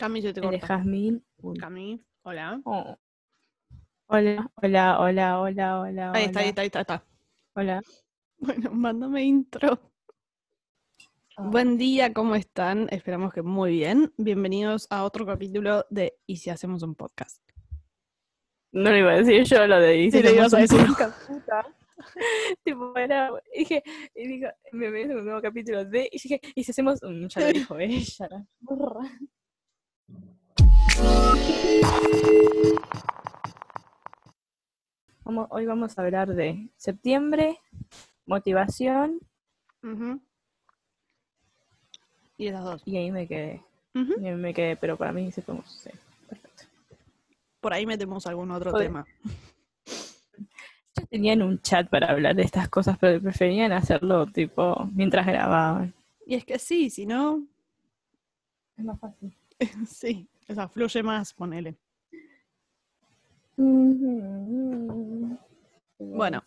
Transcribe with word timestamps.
Cami 0.00 0.22
se 0.22 0.32
te 0.32 0.40
corta. 0.40 0.66
Jazmín. 0.66 1.22
Cami, 1.60 2.02
hola. 2.22 2.58
Oh. 2.64 2.96
Hola, 4.06 4.50
hola, 4.54 4.98
hola, 4.98 5.40
hola, 5.40 5.80
hola. 5.80 6.12
Ahí 6.14 6.24
está, 6.24 6.40
ahí 6.40 6.48
está, 6.48 6.62
ahí 6.62 6.66
está, 6.68 6.78
ahí 6.78 6.82
está. 6.84 7.04
Hola. 7.52 7.82
Bueno, 8.38 8.70
mándame 8.72 9.24
intro. 9.24 9.78
Ah. 11.36 11.42
Buen 11.50 11.76
día, 11.76 12.14
¿cómo 12.14 12.34
están? 12.34 12.88
Esperamos 12.90 13.34
que 13.34 13.42
muy 13.42 13.72
bien. 13.72 14.10
Bienvenidos 14.16 14.86
a 14.88 15.04
otro 15.04 15.26
capítulo 15.26 15.84
de 15.90 16.14
¿Y 16.24 16.38
si 16.38 16.48
hacemos 16.48 16.82
un 16.82 16.94
podcast? 16.94 17.42
No 18.72 18.88
lo 18.88 18.96
iba 18.96 19.12
a 19.12 19.16
decir 19.16 19.44
yo 19.44 19.66
lo 19.66 19.78
de 19.78 20.10
Sí, 20.10 20.22
lo 20.22 20.30
ibas 20.30 20.54
a 20.54 20.60
decir. 20.60 20.80
tipo, 22.64 22.96
era, 22.96 23.30
dije, 23.54 23.82
y 24.14 24.26
dijo, 24.26 24.48
me 24.72 24.88
ves 24.88 25.10
un 25.10 25.26
nuevo 25.26 25.42
capítulo 25.42 25.84
de, 25.84 26.08
y 26.10 26.18
dije, 26.18 26.40
y 26.54 26.64
si 26.64 26.70
hacemos 26.70 27.02
un, 27.02 27.28
ya 27.28 27.42
lo 27.42 27.46
dijo 27.52 27.78
ella. 27.78 28.46
Vamos, 35.24 35.46
hoy 35.50 35.66
vamos 35.66 35.96
a 35.98 36.02
hablar 36.02 36.28
de 36.34 36.68
septiembre, 36.76 37.58
motivación, 38.26 39.20
Ujú. 39.82 40.20
Y 42.36 42.48
esas 42.48 42.64
dos. 42.64 42.82
y 42.84 42.96
ahí 42.96 43.10
me 43.10 43.26
quedé, 43.28 43.62
y 43.94 44.26
ahí 44.26 44.34
me 44.34 44.54
quedé, 44.54 44.76
pero 44.76 44.96
para 44.96 45.12
mí 45.12 45.30
sí 45.30 45.40
podemos, 45.40 45.70
sí, 45.70 45.90
perfecto. 46.28 46.64
Por 47.60 47.72
ahí 47.74 47.86
metemos 47.86 48.26
algún 48.26 48.50
otro 48.50 48.72
Joder. 48.72 48.86
tema. 48.88 49.06
Ya 50.96 51.06
tenían 51.06 51.42
un 51.42 51.60
chat 51.60 51.88
para 51.88 52.10
hablar 52.10 52.34
de 52.34 52.42
estas 52.42 52.68
cosas, 52.68 52.96
pero 52.98 53.20
preferían 53.22 53.72
hacerlo 53.72 54.26
tipo 54.26 54.88
mientras 54.94 55.26
grababan. 55.26 55.94
Y 56.26 56.34
es 56.34 56.44
que 56.44 56.58
sí, 56.58 56.90
si 56.90 57.06
no, 57.06 57.46
Es 58.76 58.84
más 58.84 58.98
fácil. 58.98 59.36
sí, 59.86 60.26
o 60.50 60.54
sea, 60.54 60.68
fluye 60.68 61.02
más, 61.02 61.32
ponele. 61.32 61.76
Bueno. 65.98 66.42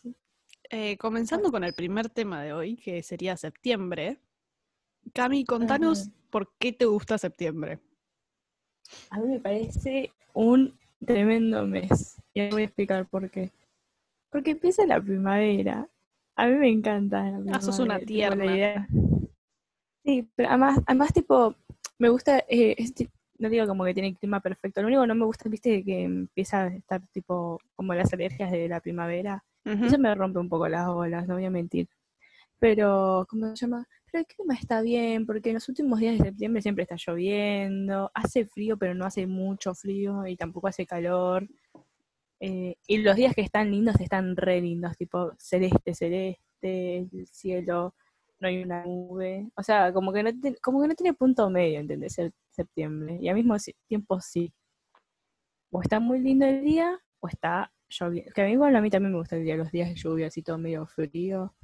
Eh, 0.69 0.97
comenzando 0.97 1.51
con 1.51 1.63
el 1.63 1.73
primer 1.73 2.09
tema 2.09 2.41
de 2.41 2.53
hoy, 2.53 2.75
que 2.77 3.03
sería 3.03 3.37
septiembre. 3.37 4.17
Cami, 5.13 5.45
contanos 5.45 6.09
por 6.31 6.51
qué 6.57 6.73
te 6.73 6.85
gusta 6.85 7.17
septiembre. 7.17 7.79
A 9.11 9.19
mí 9.19 9.33
me 9.33 9.39
parece 9.39 10.11
un 10.33 10.77
tremendo 11.05 11.65
mes. 11.67 12.17
Y 12.33 12.49
voy 12.49 12.63
a 12.63 12.65
explicar 12.65 13.07
por 13.07 13.29
qué. 13.29 13.51
Porque 14.31 14.51
empieza 14.51 14.85
la 14.87 14.99
primavera. 14.99 15.87
A 16.35 16.47
mí 16.47 16.55
me 16.55 16.69
encanta 16.69 17.17
la 17.23 17.31
primavera. 17.37 17.57
Ah, 17.57 17.61
sos 17.61 17.79
una 17.79 17.99
tierna. 17.99 18.45
idea. 18.45 18.87
Sí, 20.03 20.27
pero 20.35 20.49
además, 20.49 20.79
además 20.87 21.13
tipo, 21.13 21.55
me 21.99 22.09
gusta, 22.09 22.39
eh, 22.49 22.73
es 22.77 22.93
ti- 22.95 23.09
no 23.39 23.49
digo 23.49 23.67
como 23.67 23.83
que 23.83 23.93
tiene 23.93 24.09
el 24.09 24.17
clima 24.17 24.39
perfecto, 24.39 24.81
lo 24.81 24.87
único 24.87 25.01
que 25.01 25.07
no 25.07 25.15
me 25.15 25.25
gusta, 25.25 25.49
viste, 25.49 25.83
que 25.83 26.03
empieza 26.03 26.63
a 26.63 26.67
estar 26.67 27.01
tipo 27.11 27.59
como 27.75 27.93
las 27.93 28.13
alergias 28.13 28.51
de 28.51 28.67
la 28.67 28.79
primavera. 28.79 29.43
Eso 29.65 29.97
me 29.97 30.13
rompe 30.13 30.39
un 30.39 30.49
poco 30.49 30.67
las 30.67 30.87
olas, 30.89 31.25
no 31.25 31.35
voy 31.35 31.45
a 31.45 31.49
mentir. 31.49 31.87
Pero, 32.59 33.25
¿cómo 33.29 33.47
se 33.55 33.65
llama? 33.65 33.87
Pero 34.11 34.19
el 34.21 34.25
clima 34.25 34.55
está 34.55 34.81
bien, 34.81 35.25
porque 35.25 35.49
en 35.49 35.55
los 35.55 35.69
últimos 35.69 35.99
días 35.99 36.17
de 36.17 36.25
septiembre 36.25 36.61
siempre 36.61 36.83
está 36.83 36.95
lloviendo, 36.97 38.11
hace 38.13 38.45
frío, 38.45 38.77
pero 38.77 38.93
no 38.93 39.05
hace 39.05 39.25
mucho 39.25 39.73
frío 39.73 40.27
y 40.27 40.35
tampoco 40.35 40.67
hace 40.67 40.85
calor. 40.85 41.47
Eh, 42.39 42.75
y 42.87 42.97
los 42.97 43.15
días 43.15 43.33
que 43.33 43.41
están 43.41 43.71
lindos 43.71 43.99
están 44.01 44.35
re 44.35 44.59
lindos, 44.59 44.97
tipo 44.97 45.31
celeste, 45.37 45.95
celeste, 45.95 46.97
el 46.99 47.27
cielo, 47.27 47.95
no 48.43 48.49
hay 48.49 48.61
una 48.61 48.83
nube. 48.83 49.49
O 49.55 49.63
sea, 49.63 49.91
como 49.93 50.11
que 50.13 50.21
no, 50.21 50.31
tiene- 50.39 50.57
como 50.57 50.81
que 50.81 50.87
no 50.89 50.95
tiene 50.95 51.13
punto 51.13 51.49
medio, 51.49 51.79
¿entendés? 51.79 52.19
El 52.19 52.33
septiembre. 52.51 53.17
Y 53.21 53.29
al 53.29 53.35
mismo 53.35 53.55
tiempo 53.87 54.19
sí. 54.19 54.53
O 55.71 55.81
está 55.81 55.99
muy 55.99 56.19
lindo 56.19 56.45
el 56.45 56.61
día, 56.63 56.99
o 57.19 57.27
está 57.27 57.71
lloviendo. 57.89 58.31
Que 58.33 58.41
a 58.41 58.45
mí 58.45 58.51
igual 58.51 58.75
a 58.75 58.81
mí 58.81 58.89
también 58.89 59.13
me 59.13 59.17
gusta 59.17 59.37
el 59.37 59.43
día, 59.45 59.55
los 59.55 59.71
días 59.71 59.89
de 59.89 59.95
lluvia, 59.95 60.27
así 60.27 60.43
todo 60.43 60.57
medio 60.57 60.85
frío, 60.85 61.55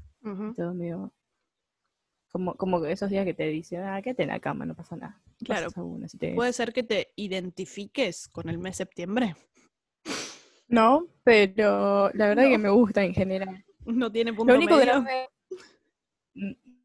todo 0.56 0.74
medio... 0.74 1.14
Como, 2.32 2.56
como 2.56 2.80
que 2.82 2.92
esos 2.92 3.10
días 3.10 3.26
que 3.26 3.34
te 3.34 3.48
dicen, 3.48 3.82
ah, 3.82 4.02
quédate 4.04 4.22
en 4.24 4.30
la 4.30 4.40
cama, 4.40 4.64
no 4.66 4.76
pasa 4.76 4.96
nada. 4.96 5.22
Claro. 5.44 5.70
si 6.08 6.18
te- 6.18 6.34
¿Puede 6.36 6.54
ser 6.54 6.72
que 6.74 6.84
te 6.84 7.12
identifiques 7.16 8.28
con 8.30 8.50
el 8.50 8.58
mes 8.60 8.78
septiembre? 8.78 9.36
No, 10.68 11.08
pero 11.24 12.10
la 12.14 12.28
verdad 12.30 12.44
No. 12.44 12.50
que 12.50 12.58
me 12.60 12.70
gusta 12.70 13.04
en 13.04 13.14
general. 13.14 13.66
No 13.86 14.12
tiene 14.12 14.32
punto 14.34 14.54
Lo 14.54 14.58
único 14.60 14.78
que 14.78 14.86
no 14.86 15.02
me... 15.02 15.28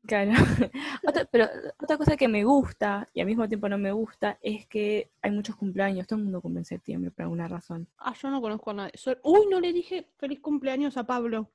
Claro. 0.06 0.32
Otra- 1.06 1.24
pero 1.30 1.46
otra 1.80 1.96
cosa 1.96 2.16
que 2.16 2.28
me 2.28 2.44
gusta 2.44 3.08
y 3.14 3.20
al 3.20 3.26
mismo 3.26 3.48
tiempo 3.48 3.68
no 3.68 3.78
me 3.78 3.90
gusta 3.92 4.38
es 4.42 4.66
que 4.66 5.10
hay 5.22 5.30
muchos 5.30 5.56
cumpleaños. 5.56 6.06
Todo 6.06 6.18
el 6.18 6.24
mundo 6.24 6.40
cumple 6.42 6.60
en 6.60 6.64
septiembre 6.66 7.10
por 7.10 7.22
alguna 7.22 7.48
razón. 7.48 7.86
Ah, 7.98 8.14
yo 8.20 8.30
no 8.30 8.40
conozco 8.40 8.70
a 8.70 8.74
nadie. 8.74 8.92
Soy- 8.96 9.16
Uy, 9.22 9.46
no 9.50 9.60
le 9.60 9.72
dije 9.72 10.06
feliz 10.18 10.40
cumpleaños 10.40 10.96
a 10.96 11.04
Pablo. 11.04 11.48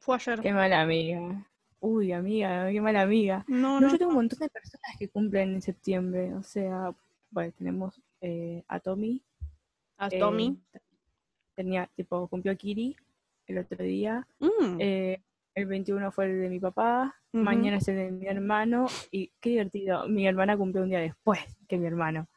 Fue 0.00 0.16
ayer. 0.16 0.40
Qué 0.40 0.52
mala 0.52 0.80
amiga. 0.80 1.46
Uy, 1.80 2.12
amiga, 2.12 2.70
qué 2.72 2.80
mala 2.80 3.02
amiga. 3.02 3.44
No, 3.46 3.80
No, 3.80 3.86
no. 3.86 3.92
yo 3.92 3.98
tengo 3.98 4.10
un 4.10 4.16
montón 4.16 4.38
de 4.40 4.48
personas 4.48 4.96
que 4.98 5.08
cumplen 5.08 5.54
en 5.54 5.62
septiembre. 5.62 6.34
O 6.34 6.42
sea, 6.42 6.92
bueno, 7.30 7.52
tenemos 7.56 8.00
eh, 8.20 8.64
a 8.66 8.80
Tommy. 8.80 9.22
A 9.96 10.08
eh, 10.08 10.18
Tommy. 10.18 10.58
tenía, 11.54 11.88
tipo, 11.94 12.26
cumplió 12.28 12.56
Kiri 12.56 12.96
el 13.46 13.58
otro 13.58 13.82
día. 13.84 14.26
Mm, 14.40 14.76
Eh, 14.80 15.20
el 15.54 15.66
21 15.66 16.10
fue 16.12 16.26
el 16.26 16.40
de 16.40 16.48
mi 16.48 16.60
papá. 16.60 17.14
Mañana 17.32 17.78
es 17.78 17.88
el 17.88 17.96
de 17.96 18.10
mi 18.10 18.26
hermano. 18.26 18.86
Y 19.10 19.32
qué 19.40 19.50
divertido. 19.50 20.08
Mi 20.08 20.26
hermana 20.26 20.56
cumplió 20.56 20.82
un 20.82 20.90
día 20.90 21.00
después 21.00 21.40
que 21.66 21.78
mi 21.78 21.86
hermano. 21.86 22.28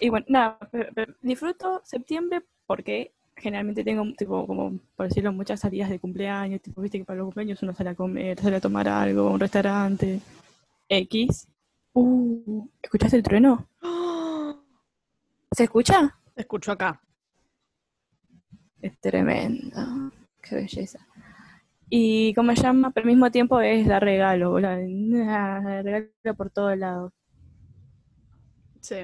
Y 0.00 0.08
bueno, 0.08 0.26
nada, 0.28 0.58
disfruto 1.20 1.80
septiembre 1.84 2.42
porque 2.66 3.12
generalmente 3.36 3.84
tengo, 3.84 4.04
tipo, 4.16 4.46
como 4.46 4.78
por 4.96 5.08
decirlo, 5.08 5.32
muchas 5.32 5.60
salidas 5.60 5.90
de 5.90 6.00
cumpleaños. 6.00 6.60
Tipo, 6.60 6.80
viste 6.80 6.98
que 6.98 7.04
para 7.04 7.18
los 7.18 7.26
cumpleaños 7.26 7.62
uno 7.62 7.74
sale 7.74 7.90
a 7.90 7.94
comer, 7.94 8.38
sale 8.40 8.56
a 8.56 8.60
tomar 8.60 8.88
algo, 8.88 9.28
a 9.28 9.32
un 9.32 9.40
restaurante. 9.40 10.20
X. 10.88 11.48
Uh, 11.92 12.68
¿escuchaste 12.82 13.16
el 13.16 13.22
trueno? 13.22 13.68
¿Se 15.52 15.64
escucha? 15.64 16.18
Escucho 16.36 16.72
acá. 16.72 17.00
Es 18.80 18.98
tremendo. 19.00 20.12
Qué 20.40 20.54
belleza. 20.56 21.04
Y 21.90 22.34
como 22.34 22.54
se 22.54 22.62
llama, 22.62 22.90
pero 22.90 23.04
al 23.04 23.12
mismo 23.12 23.30
tiempo 23.30 23.60
es 23.60 23.86
dar 23.86 24.02
regalo, 24.02 24.50
boludo. 24.50 24.76
Regalo 25.82 26.36
por 26.36 26.50
todos 26.50 26.76
lados. 26.76 27.12
Sí. 28.80 28.96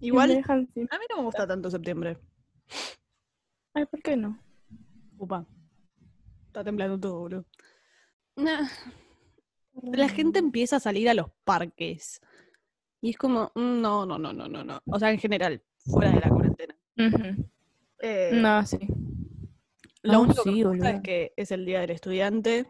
Igual, 0.00 0.28
dejan 0.28 0.68
a 0.90 0.98
mí 0.98 1.04
no 1.10 1.16
me 1.16 1.22
gusta 1.24 1.46
tanto 1.46 1.70
septiembre. 1.70 2.18
Ay, 3.74 3.84
¿por 3.86 4.00
qué 4.00 4.16
no? 4.16 4.38
Upa. 5.18 5.44
Está 6.46 6.62
temblando 6.62 6.98
todo, 6.98 7.18
boludo. 7.20 7.44
Nah, 8.36 8.68
La 9.82 10.08
gente 10.08 10.38
empieza 10.38 10.76
a 10.76 10.80
salir 10.80 11.08
a 11.08 11.14
los 11.14 11.26
parques. 11.44 12.20
Y 13.00 13.10
es 13.10 13.16
como, 13.16 13.50
mm, 13.54 13.80
no, 13.80 14.06
no, 14.06 14.18
no, 14.18 14.32
no, 14.32 14.48
no, 14.48 14.64
no. 14.64 14.80
O 14.86 14.98
sea, 14.98 15.10
en 15.10 15.18
general, 15.18 15.62
fuera 15.78 16.12
de 16.12 16.20
la 16.20 16.28
cuarentena. 16.28 16.76
Eh, 18.00 18.30
No, 18.34 18.64
sí. 18.64 18.78
Lo 20.02 20.12
Ah, 20.14 20.18
único 20.20 20.42
que 20.44 20.50
sí, 20.50 20.64
me 20.64 20.70
gusta 20.70 20.90
es 20.90 21.02
que 21.02 21.32
es 21.36 21.50
el 21.52 21.64
día 21.66 21.80
del 21.80 21.90
estudiante. 21.90 22.66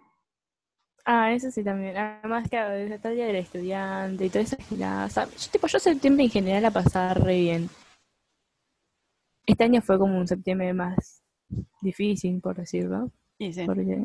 Ah, 1.04 1.32
eso 1.32 1.50
sí 1.50 1.64
también. 1.64 1.96
Además, 1.96 2.48
claro, 2.48 2.74
desde 2.74 2.94
está 2.96 3.08
el 3.10 3.16
día 3.16 3.26
del 3.26 3.36
estudiante 3.36 4.26
y 4.26 4.28
toda 4.28 4.42
esa 4.44 4.56
gilada. 4.62 5.06
O 5.06 5.10
sea, 5.10 5.24
yo, 5.26 5.50
tipo, 5.50 5.66
yo 5.66 5.78
septiembre 5.78 6.24
en 6.24 6.30
general 6.30 6.62
la 6.62 6.70
pasaba 6.70 7.14
re 7.14 7.36
bien. 7.40 7.70
Este 9.46 9.64
año 9.64 9.80
fue 9.82 9.98
como 9.98 10.18
un 10.18 10.28
septiembre 10.28 10.72
más 10.74 11.22
difícil, 11.80 12.40
por 12.40 12.56
decirlo. 12.56 13.10
Sí. 13.38 13.66
Porque... 13.66 14.04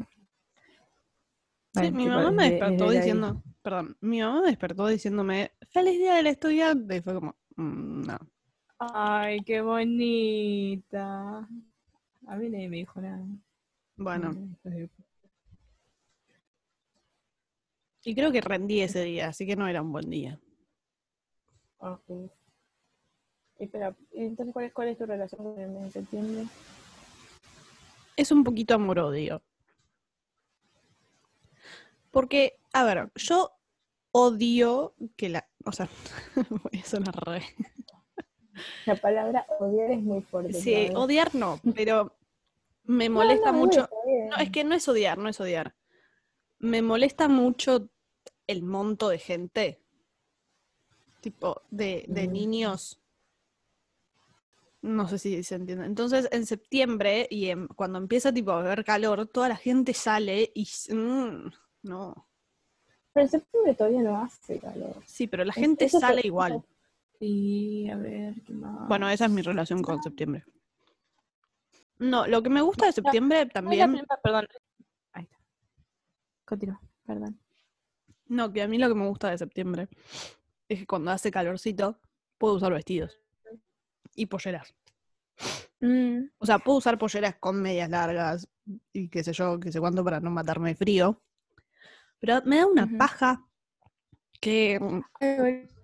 Sí, 1.75 1.89
bueno, 1.91 1.97
mi 1.97 2.03
tipo, 2.06 2.16
mamá 2.16 2.31
me 2.31 2.50
despertó 2.51 2.89
ahí. 2.89 2.97
diciendo, 2.97 3.44
perdón, 3.63 3.97
mi 4.01 4.22
mamá 4.22 4.41
me 4.41 4.47
despertó 4.47 4.88
diciéndome, 4.88 5.51
feliz 5.69 5.97
día 6.00 6.16
del 6.16 6.28
estudiante. 6.28 6.97
Y 6.97 7.01
fue 7.01 7.16
como, 7.16 7.35
"Mm, 7.56 8.01
no. 8.06 8.19
Ay, 8.80 9.39
qué 9.45 9.62
bonita. 9.62 11.47
A 12.27 12.35
mí 12.35 12.49
nadie 12.49 12.69
me 12.69 12.77
dijo 12.77 13.01
nada. 13.01 13.25
Bueno, 13.95 14.33
y 18.05 18.15
creo 18.15 18.31
que 18.31 18.41
rendí 18.41 18.81
ese 18.81 19.03
día, 19.03 19.29
así 19.29 19.45
que 19.45 19.55
no 19.55 19.67
era 19.67 19.81
un 19.81 19.91
buen 19.91 20.09
día. 20.09 20.39
Ah, 21.79 21.99
sí. 22.07 22.29
Espera, 23.57 23.95
entonces, 24.11 24.53
¿cuál 24.53 24.65
es, 24.65 24.73
¿cuál 24.73 24.87
es 24.89 24.97
tu 24.97 25.05
relación 25.05 25.43
con 25.43 25.59
el 25.59 25.69
mes 25.69 25.83
de 25.83 25.91
septiembre? 25.91 26.45
Es 28.17 28.31
un 28.31 28.43
poquito 28.43 28.75
amor-odio. 28.75 29.41
Porque, 32.11 32.59
a 32.73 32.83
ver, 32.83 33.11
yo 33.15 33.51
odio 34.11 34.95
que 35.15 35.29
la. 35.29 35.47
O 35.65 35.71
sea, 35.71 35.89
voy 36.49 36.79
a 36.81 36.85
sonar 36.85 37.15
re. 37.25 37.43
La 38.85 38.95
palabra 38.95 39.45
odiar 39.59 39.91
es 39.91 40.01
muy 40.01 40.21
fuerte. 40.21 40.53
Sí, 40.53 40.89
odiar 40.95 41.33
no, 41.35 41.59
pero 41.75 42.15
me 42.83 43.09
molesta 43.09 43.51
no, 43.51 43.57
mucho. 43.59 43.89
No, 44.29 44.38
es 44.38 44.50
que 44.51 44.63
no 44.63 44.75
es 44.75 44.88
odiar, 44.88 45.17
no 45.17 45.29
es 45.29 45.39
odiar. 45.39 45.75
Me 46.59 46.81
molesta 46.81 47.27
mucho 47.27 47.89
el 48.47 48.63
monto 48.63 49.09
de 49.09 49.17
gente. 49.19 49.79
tipo 51.21 51.61
de, 51.71 52.03
de 52.09 52.27
Mm. 52.27 52.31
niños. 52.33 53.00
No 54.81 55.07
sé 55.07 55.17
si 55.17 55.41
se 55.44 55.56
entiende. 55.56 55.85
Entonces, 55.85 56.27
en 56.33 56.45
septiembre 56.45 57.25
y 57.29 57.49
en- 57.49 57.67
cuando 57.67 57.97
empieza 57.97 58.33
tipo 58.33 58.51
a 58.51 58.59
haber 58.59 58.83
calor, 58.83 59.25
toda 59.27 59.47
la 59.47 59.56
gente 59.56 59.94
sale 59.94 60.51
y 60.53 60.67
mm, 60.94 61.49
no. 61.83 62.27
Pero 63.13 63.23
en 63.25 63.29
septiembre 63.29 63.73
todavía 63.75 64.01
no 64.01 64.17
hace 64.21 64.59
calor. 64.59 64.95
Sí, 65.06 65.27
pero 65.27 65.45
la 65.45 65.53
gente 65.53 65.88
sale 65.88 66.19
igual. 66.25 66.61
Sí, 67.23 67.89
a 67.89 67.95
ver, 67.95 68.41
¿qué 68.43 68.51
más? 68.51 68.85
Bueno, 68.89 69.09
esa 69.09 69.25
es 69.25 69.31
mi 69.31 69.41
relación 69.41 69.81
con 69.81 70.03
septiembre. 70.03 70.43
No, 71.99 72.27
lo 72.27 72.43
que 72.43 72.49
me 72.49 72.59
gusta 72.61 72.87
de 72.87 72.91
septiembre 72.91 73.45
también, 73.45 73.91
primera- 73.93 74.19
perdón. 74.21 74.45
Ahí 75.13 75.23
está. 75.23 75.37
Continúa, 76.43 76.81
perdón. 77.05 77.39
no, 78.25 78.51
que 78.51 78.61
a 78.61 78.67
mí 78.67 78.77
lo 78.77 78.89
que 78.89 78.95
me 78.95 79.07
gusta 79.07 79.29
de 79.29 79.37
septiembre 79.37 79.87
es 80.67 80.79
que 80.79 80.85
cuando 80.85 81.11
hace 81.11 81.31
calorcito 81.31 81.97
puedo 82.37 82.55
usar 82.55 82.73
vestidos 82.73 83.17
y 84.15 84.25
polleras. 84.25 84.75
Mm, 85.79 86.25
O 86.39 86.45
sea, 86.45 86.59
puedo 86.59 86.79
usar 86.79 86.97
polleras 86.97 87.35
con 87.39 87.61
medias 87.61 87.89
largas 87.89 88.49
y 88.91 89.07
qué 89.07 89.23
sé 89.23 89.31
yo, 89.31 89.61
qué 89.61 89.71
sé 89.71 89.79
cuánto 89.79 90.03
para 90.03 90.19
no 90.19 90.29
matarme 90.29 90.71
de 90.71 90.75
frío. 90.75 91.23
Pero 92.19 92.41
me 92.43 92.57
da 92.57 92.67
una 92.67 92.85
paja 92.97 93.47
que 94.41 94.77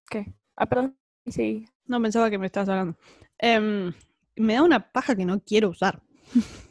¿Qué? 0.09 0.33
Ah, 0.57 0.65
perdón. 0.65 0.98
Sí. 1.31 1.67
no 1.85 2.01
pensaba 2.01 2.29
que 2.29 2.37
me 2.37 2.45
estabas 2.47 2.69
hablando. 2.69 2.97
Em, 3.37 3.93
me 4.35 4.53
da 4.53 4.63
una 4.63 4.91
paja 4.91 5.15
que 5.15 5.25
no 5.25 5.39
quiero 5.41 5.69
usar. 5.69 6.01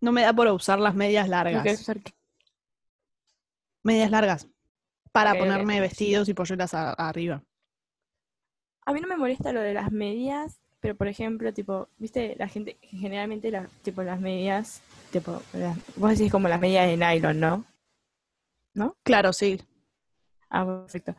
No 0.00 0.12
me 0.12 0.22
da 0.22 0.32
por 0.32 0.46
usar 0.48 0.78
las 0.78 0.94
medias 0.94 1.26
¿No 1.26 1.32
largas. 1.32 1.62
querés 1.62 1.80
usar 1.82 2.00
qué? 2.00 2.12
Medias 3.82 4.10
largas. 4.10 4.48
Para 5.12 5.34
ponerme 5.34 5.78
vestidos 5.80 6.28
y 6.28 6.34
polleras 6.34 6.72
a- 6.72 6.92
arriba. 6.92 7.42
A 8.86 8.92
mí 8.94 9.00
no 9.00 9.08
me 9.08 9.16
molesta 9.18 9.52
lo 9.52 9.60
de 9.60 9.74
las 9.74 9.92
medias, 9.92 10.58
pero 10.80 10.94
por 10.96 11.06
ejemplo, 11.06 11.52
tipo, 11.52 11.88
viste, 11.98 12.34
la 12.38 12.48
gente, 12.48 12.78
generalmente 12.80 13.50
la, 13.50 13.66
tipo 13.82 14.02
las 14.02 14.18
medias, 14.20 14.80
tipo, 15.12 15.42
las- 15.52 15.76
vos 15.96 16.10
decís 16.12 16.32
como 16.32 16.48
las 16.48 16.60
medias 16.60 16.86
de 16.86 16.96
nylon, 16.96 17.38
¿no? 18.74 18.96
Claro, 19.02 19.32
sí. 19.34 19.60
Ah, 20.48 20.64
perfecto. 20.64 21.14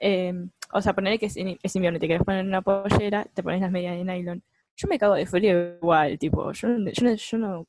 Eh, 0.00 0.32
o 0.72 0.82
sea, 0.82 0.94
poner 0.94 1.18
que 1.18 1.26
es, 1.26 1.36
in- 1.36 1.58
es 1.62 1.76
invierno 1.76 1.96
y 1.98 2.00
te 2.00 2.08
querés 2.08 2.22
poner 2.24 2.44
una 2.44 2.62
pollera, 2.62 3.24
te 3.34 3.42
pones 3.42 3.60
las 3.60 3.70
medias 3.70 3.96
de 3.96 4.04
nylon. 4.04 4.42
Yo 4.76 4.88
me 4.88 4.98
cago 4.98 5.14
de 5.14 5.26
frío 5.26 5.76
igual, 5.76 6.18
tipo, 6.18 6.52
yo, 6.52 6.68
yo, 6.92 7.14
yo 7.14 7.38
no, 7.38 7.66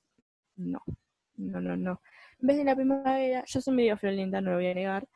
no, 0.58 0.82
no, 1.38 1.62
no, 1.62 1.78
no. 1.78 2.02
En 2.42 2.48
vez 2.48 2.58
de 2.58 2.64
la 2.66 2.76
primavera, 2.76 3.44
yo 3.48 3.62
soy 3.62 3.74
medio 3.76 3.98
friolenta, 3.98 4.42
no 4.42 4.52
lo 4.52 4.58
voy 4.58 4.68
a 4.68 4.74
negar. 4.76 5.08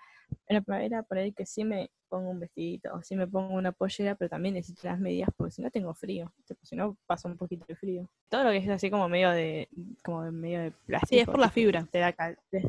En 0.48 0.56
la 0.56 0.62
primavera, 0.62 1.04
por 1.04 1.18
ahí 1.18 1.32
que 1.32 1.46
sí 1.46 1.64
me 1.64 1.90
pongo 2.10 2.30
un 2.30 2.40
vestidito, 2.40 2.94
o 2.94 3.02
sí 3.02 3.16
me 3.16 3.26
pongo 3.28 3.54
una 3.56 3.72
pollera, 3.72 4.16
pero 4.16 4.30
también 4.30 4.56
necesito 4.56 4.88
las 4.88 5.00
medias 5.00 5.30
porque 5.38 5.52
si 5.52 5.62
no 5.62 5.72
tengo 5.72 5.94
frío, 5.94 6.32
si 6.62 6.76
no 6.76 6.98
paso 7.06 7.28
un 7.30 7.38
poquito 7.38 7.66
de 7.68 7.76
frío. 7.76 8.10
Todo 8.30 8.44
lo 8.46 8.52
que 8.52 8.58
es 8.58 8.70
así 8.70 8.90
como 8.90 9.08
medio 9.08 9.32
de, 9.32 9.70
como 10.04 10.24
de 10.24 10.32
medio 10.32 10.60
de 10.62 10.72
plástico. 10.72 11.10
Sí, 11.10 11.20
es 11.20 11.26
por 11.26 11.40
la 11.40 11.50
fibra. 11.50 11.88
Te 11.90 12.00
da 12.00 12.12
cal- 12.14 12.38
te- 12.50 12.64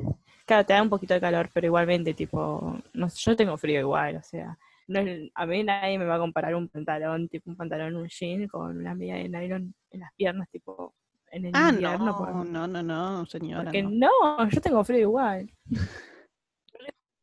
Claro, 0.45 0.67
te 0.67 0.73
da 0.75 0.83
un 0.83 0.91
poquito 0.91 1.15
de 1.15 1.21
calor, 1.21 1.49
pero 1.53 1.67
igualmente, 1.67 2.15
tipo, 2.15 2.77
no 2.95 3.09
sé, 3.09 3.19
yo 3.31 3.37
tengo 3.37 3.57
frío 3.57 3.81
igual, 3.81 4.17
o 4.17 4.23
sea, 4.23 4.57
no 4.89 4.99
es- 5.01 5.31
a 5.35 5.47
mí 5.47 5.63
nadie 5.65 5.99
me 5.99 6.05
va 6.05 6.17
a 6.17 6.21
comparar 6.21 6.55
un 6.55 6.69
pantalón, 6.69 7.29
tipo 7.29 7.51
un 7.51 7.57
pantalón, 7.57 7.97
un 7.97 8.09
jean 8.09 8.47
con 8.49 8.77
una 8.77 8.95
media 8.95 9.15
de 9.17 9.29
nylon 9.29 9.75
en 9.91 10.01
las 10.01 10.13
piernas, 10.15 10.49
tipo, 10.51 10.95
en 11.31 11.47
el 11.47 11.53
Ah, 11.57 11.71
invierno. 11.73 12.05
no, 12.07 12.17
por- 12.17 12.35
no, 12.47 12.67
no, 12.69 12.83
no, 12.83 13.27
señora. 13.27 13.65
porque 13.65 13.83
no. 13.83 13.91
no, 14.39 14.49
yo 14.51 14.61
tengo 14.61 14.85
frío 14.85 15.01
igual. 15.01 15.51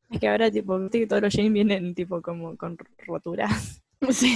Es 0.09 0.19
que 0.19 0.27
ahora, 0.27 0.49
tipo, 0.51 0.79
que 0.89 1.07
todos 1.07 1.21
los 1.21 1.33
jeans 1.33 1.53
vienen, 1.53 1.93
tipo, 1.93 2.21
como 2.21 2.55
con 2.57 2.77
roturas. 3.05 3.81
Sí. 4.11 4.33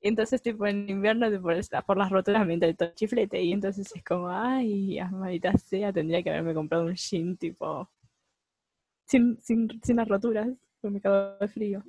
Y 0.00 0.08
entonces, 0.08 0.40
tipo, 0.40 0.66
en 0.66 0.88
invierno, 0.88 1.30
tipo, 1.30 1.50
por 1.86 1.98
las 1.98 2.10
roturas 2.10 2.46
me 2.46 2.54
entra 2.54 2.68
el 2.68 2.76
todo 2.76 2.92
chiflete. 2.94 3.42
Y 3.42 3.52
entonces 3.52 3.92
es 3.94 4.02
como, 4.02 4.30
ay, 4.30 4.98
maldita 5.10 5.52
sea, 5.58 5.92
tendría 5.92 6.22
que 6.22 6.30
haberme 6.30 6.54
comprado 6.54 6.84
un 6.86 6.94
jean, 6.94 7.36
tipo, 7.36 7.90
sin, 9.04 9.38
sin, 9.42 9.68
sin 9.82 9.96
las 9.96 10.08
roturas, 10.08 10.48
porque 10.80 10.94
me 10.94 11.00
cago 11.00 11.36
de 11.38 11.48
frío. 11.48 11.82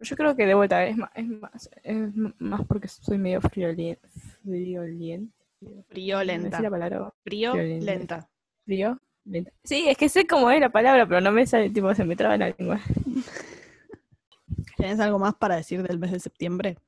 Yo 0.00 0.16
creo 0.16 0.36
que 0.36 0.46
de 0.46 0.54
vuelta 0.54 0.86
es 0.86 0.96
más, 0.96 1.10
es 1.14 1.26
más, 1.28 1.70
es 1.82 2.14
más 2.38 2.64
porque 2.66 2.86
soy 2.88 3.18
medio 3.18 3.40
friolien- 3.40 3.98
frioliente. 4.44 5.34
Friolenta. 5.88 6.48
¿Decir 6.48 6.62
la 6.62 6.70
palabra? 6.70 7.12
Frío, 7.24 7.52
Friolenta. 7.52 8.28
Sí, 9.64 9.84
es 9.88 9.96
que 9.96 10.08
sé 10.08 10.26
cómo 10.26 10.50
es 10.50 10.60
la 10.60 10.70
palabra, 10.70 11.06
pero 11.06 11.20
no 11.20 11.32
me 11.32 11.46
sale, 11.46 11.70
tipo, 11.70 11.94
se 11.94 12.04
me 12.04 12.16
traba 12.16 12.36
la 12.36 12.48
lengua. 12.56 12.80
¿Tenés 14.76 15.00
algo 15.00 15.18
más 15.18 15.34
para 15.34 15.56
decir 15.56 15.82
del 15.82 15.98
mes 15.98 16.12
de 16.12 16.20
septiembre? 16.20 16.78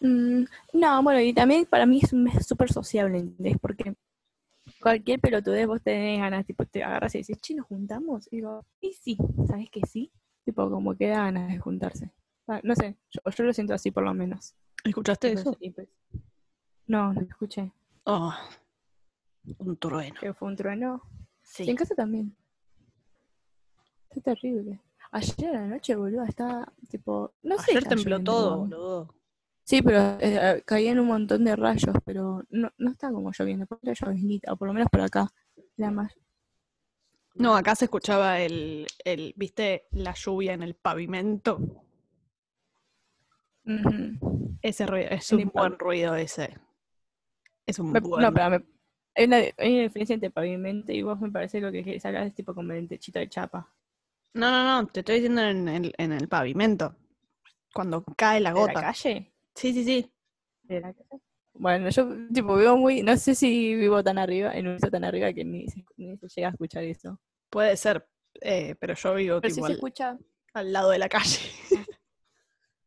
Mm, 0.00 0.44
no, 0.74 1.02
bueno, 1.02 1.20
y 1.20 1.32
también 1.34 1.66
para 1.66 1.86
mí 1.86 2.00
es 2.02 2.12
un 2.12 2.24
mes 2.24 2.46
súper 2.46 2.72
sociable, 2.72 3.18
¿entendés? 3.18 3.56
Porque 3.60 3.94
cualquier 4.80 5.20
pelotudez 5.20 5.66
vos 5.66 5.82
tenés 5.82 6.20
ganas, 6.20 6.46
tipo, 6.46 6.64
te 6.64 6.82
agarras 6.82 7.14
y 7.14 7.18
decís, 7.18 7.38
che, 7.40 7.54
¿nos 7.54 7.66
juntamos? 7.66 8.26
Y 8.32 8.36
digo, 8.36 8.64
y 8.80 8.92
sí, 8.94 9.16
¿sabes 9.48 9.68
que 9.70 9.80
sí? 9.86 10.10
Tipo, 10.44 10.68
como 10.70 10.96
que 10.96 11.08
da 11.08 11.18
ganas 11.24 11.50
de 11.52 11.58
juntarse. 11.58 12.10
Ah, 12.48 12.60
no 12.62 12.74
sé, 12.74 12.96
yo, 13.10 13.20
yo 13.30 13.44
lo 13.44 13.52
siento 13.52 13.74
así 13.74 13.90
por 13.90 14.02
lo 14.04 14.14
menos. 14.14 14.54
¿Escuchaste 14.84 15.32
eso? 15.32 15.56
pues- 15.74 15.88
No, 16.86 17.12
no 17.12 17.20
escuché. 17.20 17.70
Oh, 18.04 18.34
un 19.58 19.76
trueno. 19.76 20.16
Que 20.20 20.32
fue 20.34 20.48
un 20.48 20.56
trueno. 20.56 21.02
Sí. 21.52 21.64
Y 21.64 21.70
en 21.70 21.76
casa 21.76 21.94
también. 21.94 22.34
Está 24.08 24.34
terrible. 24.34 24.80
Ayer 25.10 25.50
a 25.54 25.60
la 25.60 25.66
noche, 25.66 25.94
boludo, 25.94 26.24
estaba 26.24 26.66
tipo. 26.88 27.34
No 27.42 27.58
sé. 27.58 27.72
Ayer 27.72 27.84
tembló 27.84 28.22
todo, 28.24 28.58
boludo. 28.60 29.14
Sí, 29.62 29.82
pero 29.82 30.16
eh, 30.18 30.62
caían 30.64 30.98
un 30.98 31.08
montón 31.08 31.44
de 31.44 31.54
rayos, 31.54 31.94
pero 32.06 32.42
no, 32.48 32.72
no 32.78 32.90
está 32.90 33.12
como 33.12 33.30
lloviendo, 33.32 33.66
porque 33.66 33.90
era 33.90 33.94
lloviznita, 34.06 34.50
o 34.52 34.56
por 34.56 34.66
lo 34.68 34.72
menos 34.74 34.88
por 34.90 35.02
acá. 35.02 35.30
Era 35.76 35.90
más. 35.90 36.14
No, 37.34 37.54
acá 37.54 37.74
se 37.74 37.84
escuchaba 37.84 38.40
el, 38.40 38.86
el, 39.04 39.34
¿viste? 39.36 39.86
La 39.90 40.14
lluvia 40.14 40.54
en 40.54 40.62
el 40.62 40.74
pavimento. 40.74 41.58
Ese 44.62 44.86
ruido, 44.86 45.08
es 45.10 45.30
un 45.32 45.50
buen 45.54 45.78
ruido 45.78 46.14
ese. 46.14 46.58
Es 47.66 47.78
un 47.78 47.92
Me- 47.92 48.00
buen 48.00 48.22
no, 48.22 48.32
pero 48.32 48.50
me- 48.50 48.64
hay, 49.14 49.24
una, 49.26 49.36
hay 49.36 49.74
una 49.74 49.82
diferencia 49.82 50.14
entre 50.14 50.30
pavimento 50.30 50.92
y 50.92 51.02
vos 51.02 51.20
me 51.20 51.30
parece 51.30 51.60
lo 51.60 51.70
que 51.70 51.84
querés 51.84 52.04
hablar 52.06 52.26
es 52.26 52.34
tipo 52.34 52.54
como 52.54 52.72
el 52.72 52.88
techito 52.88 53.18
de 53.18 53.28
chapa. 53.28 53.68
No, 54.34 54.50
no, 54.50 54.82
no, 54.82 54.86
te 54.88 55.00
estoy 55.00 55.16
diciendo 55.16 55.42
en 55.42 55.68
el, 55.68 55.94
en 55.98 56.12
el 56.12 56.28
pavimento. 56.28 56.96
Cuando 57.72 58.04
cae 58.16 58.40
la 58.40 58.50
¿De 58.52 58.60
la 58.60 58.66
gota. 58.66 58.80
calle? 58.80 59.32
Sí, 59.54 59.72
sí, 59.72 59.84
sí. 59.84 60.12
¿De 60.62 60.80
la 60.80 60.92
calle? 60.92 61.22
Bueno, 61.54 61.90
yo 61.90 62.08
tipo 62.32 62.56
vivo 62.56 62.76
muy, 62.76 63.02
no 63.02 63.16
sé 63.16 63.34
si 63.34 63.74
vivo 63.74 64.02
tan 64.02 64.18
arriba, 64.18 64.52
en 64.54 64.68
un 64.68 64.76
piso 64.76 64.90
tan 64.90 65.04
arriba 65.04 65.32
que 65.32 65.44
ni 65.44 65.68
se, 65.68 65.84
ni 65.96 66.16
se 66.16 66.28
llega 66.28 66.48
a 66.48 66.50
escuchar 66.52 66.84
eso. 66.84 67.20
Puede 67.50 67.76
ser, 67.76 68.08
eh, 68.40 68.74
pero 68.80 68.94
yo 68.94 69.14
vivo 69.14 69.40
Pero 69.40 69.54
tipo 69.54 69.54
si 69.54 69.60
se 69.60 69.66
al, 69.66 69.72
escucha, 69.72 70.18
al 70.54 70.72
lado 70.72 70.90
de 70.90 70.98
la 70.98 71.08
calle. 71.08 71.38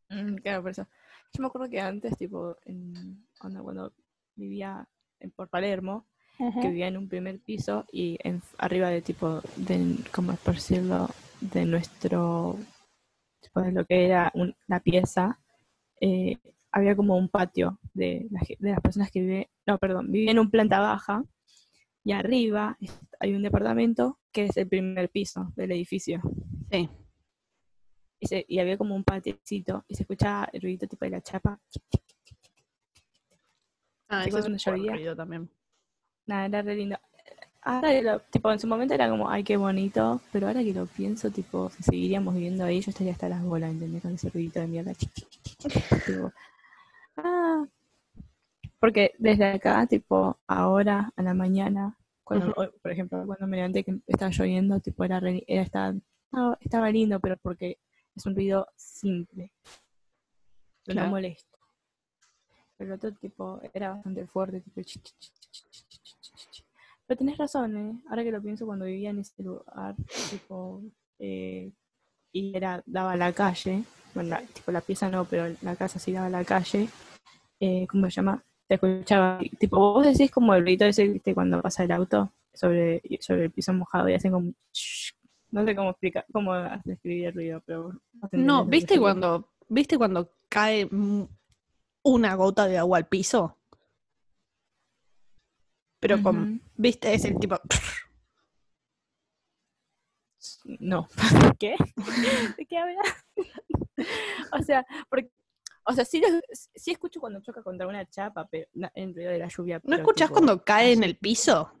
Mm, 0.08 0.36
claro, 0.36 0.62
por 0.62 0.70
eso. 0.70 0.86
Yo 1.32 1.42
me 1.42 1.48
acuerdo 1.48 1.68
que 1.68 1.80
antes, 1.80 2.16
tipo, 2.16 2.56
en, 2.64 3.26
onda, 3.40 3.60
cuando 3.60 3.92
vivía 4.36 4.88
en, 5.18 5.32
por 5.32 5.48
Palermo, 5.48 6.06
que 6.60 6.68
vivía 6.68 6.88
en 6.88 6.96
un 6.96 7.08
primer 7.08 7.38
piso 7.40 7.84
y 7.92 8.18
en, 8.22 8.42
arriba 8.58 8.88
de 8.90 9.02
tipo, 9.02 9.40
de, 9.56 9.96
¿cómo 10.12 10.32
es 10.32 10.38
por 10.40 10.54
decirlo? 10.54 11.08
De 11.40 11.64
nuestro, 11.64 12.58
tipo, 13.40 13.60
de 13.62 13.72
lo 13.72 13.84
que 13.84 14.06
era 14.06 14.30
un- 14.34 14.54
la 14.66 14.80
pieza, 14.80 15.38
eh, 16.00 16.38
había 16.72 16.94
como 16.94 17.16
un 17.16 17.28
patio 17.28 17.78
de, 17.94 18.26
la 18.30 18.40
de 18.58 18.70
las 18.70 18.80
personas 18.80 19.10
que 19.10 19.20
viven, 19.20 19.46
no, 19.66 19.78
perdón, 19.78 20.10
vivía 20.12 20.30
en 20.30 20.38
un 20.38 20.50
planta 20.50 20.78
baja 20.80 21.24
y 22.04 22.12
arriba 22.12 22.76
hay 23.18 23.34
un 23.34 23.42
departamento 23.42 24.18
que 24.32 24.44
es 24.44 24.56
el 24.58 24.68
primer 24.68 25.08
piso 25.10 25.52
del 25.56 25.72
edificio. 25.72 26.20
Sí. 26.70 26.88
Y, 28.20 28.26
se- 28.26 28.44
y 28.48 28.58
había 28.58 28.76
como 28.78 28.94
un 28.94 29.04
patiecito 29.04 29.84
y 29.88 29.94
se 29.94 30.02
escuchaba 30.02 30.48
el 30.52 30.60
ruidito 30.62 30.86
tipo 30.86 31.04
de 31.04 31.10
la 31.12 31.20
chapa. 31.22 31.58
Ah, 34.08 34.20
ese 34.20 34.38
es 34.38 34.46
un 34.46 34.58
ruido 34.92 35.16
también. 35.16 35.50
Nada, 36.26 36.46
era 36.46 36.62
re 36.62 36.74
lindo. 36.76 36.96
Ahora, 37.62 38.00
lo- 38.00 38.20
tipo, 38.20 38.50
en 38.52 38.60
su 38.60 38.66
momento 38.68 38.94
era 38.94 39.08
como, 39.10 39.28
ay, 39.28 39.42
qué 39.42 39.56
bonito, 39.56 40.20
pero 40.32 40.46
ahora 40.46 40.62
que 40.62 40.72
lo 40.72 40.86
pienso, 40.86 41.30
tipo, 41.30 41.68
si 41.70 41.82
seguiríamos 41.82 42.34
viviendo 42.34 42.64
ahí, 42.64 42.80
yo 42.80 42.90
estaría 42.90 43.12
hasta 43.12 43.28
las 43.28 43.42
bolas, 43.42 43.70
¿entendés? 43.72 44.02
Con 44.02 44.14
ese 44.14 44.30
ruidito 44.30 44.60
de 44.60 44.66
mierda. 44.68 44.92
Tipo, 45.58 46.32
ah. 47.16 47.64
Porque 48.78 49.12
desde 49.18 49.46
acá, 49.46 49.86
tipo, 49.86 50.38
ahora, 50.46 51.12
a 51.16 51.22
la 51.22 51.34
mañana, 51.34 51.96
cuando, 52.22 52.52
por 52.54 52.90
ejemplo, 52.92 53.24
cuando 53.26 53.46
me 53.46 53.56
levanté 53.56 53.82
que 53.82 53.98
estaba 54.06 54.30
lloviendo, 54.30 54.78
tipo, 54.80 55.02
era, 55.04 55.18
re- 55.18 55.44
era 55.48 55.62
estaba, 55.62 55.94
estaba, 56.30 56.58
estaba 56.60 56.90
lindo, 56.90 57.18
pero 57.18 57.36
porque 57.38 57.78
es 58.14 58.26
un 58.26 58.34
ruido 58.34 58.68
simple. 58.76 59.50
Claro. 60.84 61.06
No 61.08 61.10
molesto. 61.14 61.58
Pero 62.76 62.90
el 62.92 62.96
otro 62.96 63.12
tipo 63.12 63.60
era 63.72 63.90
bastante 63.94 64.26
fuerte, 64.26 64.60
tipo 64.60 64.80
Pero 67.06 67.18
tenés 67.18 67.38
razón, 67.38 67.76
¿eh? 67.76 68.02
Ahora 68.08 68.24
que 68.24 68.32
lo 68.32 68.42
pienso, 68.42 68.66
cuando 68.66 68.84
vivía 68.84 69.10
en 69.10 69.20
ese 69.20 69.42
lugar, 69.42 69.94
tipo, 70.30 70.82
eh, 71.18 71.70
y 72.32 72.56
era, 72.56 72.82
daba 72.86 73.12
a 73.12 73.16
la 73.16 73.32
calle, 73.32 73.84
bueno, 74.14 74.30
la, 74.30 74.42
tipo 74.42 74.72
la 74.72 74.80
pieza 74.80 75.08
no, 75.08 75.24
pero 75.24 75.54
la 75.62 75.76
casa 75.76 75.98
sí 75.98 76.12
daba 76.12 76.26
a 76.26 76.30
la 76.30 76.44
calle, 76.44 76.88
eh, 77.60 77.86
¿cómo 77.88 78.06
se 78.06 78.10
llama? 78.10 78.42
Te 78.66 78.74
escuchaba, 78.74 79.38
tipo, 79.58 79.78
vos 79.78 80.04
decís 80.04 80.30
como 80.30 80.54
el 80.54 80.62
ruido 80.62 80.86
ese, 80.86 81.06
¿viste? 81.06 81.32
Cuando 81.32 81.62
pasa 81.62 81.84
el 81.84 81.92
auto 81.92 82.32
sobre, 82.52 83.00
sobre 83.20 83.44
el 83.44 83.50
piso 83.52 83.72
mojado 83.72 84.08
y 84.08 84.14
hacen 84.14 84.32
como... 84.32 84.52
No 85.52 85.64
sé 85.64 85.76
cómo 85.76 85.90
explicar, 85.90 86.26
cómo 86.32 86.54
describir 86.84 87.26
el 87.26 87.34
ruido, 87.34 87.62
pero... 87.64 87.92
No, 88.32 88.64
¿viste 88.64 88.98
cuando, 88.98 89.48
¿viste 89.68 89.96
cuando 89.96 90.28
cae 90.48 90.88
una 92.02 92.34
gota 92.34 92.66
de 92.66 92.78
agua 92.78 92.98
al 92.98 93.06
piso? 93.06 93.56
Pero 96.06 96.22
con, 96.22 96.62
¿viste? 96.76 97.12
Es 97.12 97.24
el 97.24 97.36
tipo... 97.38 97.60
No. 100.80 101.08
¿Qué? 101.58 101.76
¿De 102.56 102.66
qué 102.66 102.78
hablas? 102.78 103.24
o 104.52 104.62
sea, 104.62 104.84
porque, 105.08 105.30
o 105.84 105.92
sea, 105.92 106.04
sí, 106.04 106.20
sí, 106.74 106.90
escucho 106.92 107.20
cuando 107.20 107.40
choca 107.40 107.62
contra 107.62 107.86
una 107.86 108.08
chapa, 108.08 108.48
pero 108.48 108.66
en 108.94 109.14
ruido 109.14 109.30
de 109.30 109.38
la 109.38 109.48
lluvia. 109.48 109.80
¿No 109.84 109.96
escuchas 109.96 110.30
cuando 110.30 110.64
cae 110.64 110.92
en 110.92 111.04
el 111.04 111.16
piso? 111.16 111.72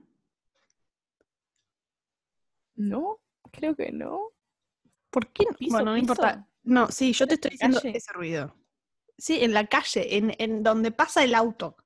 No, 2.76 3.20
creo 3.52 3.74
que 3.74 3.90
no. 3.90 4.32
¿Por 5.10 5.32
qué? 5.32 5.46
¿Piso, 5.58 5.72
bueno, 5.76 5.92
no 5.92 5.96
importa. 5.96 6.48
No, 6.62 6.88
sí, 6.90 7.12
yo 7.12 7.26
te 7.26 7.34
estoy 7.34 7.50
diciendo 7.52 7.80
ese 7.82 8.12
ruido. 8.12 8.56
Sí, 9.18 9.42
en 9.42 9.52
la 9.52 9.66
calle, 9.66 10.16
en, 10.16 10.34
en 10.38 10.62
donde 10.62 10.90
pasa 10.92 11.24
el 11.24 11.34
auto. 11.34 11.76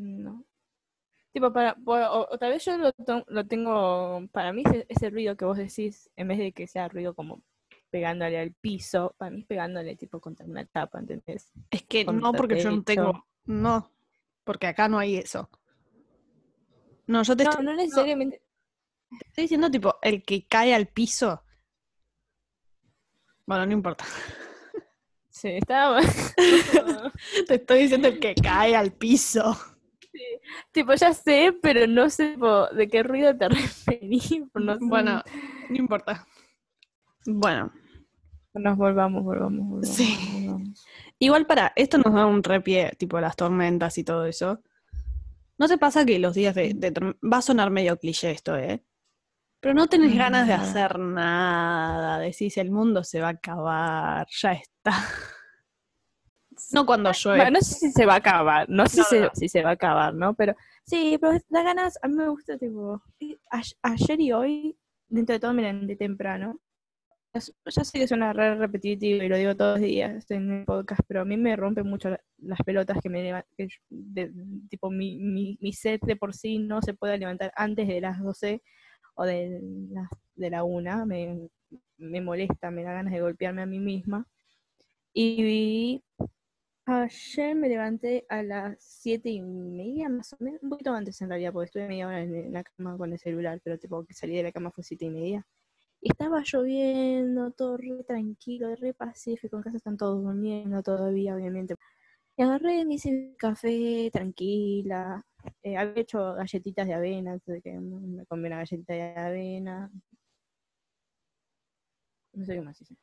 No. 0.00 0.46
Tipo, 1.32 1.52
para, 1.52 1.76
o, 1.84 2.38
tal 2.38 2.50
vez 2.50 2.64
yo 2.64 2.76
lo, 2.76 2.92
lo, 3.28 3.46
tengo, 3.46 4.26
para 4.32 4.52
mí 4.52 4.64
ese, 4.88 5.10
ruido 5.10 5.36
que 5.36 5.44
vos 5.44 5.58
decís, 5.58 6.10
en 6.16 6.28
vez 6.28 6.38
de 6.38 6.52
que 6.52 6.66
sea 6.66 6.88
ruido 6.88 7.14
como 7.14 7.42
pegándole 7.90 8.40
al 8.40 8.52
piso, 8.52 9.14
para 9.16 9.30
mí 9.30 9.40
es 9.40 9.46
pegándole 9.46 9.94
tipo 9.94 10.20
contra 10.20 10.46
una 10.46 10.64
tapa, 10.64 10.98
¿entendés? 10.98 11.52
Es 11.70 11.82
que 11.82 12.04
no, 12.04 12.32
porque 12.32 12.60
yo 12.60 12.70
no 12.70 12.82
tengo, 12.82 13.26
no, 13.44 13.92
porque 14.42 14.66
acá 14.66 14.88
no 14.88 14.98
hay 14.98 15.16
eso. 15.16 15.48
No, 17.06 17.22
yo 17.22 17.36
te 17.36 17.44
no, 17.44 17.50
estoy, 17.50 17.64
no 17.64 17.74
necesariamente. 17.74 18.42
te 19.10 19.28
estoy 19.28 19.44
diciendo 19.44 19.70
tipo 19.70 19.98
el 20.02 20.24
que 20.24 20.46
cae 20.46 20.74
al 20.74 20.86
piso. 20.88 21.44
Bueno, 23.46 23.66
no 23.66 23.72
importa. 23.72 24.04
Sí, 25.28 25.48
estaba. 25.48 26.00
te 27.46 27.54
estoy 27.54 27.82
diciendo 27.82 28.08
el 28.08 28.18
que 28.18 28.34
cae 28.34 28.74
al 28.74 28.92
piso. 28.92 29.56
Tipo, 30.72 30.94
ya 30.94 31.12
sé, 31.12 31.56
pero 31.62 31.86
no 31.86 32.10
sé 32.10 32.36
de 32.72 32.88
qué 32.88 33.02
ruido 33.02 33.36
te 33.36 33.48
referís. 33.48 34.42
Bueno, 34.80 35.22
no 35.68 35.76
importa. 35.76 36.26
Bueno. 37.26 37.72
Nos 38.52 38.76
volvamos, 38.76 39.22
volvamos, 39.22 39.68
volvamos. 39.68 39.88
Sí. 39.88 40.16
Igual 41.20 41.46
para, 41.46 41.72
esto 41.76 41.98
nos 41.98 42.12
da 42.12 42.26
un 42.26 42.42
repie, 42.42 42.90
tipo 42.98 43.20
las 43.20 43.36
tormentas 43.36 43.96
y 43.98 44.04
todo 44.04 44.26
eso. 44.26 44.60
¿No 45.56 45.68
te 45.68 45.78
pasa 45.78 46.04
que 46.04 46.18
los 46.18 46.34
días 46.34 46.54
de, 46.54 46.74
Va 47.22 47.36
a 47.36 47.42
sonar 47.42 47.70
medio 47.70 47.96
cliché 47.98 48.30
esto, 48.30 48.56
¿eh? 48.56 48.82
Pero 49.60 49.74
no 49.74 49.86
tenés 49.88 50.16
ganas 50.16 50.46
de 50.46 50.54
hacer 50.54 50.98
nada. 50.98 52.18
Decís, 52.18 52.56
el 52.56 52.70
mundo 52.70 53.04
se 53.04 53.20
va 53.20 53.28
a 53.28 53.32
acabar, 53.32 54.26
ya 54.30 54.52
está. 54.52 54.92
No 56.72 56.86
cuando 56.86 57.12
llueve. 57.12 57.50
no 57.50 57.60
sé 57.60 57.74
si 57.74 57.92
se 57.92 58.06
va 58.06 58.14
a 58.14 58.16
acabar, 58.16 58.68
no 58.68 58.86
sé 58.86 59.02
si, 59.34 59.48
Se, 59.48 59.62
va 59.62 59.70
a 59.70 59.72
acabar, 59.74 60.14
¿no? 60.14 60.34
Pero 60.34 60.54
sí, 60.84 61.18
pero 61.20 61.38
da 61.48 61.62
ganas, 61.62 61.98
a 62.02 62.08
mí 62.08 62.14
me 62.14 62.28
gusta, 62.28 62.58
tipo, 62.58 63.02
ayer 63.82 64.20
y 64.20 64.32
hoy, 64.32 64.78
dentro 65.08 65.34
de 65.34 65.40
todo 65.40 65.52
me 65.52 65.72
de 65.72 65.96
temprano. 65.96 66.60
Ya 67.32 67.84
sé 67.84 67.98
que 67.98 68.08
suena 68.08 68.32
re 68.32 68.56
repetitivo 68.56 69.22
y 69.22 69.28
lo 69.28 69.36
digo 69.36 69.54
todos 69.54 69.78
los 69.78 69.86
días 69.86 70.28
en 70.32 70.50
el 70.50 70.64
podcast, 70.64 71.02
pero 71.06 71.20
a 71.20 71.24
mí 71.24 71.36
me 71.36 71.54
rompen 71.54 71.86
mucho 71.86 72.10
las 72.38 72.58
pelotas 72.66 72.98
que 73.00 73.08
me 73.08 73.22
levantan, 73.22 73.68
tipo 74.68 74.90
mi, 74.90 75.16
mi, 75.16 75.56
mi, 75.60 75.72
set 75.72 76.00
de 76.04 76.16
por 76.16 76.34
sí 76.34 76.58
no 76.58 76.82
se 76.82 76.92
puede 76.92 77.18
levantar 77.18 77.52
antes 77.54 77.86
de 77.86 78.00
las 78.00 78.18
12 78.20 78.60
o 79.14 79.24
de, 79.24 79.60
las, 79.92 80.08
de 80.34 80.50
la 80.50 80.64
1, 80.64 81.06
me, 81.06 81.48
me 81.98 82.20
molesta, 82.20 82.72
me 82.72 82.82
da 82.82 82.94
ganas 82.94 83.12
de 83.12 83.20
golpearme 83.20 83.62
a 83.62 83.66
mí 83.66 83.78
misma. 83.78 84.26
Y 85.12 86.02
Ayer 86.92 87.54
me 87.54 87.68
levanté 87.68 88.26
a 88.28 88.42
las 88.42 88.76
siete 88.80 89.28
y 89.30 89.40
media, 89.42 90.08
más 90.08 90.32
o 90.32 90.36
menos, 90.40 90.60
un 90.62 90.70
poquito 90.70 90.92
antes 90.92 91.20
en 91.22 91.28
realidad, 91.28 91.52
porque 91.52 91.66
estuve 91.66 91.86
media 91.86 92.08
hora 92.08 92.20
en 92.22 92.52
la 92.52 92.64
cama 92.64 92.96
con 92.98 93.12
el 93.12 93.18
celular, 93.20 93.60
pero 93.62 93.78
tipo 93.78 94.04
que 94.04 94.12
salí 94.12 94.34
de 94.36 94.42
la 94.42 94.50
cama 94.52 94.72
fue 94.72 94.82
siete 94.82 95.04
y 95.04 95.10
media. 95.10 95.46
Estaba 96.02 96.42
lloviendo, 96.44 97.52
todo 97.52 97.76
re 97.78 98.04
tranquilo, 98.06 98.74
re 98.76 98.94
pacífico, 98.94 99.56
en 99.56 99.62
casa 99.64 99.78
están 99.78 99.96
todos 99.98 100.22
durmiendo 100.24 100.82
todavía, 100.82 101.36
obviamente. 101.36 101.76
Y 102.36 102.42
agarré, 102.42 102.84
me 102.86 102.94
hice 102.96 103.34
café 103.38 104.10
tranquila, 104.12 105.24
eh, 105.62 105.76
había 105.78 106.02
hecho 106.02 106.34
galletitas 106.34 106.86
de 106.88 106.94
avena, 106.94 107.34
entonces 107.34 107.62
que 107.64 107.72
me 107.80 108.26
comí 108.26 108.46
una 108.48 108.58
galletita 108.58 108.94
de 108.94 109.02
avena. 109.16 109.90
No 112.32 112.44
sé 112.44 112.54
qué 112.54 112.60
más 112.60 112.80
hice. 112.80 112.96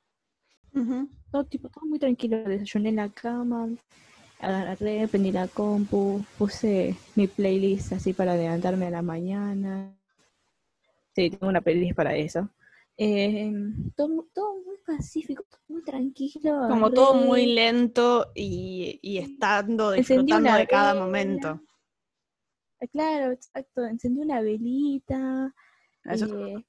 Todo 1.32 1.44
tipo, 1.46 1.70
todo 1.70 1.86
muy 1.86 2.00
tranquilo. 2.00 2.44
Desayuné 2.44 2.90
en 2.90 2.96
la 2.98 3.10
cama, 3.10 3.70
agarré, 4.40 5.08
prendí 5.08 5.32
la 5.32 5.48
compu, 5.48 6.24
puse 6.38 6.96
mi 7.16 7.28
playlist 7.28 7.94
así 7.94 8.14
para 8.14 8.36
levantarme 8.36 8.88
a 8.88 8.92
la 8.92 9.02
mañana. 9.02 9.98
Sí, 11.16 11.30
tengo 11.30 11.48
una 11.48 11.62
playlist 11.62 11.96
para 11.96 12.16
eso. 12.16 12.50
Eh, 13.00 13.52
todo, 13.96 14.10
muy 14.10 14.78
pacífico, 14.86 15.46
muy 15.68 15.84
tranquilo. 15.84 16.68
Como 16.68 16.92
todo 16.92 17.14
muy 17.14 17.46
lento 17.46 18.32
y, 18.34 19.00
y 19.04 19.20
estando 19.20 19.92
disfrutando 19.92 20.54
de 20.54 20.68
cada 20.68 20.96
momento. 20.96 21.62
Claro, 22.92 23.32
exacto. 23.32 23.86
Encendí 23.86 24.22
una 24.22 24.42
velita. 24.42 25.54
Eh, 26.06 26.64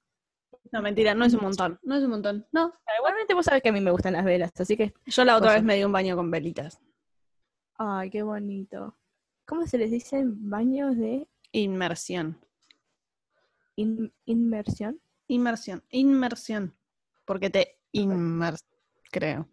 no, 0.72 0.82
mentira, 0.82 1.14
no 1.14 1.24
es 1.24 1.34
un 1.34 1.42
montón. 1.42 1.78
No 1.82 1.96
es 1.96 2.02
un 2.02 2.10
montón. 2.10 2.46
No. 2.52 2.72
igualmente 2.98 3.34
vos 3.34 3.44
sabés 3.44 3.62
que 3.62 3.68
a 3.68 3.72
mí 3.72 3.80
me 3.80 3.90
gustan 3.90 4.14
las 4.14 4.24
velas, 4.24 4.52
así 4.58 4.76
que. 4.76 4.94
Yo 5.06 5.24
la 5.24 5.36
otra 5.36 5.54
vez 5.54 5.62
me 5.62 5.76
di 5.76 5.84
un 5.84 5.92
baño 5.92 6.16
con 6.16 6.30
velitas. 6.30 6.80
Ay, 7.76 8.10
qué 8.10 8.22
bonito. 8.22 8.96
¿Cómo 9.46 9.66
se 9.66 9.78
les 9.78 9.90
dice 9.90 10.22
baños 10.26 10.96
de 10.96 11.28
inmersión? 11.52 12.38
inmersión. 14.26 15.00
Inmersión, 15.28 15.82
inmersión. 15.90 16.74
Porque 17.24 17.50
te 17.50 17.78
inmers, 17.92 18.64
creo. 19.10 19.48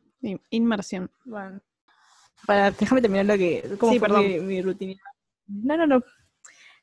Inmersión. 0.50 1.12
Bueno. 1.26 1.62
Para, 2.48 2.72
déjame 2.72 3.02
terminar 3.02 3.26
lo 3.26 3.38
que. 3.38 3.76
¿Cómo 3.78 3.94
fue 4.00 4.10
Mi, 4.10 4.40
mi 4.40 4.62
rutina? 4.62 4.96
No, 5.48 5.78
no, 5.78 5.86
no. 5.86 6.02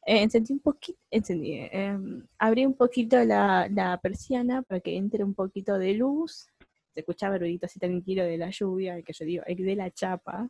Eh, 0.04 0.23
encendí 0.23 0.52
un 0.52 0.61
poquito, 0.61 0.99
encendí, 1.11 1.52
em, 1.71 2.26
abrí 2.38 2.66
un 2.66 2.75
poquito 2.75 3.23
la, 3.25 3.68
la, 3.68 3.99
persiana 4.00 4.62
para 4.62 4.80
que 4.80 4.97
entre 4.97 5.23
un 5.25 5.35
poquito 5.35 5.78
de 5.78 5.94
luz. 5.94 6.49
Se 6.92 7.00
escuchaba 7.00 7.38
ruidito 7.38 7.66
así 7.66 7.78
tranquilo 7.78 8.25
de 8.25 8.37
la 8.37 8.50
lluvia, 8.50 9.00
que 9.02 9.12
yo 9.12 9.25
digo, 9.25 9.44
de 9.47 9.76
la 9.76 9.90
chapa. 9.90 10.49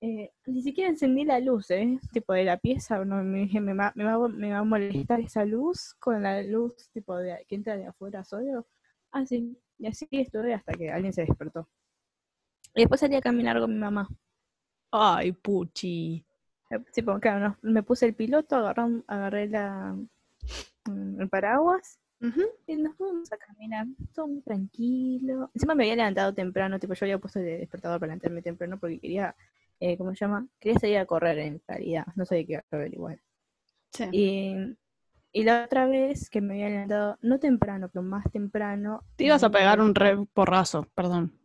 Eh, 0.00 0.32
ni 0.46 0.62
siquiera 0.62 0.90
encendí 0.90 1.24
la 1.24 1.38
luz, 1.38 1.70
¿eh? 1.70 1.98
Tipo 2.12 2.32
de 2.32 2.44
la 2.44 2.56
pieza, 2.58 3.04
no, 3.04 3.22
me 3.22 3.40
dije, 3.40 3.60
me 3.60 3.72
va, 3.72 3.92
me, 3.94 4.04
va, 4.04 4.28
me 4.28 4.50
va 4.50 4.58
a 4.58 4.64
molestar 4.64 5.20
esa 5.20 5.44
luz 5.44 5.94
con 6.00 6.20
la 6.22 6.42
luz 6.42 6.74
tipo 6.92 7.16
de, 7.16 7.44
que 7.48 7.54
entra 7.54 7.76
de 7.76 7.86
afuera 7.86 8.24
solo. 8.24 8.66
Ah, 9.12 9.24
sí, 9.24 9.56
y 9.78 9.86
así 9.86 10.08
estuve 10.10 10.54
hasta 10.54 10.72
que 10.72 10.90
alguien 10.90 11.12
se 11.12 11.22
despertó. 11.22 11.68
Y 12.74 12.80
después 12.80 13.00
salí 13.00 13.14
a 13.14 13.20
caminar 13.20 13.60
con 13.60 13.72
mi 13.72 13.78
mamá. 13.78 14.08
Ay, 14.90 15.32
puchi. 15.32 16.26
Sí, 16.90 17.02
porque 17.02 17.22
claro, 17.22 17.56
me 17.62 17.82
puse 17.82 18.06
el 18.06 18.14
piloto, 18.14 18.56
agarré, 18.56 19.02
agarré 19.06 19.48
la, 19.48 19.96
mm, 20.86 21.20
el 21.20 21.28
paraguas 21.28 21.98
y 22.66 22.76
nos 22.76 22.96
fuimos 22.96 23.32
a 23.32 23.36
caminar, 23.36 23.86
todo 24.14 24.28
muy 24.28 24.42
tranquilo. 24.42 25.50
Encima 25.54 25.74
me 25.74 25.84
había 25.84 25.96
levantado 25.96 26.32
temprano, 26.32 26.78
tipo 26.78 26.94
yo 26.94 27.04
había 27.04 27.18
puesto 27.18 27.40
el 27.40 27.58
despertador 27.58 27.98
para 27.98 28.12
levantarme 28.12 28.42
temprano 28.42 28.78
porque 28.78 29.00
quería, 29.00 29.34
eh, 29.80 29.96
¿cómo 29.98 30.10
se 30.14 30.24
llama? 30.24 30.46
Quería 30.60 30.78
salir 30.78 30.98
a 30.98 31.06
correr 31.06 31.38
en 31.40 31.60
realidad, 31.66 32.06
no 32.14 32.24
sabía 32.24 32.46
qué 32.46 32.52
iba 32.52 32.60
a 32.60 32.70
correr 32.70 32.94
igual. 32.94 33.20
Sí. 33.90 34.04
Y, 34.12 34.76
y 35.32 35.42
la 35.42 35.64
otra 35.64 35.86
vez 35.86 36.30
que 36.30 36.40
me 36.40 36.54
había 36.54 36.68
levantado, 36.68 37.18
no 37.22 37.40
temprano, 37.40 37.88
pero 37.92 38.04
más 38.04 38.24
temprano. 38.30 39.02
Te 39.16 39.24
ibas 39.24 39.42
a 39.42 39.50
pegar 39.50 39.80
un 39.80 39.94
re 39.94 40.16
porrazo, 40.32 40.86
perdón. 40.94 41.40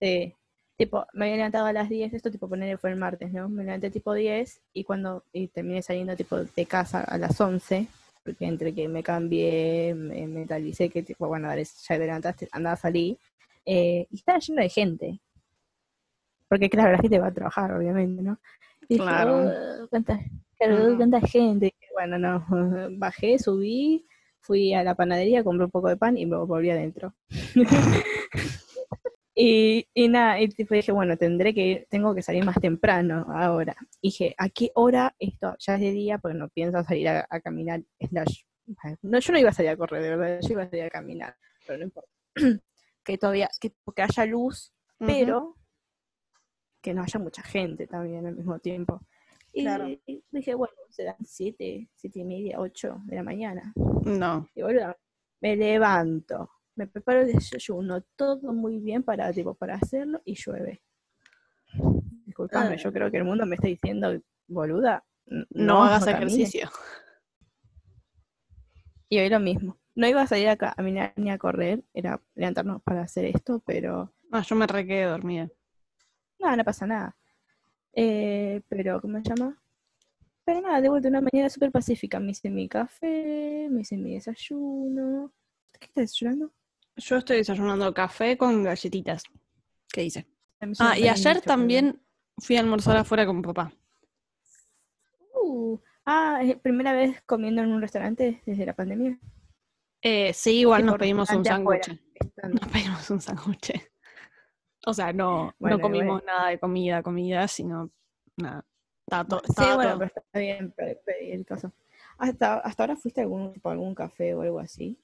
Sí, 0.00 0.34
tipo, 0.80 1.06
me 1.12 1.26
había 1.26 1.36
levantado 1.36 1.66
a 1.66 1.72
las 1.74 1.90
10, 1.90 2.14
esto 2.14 2.30
tipo 2.30 2.48
ponerle 2.48 2.78
fue 2.78 2.90
el 2.90 2.96
martes, 2.96 3.30
¿no? 3.32 3.50
Me 3.50 3.64
levanté 3.64 3.90
tipo 3.90 4.14
10 4.14 4.62
y 4.72 4.82
cuando 4.84 5.24
y 5.32 5.48
terminé 5.48 5.82
saliendo 5.82 6.16
tipo 6.16 6.38
de 6.42 6.66
casa 6.66 7.00
a 7.02 7.18
las 7.18 7.38
11, 7.38 7.86
porque 8.24 8.46
entre 8.46 8.74
que 8.74 8.88
me 8.88 9.02
cambié, 9.02 9.94
me 9.94 10.26
mentalicé 10.26 10.88
que 10.88 11.02
tipo, 11.02 11.28
bueno, 11.28 11.48
dale, 11.48 11.64
ya 11.64 11.96
te 11.98 12.06
levantaste, 12.06 12.48
andaba 12.52 12.74
a 12.74 12.76
salir, 12.78 13.18
eh, 13.66 14.06
y 14.10 14.16
estaba 14.16 14.38
lleno 14.38 14.62
de 14.62 14.68
gente. 14.70 15.20
Porque 16.48 16.70
claro, 16.70 16.92
la 16.92 16.98
gente 16.98 17.18
va 17.18 17.26
a 17.28 17.34
trabajar, 17.34 17.72
obviamente, 17.72 18.22
¿no? 18.22 18.38
Dije, 18.88 19.02
Claro. 19.02 19.50
"Oh, 19.82 19.86
cuánta, 19.88 20.18
claro, 20.58 20.96
cuánta 20.96 21.20
gente. 21.20 21.74
Bueno, 21.92 22.18
no, 22.18 22.44
bajé, 22.98 23.38
subí, 23.38 24.06
fui 24.40 24.72
a 24.72 24.82
la 24.82 24.94
panadería, 24.94 25.44
compré 25.44 25.66
un 25.66 25.70
poco 25.70 25.88
de 25.88 25.98
pan 25.98 26.16
y 26.16 26.24
me 26.24 26.38
volví 26.38 26.70
adentro. 26.70 27.12
y, 29.42 29.88
y 29.94 30.08
nada, 30.08 30.38
y 30.40 30.48
tipo 30.48 30.74
dije, 30.74 30.92
bueno, 30.92 31.16
tendré 31.16 31.54
que 31.54 31.66
ir, 31.66 31.86
tengo 31.88 32.14
que 32.14 32.22
salir 32.22 32.44
más 32.44 32.60
temprano 32.60 33.24
ahora. 33.34 33.74
Y 34.02 34.08
dije, 34.08 34.34
¿a 34.36 34.48
qué 34.50 34.70
hora 34.74 35.14
esto 35.18 35.56
ya 35.58 35.74
es 35.76 35.80
de 35.80 35.92
día? 35.92 36.18
Porque 36.18 36.36
no 36.36 36.48
pienso 36.48 36.82
salir 36.84 37.08
a, 37.08 37.26
a 37.30 37.40
caminar. 37.40 37.82
slash- 37.98 38.44
no, 39.02 39.18
yo 39.18 39.32
no 39.32 39.38
iba 39.38 39.48
a 39.48 39.52
salir 39.52 39.70
a 39.70 39.76
correr, 39.76 40.02
de 40.02 40.16
verdad, 40.16 40.40
yo 40.42 40.52
iba 40.52 40.62
a 40.64 40.68
salir 40.68 40.84
a 40.84 40.90
caminar, 40.90 41.36
pero 41.66 41.78
no 41.78 41.84
importa. 41.84 42.10
que 43.04 43.16
todavía, 43.18 43.48
que, 43.60 43.72
que 43.96 44.02
haya 44.02 44.26
luz, 44.26 44.72
Ujú. 45.00 45.06
pero 45.06 45.56
que 46.82 46.94
no 46.94 47.02
haya 47.02 47.18
mucha 47.18 47.42
gente 47.42 47.86
también 47.86 48.26
al 48.26 48.36
mismo 48.36 48.58
tiempo. 48.58 49.00
Y 49.52 49.62
Claro. 49.62 49.86
dije, 50.32 50.54
bueno, 50.54 50.74
serán 50.90 51.16
siete, 51.24 51.88
siete 51.96 52.20
y 52.20 52.24
media, 52.24 52.60
ocho 52.60 53.00
de 53.04 53.16
la 53.16 53.22
mañana. 53.22 53.72
No. 54.04 54.48
Y 54.54 54.62
boludo, 54.62 54.94
me 55.40 55.56
levanto, 55.56 56.50
me 56.80 56.86
preparo 56.86 57.20
el 57.20 57.26
desayuno, 57.32 58.00
todo 58.16 58.54
muy 58.54 58.78
bien 58.78 59.02
para, 59.02 59.30
tipo, 59.34 59.52
para 59.54 59.74
hacerlo 59.74 60.22
y 60.24 60.34
llueve. 60.34 60.80
Disculpame, 62.24 62.74
Ah. 62.74 62.76
yo 62.76 62.90
creo 62.90 63.10
que 63.10 63.18
el 63.18 63.24
mundo 63.24 63.44
me 63.44 63.56
está 63.56 63.66
diciendo, 63.68 64.18
boluda, 64.48 65.04
No, 65.50 65.84
hagas 65.84 66.06
camines". 66.06 66.32
ejercicio. 66.38 66.70
Y 69.10 69.18
hoy 69.18 69.28
lo 69.28 69.40
mismo. 69.40 69.76
No 69.94 70.06
iba 70.08 70.22
a 70.22 70.26
salir 70.26 70.48
a 70.48 70.56
caminar 70.56 71.12
ni 71.16 71.30
a 71.30 71.36
correr, 71.36 71.82
era 71.92 72.18
levantarnos 72.34 72.80
para 72.82 73.02
hacer 73.02 73.26
esto, 73.26 73.60
pero 73.66 74.10
Ah, 74.30 74.42
yo 74.42 74.56
me 74.56 74.66
re 74.66 74.86
quedé 74.86 75.04
dormida. 75.04 75.50
No, 76.38 76.56
no 76.56 76.64
pasa 76.64 76.86
nada. 76.86 77.14
Eh, 77.92 78.62
pero, 78.68 79.00
¿cómo 79.02 79.18
se 79.18 79.28
llama? 79.28 79.60
Pero 80.46 80.62
nada, 80.62 80.80
de 80.80 80.88
vuelta 80.88 81.08
una 81.08 81.20
mañana 81.20 81.50
súper 81.50 81.70
pacífica. 81.70 82.18
Me 82.20 82.30
hice 82.30 82.48
mi 82.48 82.68
café, 82.68 83.68
me 83.70 83.82
hice 83.82 83.96
mi 83.98 84.14
desayuno. 84.14 85.32
¿Qué 85.78 85.86
estás 85.86 86.02
desayunando? 86.04 86.52
Yo 87.00 87.16
estoy 87.16 87.38
desayunando 87.38 87.92
café 87.94 88.36
con 88.36 88.62
galletitas. 88.62 89.22
¿Qué 89.90 90.02
mí 90.02 90.10
se 90.10 90.26
Ah, 90.78 90.98
y 90.98 91.08
ayer 91.08 91.40
también 91.40 92.02
fui 92.38 92.56
a 92.56 92.60
almorzar 92.60 92.96
afuera 92.96 93.24
con 93.24 93.36
mi 93.36 93.42
papá. 93.42 93.72
Uh, 95.34 95.78
ah, 96.04 96.40
¿es 96.42 96.56
primera 96.58 96.92
vez 96.92 97.22
comiendo 97.22 97.62
en 97.62 97.72
un 97.72 97.80
restaurante 97.80 98.42
desde 98.44 98.66
la 98.66 98.74
pandemia? 98.74 99.18
Eh, 100.02 100.32
sí, 100.34 100.60
igual 100.60 100.84
nos 100.84 100.96
pedimos 100.98 101.30
un 101.30 101.44
sándwich. 101.44 101.88
Nos 102.42 102.68
pedimos 102.70 103.10
un 103.10 103.20
sándwich. 103.20 103.72
O 104.86 104.92
sea, 104.92 105.12
no, 105.12 105.54
Bueno, 105.58 105.76
no 105.76 105.82
comimos 105.82 106.22
nada 106.24 106.48
de 106.50 106.58
comida, 106.58 107.02
comida, 107.02 107.48
sino 107.48 107.90
nada. 108.36 108.64
Estaba 109.06 109.24
to- 109.26 109.40
Sí, 109.40 109.46
estaba 109.50 109.74
bueno, 109.76 109.90
todo- 109.92 109.98
pero 110.00 110.12
está 110.26 110.38
bien 110.38 110.72
pe- 110.72 111.00
pedir 111.04 111.46
cosas. 111.46 111.72
Hasta, 112.18 112.58
hasta 112.58 112.82
ahora 112.82 112.96
fuiste 112.96 113.20
a 113.22 113.24
algún, 113.24 113.52
tipo, 113.54 113.70
algún 113.70 113.94
café 113.94 114.34
o 114.34 114.42
algo 114.42 114.58
así. 114.60 114.98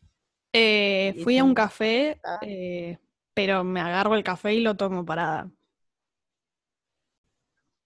Eh, 0.53 1.15
fui 1.19 1.39
a 1.39 1.45
un 1.45 1.55
café, 1.55 2.21
eh, 2.41 2.99
pero 3.35 3.63
me 3.65 3.81
agarro 3.81 4.15
el 4.15 4.25
café 4.25 4.55
y 4.55 4.61
lo 4.61 4.77
tomo 4.77 5.05
parada. 5.05 5.51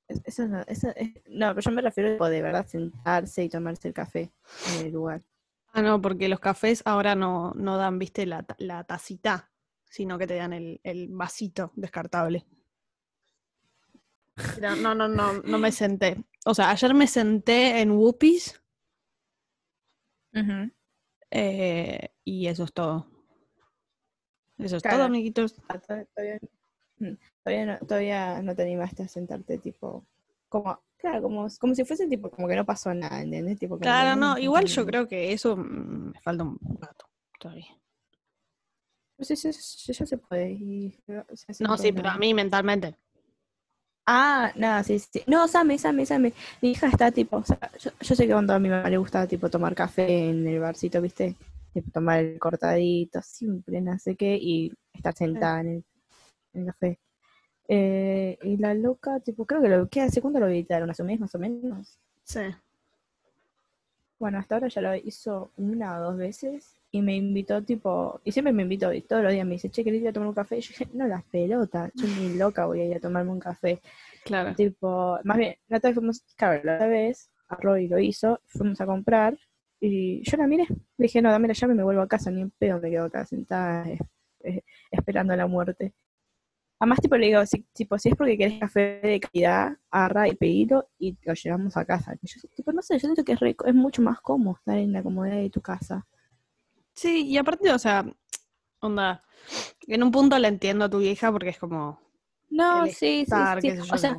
Es- 0.09 0.21
Eso 0.25 0.47
no, 0.49 0.61
eso 0.67 0.89
es- 0.97 1.13
no, 1.29 1.49
pero 1.55 1.61
yo 1.61 1.71
me 1.71 1.83
refiero 1.83 2.11
a 2.11 2.13
tipo, 2.15 2.29
de 2.29 2.43
verdad 2.43 2.67
sentarse 2.67 3.45
y 3.45 3.49
tomarse 3.49 3.89
el 3.89 3.95
café 3.95 4.31
en 4.79 4.87
el 4.87 4.93
lugar. 4.93 5.23
Ah, 5.73 5.83
no, 5.83 6.01
porque 6.01 6.29
los 6.29 6.41
cafés 6.41 6.83
ahora 6.85 7.15
no, 7.15 7.53
no 7.55 7.77
dan, 7.77 7.99
viste, 7.99 8.27
la, 8.27 8.45
la 8.59 8.85
tacita, 8.85 9.51
sino 9.85 10.19
que 10.19 10.27
te 10.27 10.35
dan 10.35 10.53
el, 10.53 10.81
el 10.83 11.09
vasito 11.09 11.73
descartable. 11.77 12.45
Pero 14.55 14.77
no, 14.77 14.95
no, 14.95 15.09
no, 15.09 15.33
no 15.43 15.59
me 15.59 15.73
senté. 15.73 16.25
O 16.47 16.55
sea, 16.55 16.71
ayer 16.71 16.95
me 16.95 17.07
senté 17.07 17.81
en 17.81 17.91
Whoopies 17.93 18.61
eh, 21.31 22.11
y 22.25 22.47
eso 22.47 22.65
es 22.65 22.73
todo. 22.73 23.07
Eso 24.59 24.77
es 24.77 24.83
todo, 24.83 25.03
amiguitos. 25.03 25.55
Ah, 25.69 25.79
to- 25.79 26.07
Todavía, 26.15 26.39
mm, 26.99 27.15
todavía, 27.43 27.67
no, 27.67 27.79
todavía 27.87 28.43
no 28.43 28.55
te 28.55 28.63
animaste 28.63 29.03
a 29.05 29.09
sentarte 29.09 29.59
tipo, 29.59 30.05
como, 30.49 30.81
claro, 30.99 31.23
como, 31.23 31.47
como 31.59 31.75
si 31.75 31.85
fuese 31.85 32.07
tipo, 32.07 32.31
como 32.31 32.47
que 32.47 32.57
no 32.57 32.67
pasó 32.67 32.93
nada, 32.93 33.23
¿entendés? 33.23 33.59
Tipo, 33.59 33.75
como 33.75 33.83
Claro, 33.83 34.17
no, 34.17 34.37
igual 34.39 34.67
yo 34.67 34.85
creo 34.85 35.09
que 35.09 35.33
eso 35.33 35.57
mm, 35.57 36.13
me 36.13 36.21
falta 36.21 36.45
un 36.45 36.59
rato 36.79 37.07
todavía. 37.39 37.67
Sí, 39.19 39.37
sí, 39.37 39.53
sí, 39.53 39.93
ya 39.93 40.07
se 40.07 40.17
puede. 40.17 40.51
y 40.53 40.99
se 41.35 41.63
No, 41.63 41.77
sí, 41.77 41.93
pero 41.93 42.09
a 42.09 42.17
mí 42.17 42.33
mentalmente. 42.33 42.97
Ah, 44.13 44.51
nada, 44.57 44.83
sí, 44.83 44.99
sí. 44.99 45.23
No, 45.29 45.47
Same, 45.47 45.79
Same, 45.79 46.05
Same. 46.05 46.33
Mi 46.61 46.73
hija 46.73 46.89
está 46.89 47.13
tipo, 47.13 47.37
o 47.37 47.45
sea, 47.45 47.61
yo, 47.79 47.93
yo 48.01 48.15
sé 48.17 48.27
que 48.27 48.33
cuando 48.33 48.53
a 48.53 48.59
mi 48.59 48.69
mamá 48.69 48.91
le 48.91 48.97
gusta 48.99 49.25
tipo 49.29 49.49
tomar 49.49 49.73
café 49.73 50.31
en 50.31 50.49
el 50.49 50.59
barcito, 50.59 51.01
¿viste? 51.01 51.37
Tipo 51.73 51.93
tomar 51.93 52.19
el 52.19 52.37
cortadito, 52.41 53.23
simple, 53.23 53.81
no 53.81 53.97
sé 54.01 54.17
qué, 54.17 54.37
y 54.37 54.73
estar 54.93 55.15
sentada 55.15 55.61
en 55.61 55.69
el, 55.69 55.85
en 56.55 56.61
el 56.63 56.67
café. 56.67 56.99
Eh, 57.69 58.37
y 58.43 58.57
la 58.57 58.75
loca, 58.75 59.21
tipo, 59.21 59.47
creo 59.47 59.63
que 59.63 59.69
lo 59.69 59.89
que 59.89 60.01
hace 60.01 60.21
cuánto 60.21 60.41
lo 60.41 60.49
editaron, 60.49 60.91
hace 60.91 61.03
un 61.03 61.07
mes 61.07 61.21
más 61.21 61.33
o 61.37 61.39
menos. 61.39 61.97
Sí. 62.25 62.41
Bueno, 64.19 64.39
hasta 64.39 64.57
ahora 64.57 64.67
ya 64.67 64.81
lo 64.81 64.97
hizo 64.97 65.53
una 65.57 66.01
o 66.01 66.03
dos 66.03 66.17
veces 66.17 66.80
y 66.93 67.03
me 67.03 67.15
invitó 67.17 67.63
tipo, 67.63 68.21
y 68.25 68.33
siempre 68.33 68.53
me 68.53 68.63
invitó 68.65 68.93
y 68.93 69.03
todos 69.03 69.23
los 69.23 69.33
días 69.33 69.47
me 69.47 69.53
dice, 69.55 69.71
che, 69.71 69.85
¿querés 69.85 70.03
ir 70.03 70.09
a 70.09 70.13
tomar 70.13 70.29
un 70.29 70.35
café? 70.35 70.59
Y 70.59 70.61
yo 70.61 70.69
dije, 70.71 70.89
no, 70.93 71.07
las 71.07 71.23
pelotas, 71.25 71.93
yo 71.95 72.07
ni 72.09 72.37
loca 72.37 72.67
voy 72.67 72.81
a 72.81 72.85
ir 72.87 72.97
a 72.97 73.01
tomarme 73.01 73.31
un 73.31 73.39
café. 73.41 73.81
Claro. 74.25 74.55
Tipo, 74.55 75.19
más 75.25 75.37
bien, 75.39 75.55
la 75.69 75.79
otra 75.79 75.91
vez 75.91 75.95
fuimos, 75.95 76.23
claro, 76.37 76.61
la 76.65 76.75
otra 76.75 76.89
vez, 76.89 77.31
a 77.49 77.57
Roy 77.57 77.89
lo 77.89 77.99
hizo, 77.99 78.41
fuimos 78.47 78.81
a 78.81 78.87
comprar 78.87 79.39
y 79.81 80.23
yo 80.29 80.37
la 80.37 80.47
miré, 80.47 80.67
le 80.69 80.77
dije, 81.05 81.23
no, 81.23 81.31
dame 81.31 81.49
la 81.49 81.55
llave 81.55 81.75
y 81.75 81.77
me 81.77 81.85
vuelvo 81.85 82.03
a 82.03 82.09
casa, 82.09 82.31
ni 82.31 82.43
en 82.43 82.51
pedo 82.51 82.81
me 82.81 82.91
quedo 82.91 83.05
acá 83.05 83.25
sentada 83.25 83.89
eh, 83.89 83.99
eh, 84.45 84.63
esperando 84.91 85.35
la 85.37 85.47
muerte. 85.47 85.95
Además, 86.79 87.01
tipo, 87.01 87.17
le 87.17 87.27
digo, 87.27 87.45
si, 87.45 87.63
tipo, 87.75 87.99
si 87.99 88.09
es 88.09 88.17
porque 88.17 88.39
querés 88.39 88.59
café 88.59 89.01
de 89.03 89.21
calidad, 89.21 89.77
agarra 89.91 90.29
y 90.29 90.35
pedilo 90.35 90.89
y 90.99 91.17
lo 91.25 91.35
llevamos 91.35 91.77
a 91.77 91.85
casa. 91.85 92.15
Y 92.23 92.27
yo, 92.27 92.49
tipo, 92.57 92.73
no 92.73 92.81
sé, 92.83 92.95
yo 92.95 93.01
siento 93.01 93.23
que 93.23 93.33
es, 93.33 93.41
re- 93.41 93.57
es 93.67 93.75
mucho 93.75 94.01
más 94.01 94.21
cómodo 94.23 94.57
estar 94.59 94.79
en 94.79 94.93
la 94.93 95.03
comodidad 95.03 95.37
de 95.37 95.51
tu 95.51 95.61
casa. 95.61 96.07
Sí, 97.01 97.29
y 97.29 97.39
aparte, 97.39 97.73
o 97.73 97.79
sea, 97.79 98.05
onda, 98.81 99.25
en 99.87 100.03
un 100.03 100.11
punto 100.11 100.39
la 100.39 100.49
entiendo 100.49 100.85
a 100.85 100.91
tu 100.91 100.99
vieja 100.99 101.33
porque 101.33 101.49
es 101.49 101.59
como 101.59 101.99
No, 102.51 102.85
sí, 102.89 102.93
sí, 102.93 103.21
estar, 103.23 103.59
sí. 103.63 103.69
yo, 103.69 103.95
O 103.95 103.97
sea, 103.97 104.19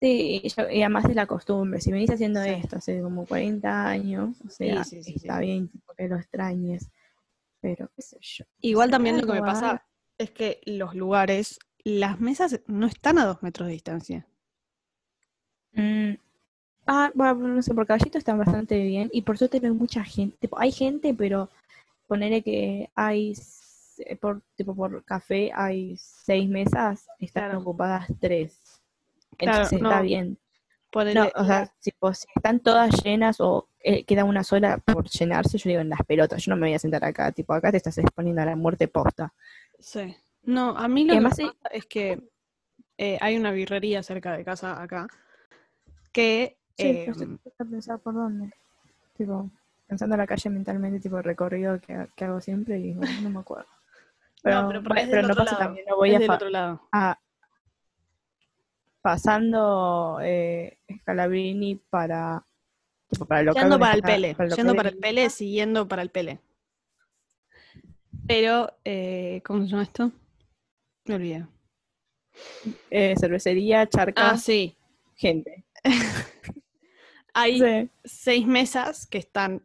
Sí, 0.00 0.40
y, 0.42 0.60
además 0.80 1.04
es 1.04 1.14
la 1.14 1.26
costumbre. 1.26 1.82
Si 1.82 1.92
venís 1.92 2.08
haciendo 2.08 2.42
Sí. 2.42 2.48
esto 2.48 2.76
hace 2.76 3.02
como 3.02 3.26
40 3.26 3.88
años, 3.88 4.40
o 4.46 4.48
sea, 4.48 4.84
sí, 4.84 5.02
sí, 5.02 5.16
está 5.16 5.38
bien 5.40 5.70
que 5.98 6.08
lo 6.08 6.16
extrañes. 6.16 6.88
Pero, 7.60 7.90
qué 7.94 8.00
sé 8.00 8.16
yo. 8.22 8.46
Igual 8.62 8.90
también 8.90 9.20
lo 9.20 9.26
que 9.26 9.34
me 9.34 9.42
pasa 9.42 9.84
es 10.16 10.30
que 10.30 10.62
los 10.64 10.94
lugares, 10.94 11.58
las 11.84 12.20
mesas 12.20 12.58
no 12.68 12.86
están 12.86 13.18
a 13.18 13.26
dos 13.26 13.42
metros 13.42 13.66
de 13.68 13.74
distancia. 13.74 14.26
Mm. 15.72 16.14
Ah, 16.86 17.10
bueno, 17.14 17.34
no 17.48 17.60
sé, 17.60 17.74
por 17.74 17.86
caballito 17.86 18.16
están 18.16 18.38
bastante 18.38 18.82
bien. 18.82 19.10
Y 19.12 19.22
por 19.22 19.36
suerte 19.36 19.60
no 19.60 19.66
hay 19.68 19.74
mucha 19.74 20.04
gente. 20.04 20.48
Hay 20.56 20.72
gente, 20.72 21.12
pero 21.12 21.50
ponerle 22.06 22.42
que 22.42 22.90
hay, 22.94 23.32
s- 23.32 24.16
por, 24.20 24.42
tipo, 24.56 24.74
por 24.74 25.04
café 25.04 25.50
hay 25.54 25.96
seis 25.98 26.48
mesas, 26.48 27.06
están 27.18 27.44
Claro. 27.44 27.60
ocupadas 27.60 28.08
tres. 28.20 28.80
Claro, 29.36 29.58
Entonces 29.64 29.82
está 29.82 30.00
bien. 30.02 30.38
Ponele- 30.92 31.14
No, 31.14 31.42
o 31.42 31.44
sea, 31.44 31.72
tipo, 31.80 32.14
si 32.14 32.26
están 32.34 32.60
todas 32.60 33.02
llenas 33.04 33.40
o 33.40 33.68
eh, 33.80 34.04
queda 34.04 34.24
una 34.24 34.42
sola 34.44 34.78
por 34.78 35.08
llenarse, 35.08 35.58
yo 35.58 35.68
digo 35.68 35.80
en 35.82 35.88
las 35.90 36.00
pelotas, 36.06 36.42
yo 36.44 36.50
no 36.50 36.56
me 36.56 36.68
voy 36.68 36.74
a 36.74 36.78
sentar 36.78 37.04
acá, 37.04 37.32
tipo, 37.32 37.52
acá 37.52 37.70
te 37.70 37.76
estás 37.76 37.98
exponiendo 37.98 38.40
a 38.42 38.46
la 38.46 38.56
muerte 38.56 38.88
posta. 38.88 39.32
sí. 39.78 40.16
No, 40.42 40.76
a 40.78 40.86
mí 40.88 41.04
lo 41.04 41.14
que 41.14 41.30
sí- 41.34 41.42
pasa 41.42 41.56
es 41.72 41.86
que 41.86 42.22
eh, 42.98 43.18
hay 43.20 43.36
una 43.36 43.50
birrería 43.50 44.02
cerca 44.04 44.36
de 44.36 44.44
casa 44.44 44.80
acá 44.80 45.08
que 46.12 46.56
Sí, 46.78 46.88
eh, 46.88 47.12
de 47.58 47.64
pensar 47.64 47.98
por 47.98 48.14
dónde. 48.14 48.52
Tipo, 49.16 49.50
pensando 49.86 50.14
en 50.14 50.20
la 50.20 50.26
calle 50.26 50.50
mentalmente, 50.50 51.00
tipo, 51.00 51.18
el 51.18 51.24
recorrido 51.24 51.80
que, 51.80 52.08
que 52.14 52.24
hago 52.24 52.40
siempre 52.40 52.78
y 52.78 52.94
bueno, 52.94 53.12
no 53.22 53.30
me 53.30 53.40
acuerdo. 53.40 53.68
Pero, 54.42 54.62
no, 54.62 54.68
pero, 54.68 54.82
pero 54.84 55.06
del 55.06 55.26
no 55.28 55.34
pasa 55.34 55.44
lado, 55.44 55.58
también, 55.58 55.86
no 55.88 55.96
voy 55.96 56.14
a, 56.14 56.32
otro 56.32 56.48
lado. 56.50 56.80
a- 56.92 57.18
pasando 59.02 60.18
eh, 60.22 60.78
Scalabrini 61.00 61.76
para 61.76 62.44
tipo, 63.08 63.24
para 63.26 63.40
el 63.40 63.46
local 63.46 63.62
Yendo 63.62 63.78
para 63.78 63.94
el 63.94 64.02
Pele, 64.02 64.34
para 64.34 64.48
yendo 64.54 64.74
para 64.76 64.88
el 64.88 64.96
Pele, 64.98 65.30
siguiendo 65.30 65.88
para 65.88 66.02
el 66.02 66.10
Pele. 66.10 66.40
Pero, 68.26 68.72
eh, 68.84 69.40
¿cómo 69.44 69.62
se 69.64 69.68
llama 69.70 69.82
esto? 69.84 70.12
Me 71.06 71.14
olvidé. 71.14 71.46
eh, 72.90 73.14
cervecería, 73.18 73.86
charca, 73.88 74.32
Ah, 74.32 74.36
sí. 74.36 74.76
gente. 75.16 75.64
Hay 77.34 77.58
Sí. 77.60 77.90
seis 78.04 78.46
mesas 78.46 79.06
que 79.06 79.18
están 79.18 79.64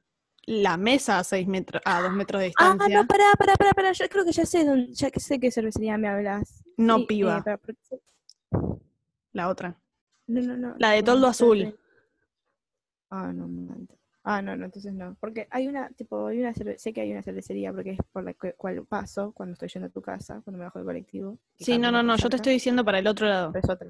la 0.51 0.75
mesa 0.77 1.17
a 1.19 1.23
seis 1.23 1.47
metros, 1.47 1.81
a 1.85 2.01
dos 2.01 2.11
metros 2.11 2.41
de 2.41 2.53
Ah, 2.57 2.73
distancia. 2.73 3.01
no, 3.01 3.07
pará, 3.07 3.23
pará, 3.37 3.55
pará, 3.55 3.73
pará, 3.73 3.91
yo 3.93 4.07
creo 4.09 4.25
que 4.25 4.33
ya 4.33 4.45
sé 4.45 4.65
dónde, 4.65 4.93
ya 4.93 5.09
que 5.09 5.19
sé 5.19 5.39
qué 5.39 5.49
cervecería 5.49 5.97
me 5.97 6.09
hablas. 6.09 6.63
No, 6.77 6.97
Sí, 6.97 7.05
piba. 7.05 7.43
eh, 7.47 7.97
La 9.31 9.47
otra. 9.47 9.77
No, 10.27 10.41
no, 10.41 10.57
no. 10.57 10.75
La 10.77 10.91
de 10.91 11.03
toldo 11.03 11.27
no, 11.27 11.31
azul. 11.31 11.77
Ah, 13.09 13.31
no, 13.33 13.47
no. 13.47 13.75
no. 13.75 13.87
Ah, 14.23 14.41
no, 14.41 14.55
no, 14.55 14.65
entonces 14.65 14.93
no. 14.93 15.15
Porque 15.19 15.47
hay 15.49 15.67
una, 15.67 15.89
tipo, 15.91 16.27
hay 16.27 16.39
una 16.41 16.53
cerve- 16.53 16.77
sé 16.77 16.93
que 16.93 17.01
hay 17.01 17.11
una 17.11 17.23
cervecería 17.23 17.73
porque 17.73 17.91
es 17.91 17.99
por 18.11 18.23
la 18.23 18.33
cu- 18.33 18.53
cual 18.55 18.85
paso 18.85 19.31
cuando 19.31 19.53
estoy 19.53 19.69
yendo 19.69 19.87
a 19.87 19.91
tu 19.91 20.01
casa, 20.01 20.41
cuando 20.43 20.59
me 20.59 20.65
bajo 20.65 20.77
del 20.79 20.85
colectivo. 20.85 21.39
Sí, 21.57 21.77
no, 21.79 21.91
no, 21.91 22.03
no, 22.03 22.15
yo 22.17 22.29
te 22.29 22.35
estoy 22.35 22.53
diciendo 22.53 22.85
para 22.85 22.99
el 22.99 23.07
otro 23.07 23.27
lado. 23.27 23.51
es 23.55 23.67
otra. 23.69 23.89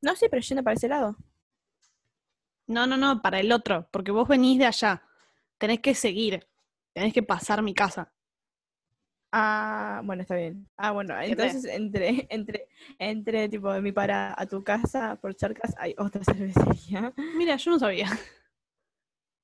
No, 0.00 0.16
sí, 0.16 0.26
pero 0.30 0.40
yendo 0.40 0.62
para 0.62 0.74
ese 0.74 0.88
lado. 0.88 1.16
No, 2.68 2.86
no, 2.86 2.96
no, 2.96 3.20
para 3.20 3.40
el 3.40 3.52
otro, 3.52 3.88
porque 3.90 4.12
vos 4.12 4.26
venís 4.28 4.58
de 4.58 4.66
allá. 4.66 5.02
Tenés 5.62 5.80
que 5.80 5.94
seguir, 5.94 6.34
tenés 6.94 7.12
que 7.14 7.22
pasar 7.22 7.62
mi 7.62 7.72
casa. 7.82 8.02
Ah, 9.34 10.02
bueno, 10.04 10.22
está 10.22 10.34
bien. 10.34 10.68
Ah, 10.76 10.90
bueno, 10.92 11.14
entonces 11.20 11.64
entre, 11.64 12.26
entre, 12.30 12.68
entre 12.98 13.48
tipo 13.48 13.72
de 13.72 13.80
mi 13.80 13.90
para 13.92 14.34
a 14.36 14.44
tu 14.46 14.62
casa 14.62 15.16
por 15.16 15.34
Charcas 15.34 15.74
hay 15.78 15.94
otra 15.96 16.22
cervecería. 16.24 17.14
Mira, 17.16 17.56
yo 17.56 17.70
no 17.70 17.78
sabía. 17.78 18.08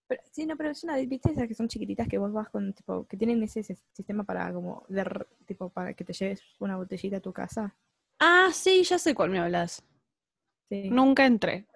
Pero, 0.06 0.22
sí, 0.32 0.46
no, 0.46 0.56
pero 0.56 0.70
es 0.70 0.82
una, 0.84 0.96
viste 0.96 1.30
esas 1.30 1.46
que 1.46 1.54
son 1.54 1.68
chiquititas 1.68 2.08
que 2.08 2.18
vos 2.18 2.32
vas 2.32 2.48
con, 2.48 2.72
tipo, 2.72 3.06
que 3.06 3.16
tienen 3.16 3.42
ese, 3.42 3.62
sis- 3.62 3.82
sistema 3.92 4.24
para 4.24 4.52
como, 4.52 4.84
de, 4.88 5.04
tipo, 5.46 5.68
para 5.70 5.92
que 5.94 6.04
te 6.04 6.12
lleves 6.14 6.42
una 6.58 6.76
botellita 6.76 7.18
a 7.18 7.20
tu 7.20 7.32
casa. 7.32 7.74
Ah, 8.18 8.48
sí, 8.52 8.82
ya 8.84 8.98
sé 8.98 9.14
cuál 9.14 9.30
me 9.30 9.38
hablas. 9.38 9.84
Sí. 10.70 10.88
Nunca 10.90 11.26
entré. 11.26 11.66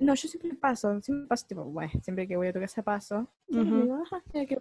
No, 0.00 0.14
yo 0.14 0.28
siempre 0.28 0.54
paso, 0.54 1.00
siempre 1.02 1.28
paso, 1.28 1.46
tipo, 1.46 1.64
bueno, 1.64 1.92
siempre 2.02 2.26
que 2.26 2.36
voy 2.36 2.48
a 2.48 2.52
tu 2.52 2.60
casa 2.60 2.82
paso. 2.82 3.28
Y 3.48 3.58
Ujú. 3.58 3.82
digo, 3.82 4.02
"Ajá, 4.02 4.22
mira 4.32 4.46
qué 4.46 4.58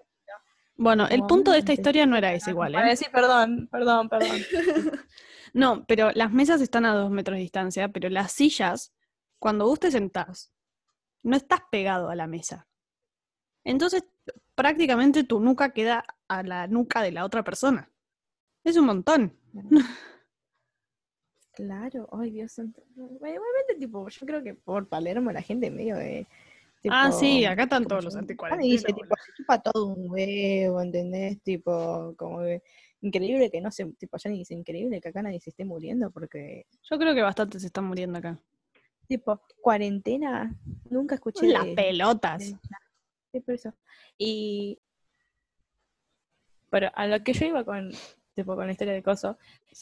Bueno, 0.78 1.08
el 1.10 1.24
punto 1.24 1.52
de 1.52 1.60
esta 1.60 1.74
historia 1.74 2.06
no 2.06 2.16
era 2.16 2.34
ese 2.34 2.52
igual, 2.52 2.74
Para 2.74 2.88
¿eh? 2.88 2.92
decir 2.92 3.08
perdón, 3.12 3.68
perdón, 3.72 4.10
perdón. 4.10 4.46
No, 5.54 5.84
pero 5.88 6.12
las 6.14 6.32
mesas 6.32 6.62
están 6.62 6.86
a 6.86 6.94
dos 6.94 7.10
metros 7.10 7.36
de 7.36 7.42
distancia, 7.42 7.90
pero 7.90 8.08
las 8.10 8.32
sillas, 8.32 8.94
cuando 9.40 9.66
vos 9.66 9.80
te 9.80 9.90
sentás, 9.90 10.52
no 11.24 11.36
estás 11.36 11.62
pegado 11.72 12.10
a 12.10 12.16
la 12.16 12.28
mesa. 12.28 12.68
Entonces, 13.64 14.04
prácticamente 14.56 15.24
tu 15.24 15.40
nuca 15.40 15.72
queda 15.72 16.04
a 16.28 16.44
la 16.44 16.68
nuca 16.68 17.02
de 17.02 17.12
la 17.12 17.26
otra 17.26 17.44
persona. 17.44 17.90
Es 18.64 18.78
un 18.78 18.86
montón. 18.86 19.34
Claro, 21.60 22.08
ay 22.14 22.32
Dios 22.32 22.54
santo. 22.54 22.82
Igualmente, 22.96 23.76
tipo, 23.78 24.08
yo 24.08 24.26
creo 24.26 24.42
que 24.42 24.54
por 24.54 24.88
Palermo 24.88 25.30
la 25.34 25.42
gente 25.42 25.70
medio 25.70 25.98
de. 25.98 26.26
Ah, 26.90 27.12
sí, 27.12 27.40
tipo, 27.40 27.52
acá 27.52 27.64
están 27.64 27.86
todos 27.86 28.06
los. 28.06 28.16
Ah, 28.16 28.56
dice, 28.58 28.94
tipo, 28.94 29.14
se 29.26 29.34
chupa 29.36 29.62
todo 29.62 29.88
un 29.88 30.10
huevo, 30.10 30.82
¿entendés? 30.82 31.42
Tipo, 31.42 32.14
como 32.18 32.40
que 32.40 32.64
increíble 33.02 33.52
que 33.52 33.60
no 33.60 33.72
se, 33.72 33.86
tipo, 33.94 34.16
ya 34.18 34.30
ni 34.30 34.38
dice 34.38 34.54
increíble 34.54 35.02
que 35.02 35.10
acá 35.10 35.22
nadie 35.22 35.42
se 35.42 35.50
esté 35.50 35.66
muriendo 35.66 36.12
porque, 36.12 36.66
Yo 36.90 36.98
creo 36.98 37.14
que 37.14 37.22
bastantes 37.24 37.60
se 37.62 37.68
están 37.68 37.84
muriendo 37.84 38.18
acá. 38.20 38.40
tipo, 39.10 39.42
cuarentena, 39.60 40.56
nunca 40.90 41.16
escuché 41.16 41.46
Las 41.48 41.66
de- 41.66 41.76
pelotas. 41.76 42.40
de- 42.40 42.58
Sí, 43.34 43.40
por 43.42 43.54
eso. 43.56 43.74
Y, 44.18 44.80
pero 46.70 46.90
a 46.96 47.06
lo 47.06 47.22
que 47.22 47.34
yo 47.34 47.46
iba 47.48 47.66
con, 47.66 47.92
tipo, 48.34 48.56
con 48.56 48.66
la 48.68 48.72
historia 48.72 48.94
de 48.94 49.04
Coso, 49.04 49.38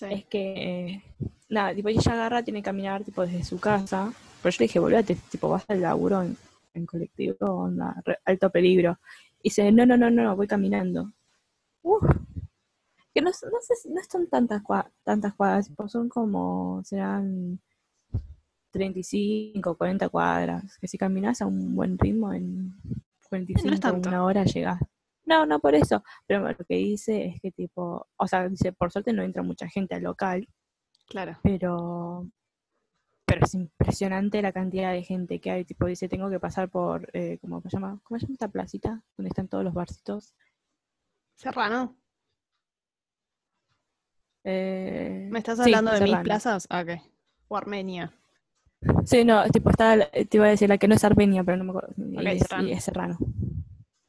es 0.10 0.26
que, 0.26 0.54
eh, 0.56 1.04
nada, 1.50 1.74
tipo, 1.74 1.90
ella 1.90 2.12
agarra, 2.14 2.44
tiene 2.44 2.60
que 2.60 2.66
caminar, 2.66 3.04
tipo, 3.04 3.26
desde 3.26 3.44
su 3.44 3.60
casa, 3.60 4.12
pero 4.42 4.52
yo 4.54 4.58
le 4.60 4.64
dije, 4.66 4.80
volvete, 4.80 5.16
tipo, 5.30 5.50
vas 5.50 5.66
al 5.68 5.82
laburo 5.82 6.22
en, 6.22 6.38
en 6.74 6.86
colectivo, 6.86 7.38
onda, 7.42 8.02
re- 8.06 8.20
alto 8.26 8.50
peligro. 8.50 8.98
Y 9.42 9.50
dice, 9.50 9.72
no, 9.72 9.86
no, 9.86 9.98
no, 9.98 10.10
no, 10.10 10.36
voy 10.36 10.48
caminando. 10.48 11.12
Uf, 11.84 12.04
que 13.14 13.22
no, 13.22 13.30
no 13.30 13.34
sé, 13.34 13.90
no 13.90 14.02
son 14.10 14.28
tantas, 14.28 14.62
cua- 14.64 14.92
tantas 15.04 15.34
cuadras, 15.34 15.68
tipo, 15.68 15.88
son 15.88 16.10
como, 16.10 16.82
serán 16.84 17.60
35, 18.72 19.76
40 19.78 20.10
cuadras, 20.10 20.78
que 20.80 20.88
si 20.88 20.98
caminas 20.98 21.42
a 21.42 21.46
un 21.48 21.76
buen 21.76 21.98
ritmo 21.98 22.34
en 22.34 22.76
45, 23.30 23.80
tanto. 23.80 24.10
una 24.10 24.24
hora 24.24 24.44
llegas. 24.44 24.80
No, 25.26 25.46
no 25.46 25.60
por 25.60 25.76
eso, 25.76 26.04
pero 26.26 26.48
lo 26.48 26.56
que 26.56 26.76
dice 26.76 27.26
es 27.26 27.42
que 27.42 27.52
tipo, 27.52 28.08
o 28.16 28.28
sea, 28.28 28.48
dice, 28.48 28.72
por 28.72 28.92
suerte 28.92 29.12
no 29.14 29.24
entra 29.24 29.42
mucha 29.44 29.68
gente 29.68 29.96
al 29.96 30.04
local, 30.04 30.48
Claro. 31.08 31.38
pero 31.42 32.28
pero 33.26 33.46
es 33.46 33.54
impresionante 33.56 34.42
la 34.42 34.54
cantidad 34.54 34.94
de 34.94 35.04
gente 35.04 35.40
que 35.42 35.52
hay, 35.52 35.66
tipo, 35.66 35.86
dice, 35.86 36.08
tengo 36.08 36.30
que 36.30 36.40
pasar 36.40 36.70
por, 36.70 37.10
eh, 37.12 37.38
¿cómo 37.42 37.62
se 37.62 37.70
llama? 37.70 38.00
¿Cómo 38.04 38.18
se 38.18 38.26
llama 38.26 38.34
esta 38.36 38.48
placita? 38.48 39.04
Donde 39.18 39.28
están 39.28 39.50
todos 39.50 39.66
los 39.66 39.74
barcitos. 39.74 40.34
Serrano. 41.36 41.98
Eh, 44.46 45.28
¿Me 45.30 45.40
estás 45.40 45.58
sí, 45.58 45.64
hablando 45.74 45.92
de 45.92 46.02
mis 46.02 46.18
plazas? 46.20 46.68
Ah, 46.70 46.82
Ok. 46.82 47.02
O 47.50 47.58
Armenia. 47.58 48.14
Sí, 49.06 49.26
no, 49.26 49.44
tipo, 49.50 49.72
está, 49.72 50.10
te 50.10 50.28
iba 50.38 50.46
a 50.46 50.50
decir 50.50 50.70
la 50.70 50.78
que 50.78 50.88
no 50.88 50.96
es 50.96 51.04
Armenia, 51.04 51.44
pero 51.44 51.58
no 51.58 51.64
me 51.66 51.70
acuerdo. 51.72 51.94
y 51.98 52.18
Ok, 52.18 52.24
es, 52.28 52.40
Serrano. 52.40 52.68
y 52.68 52.72
es 52.72 52.84
Serrano. 52.84 53.18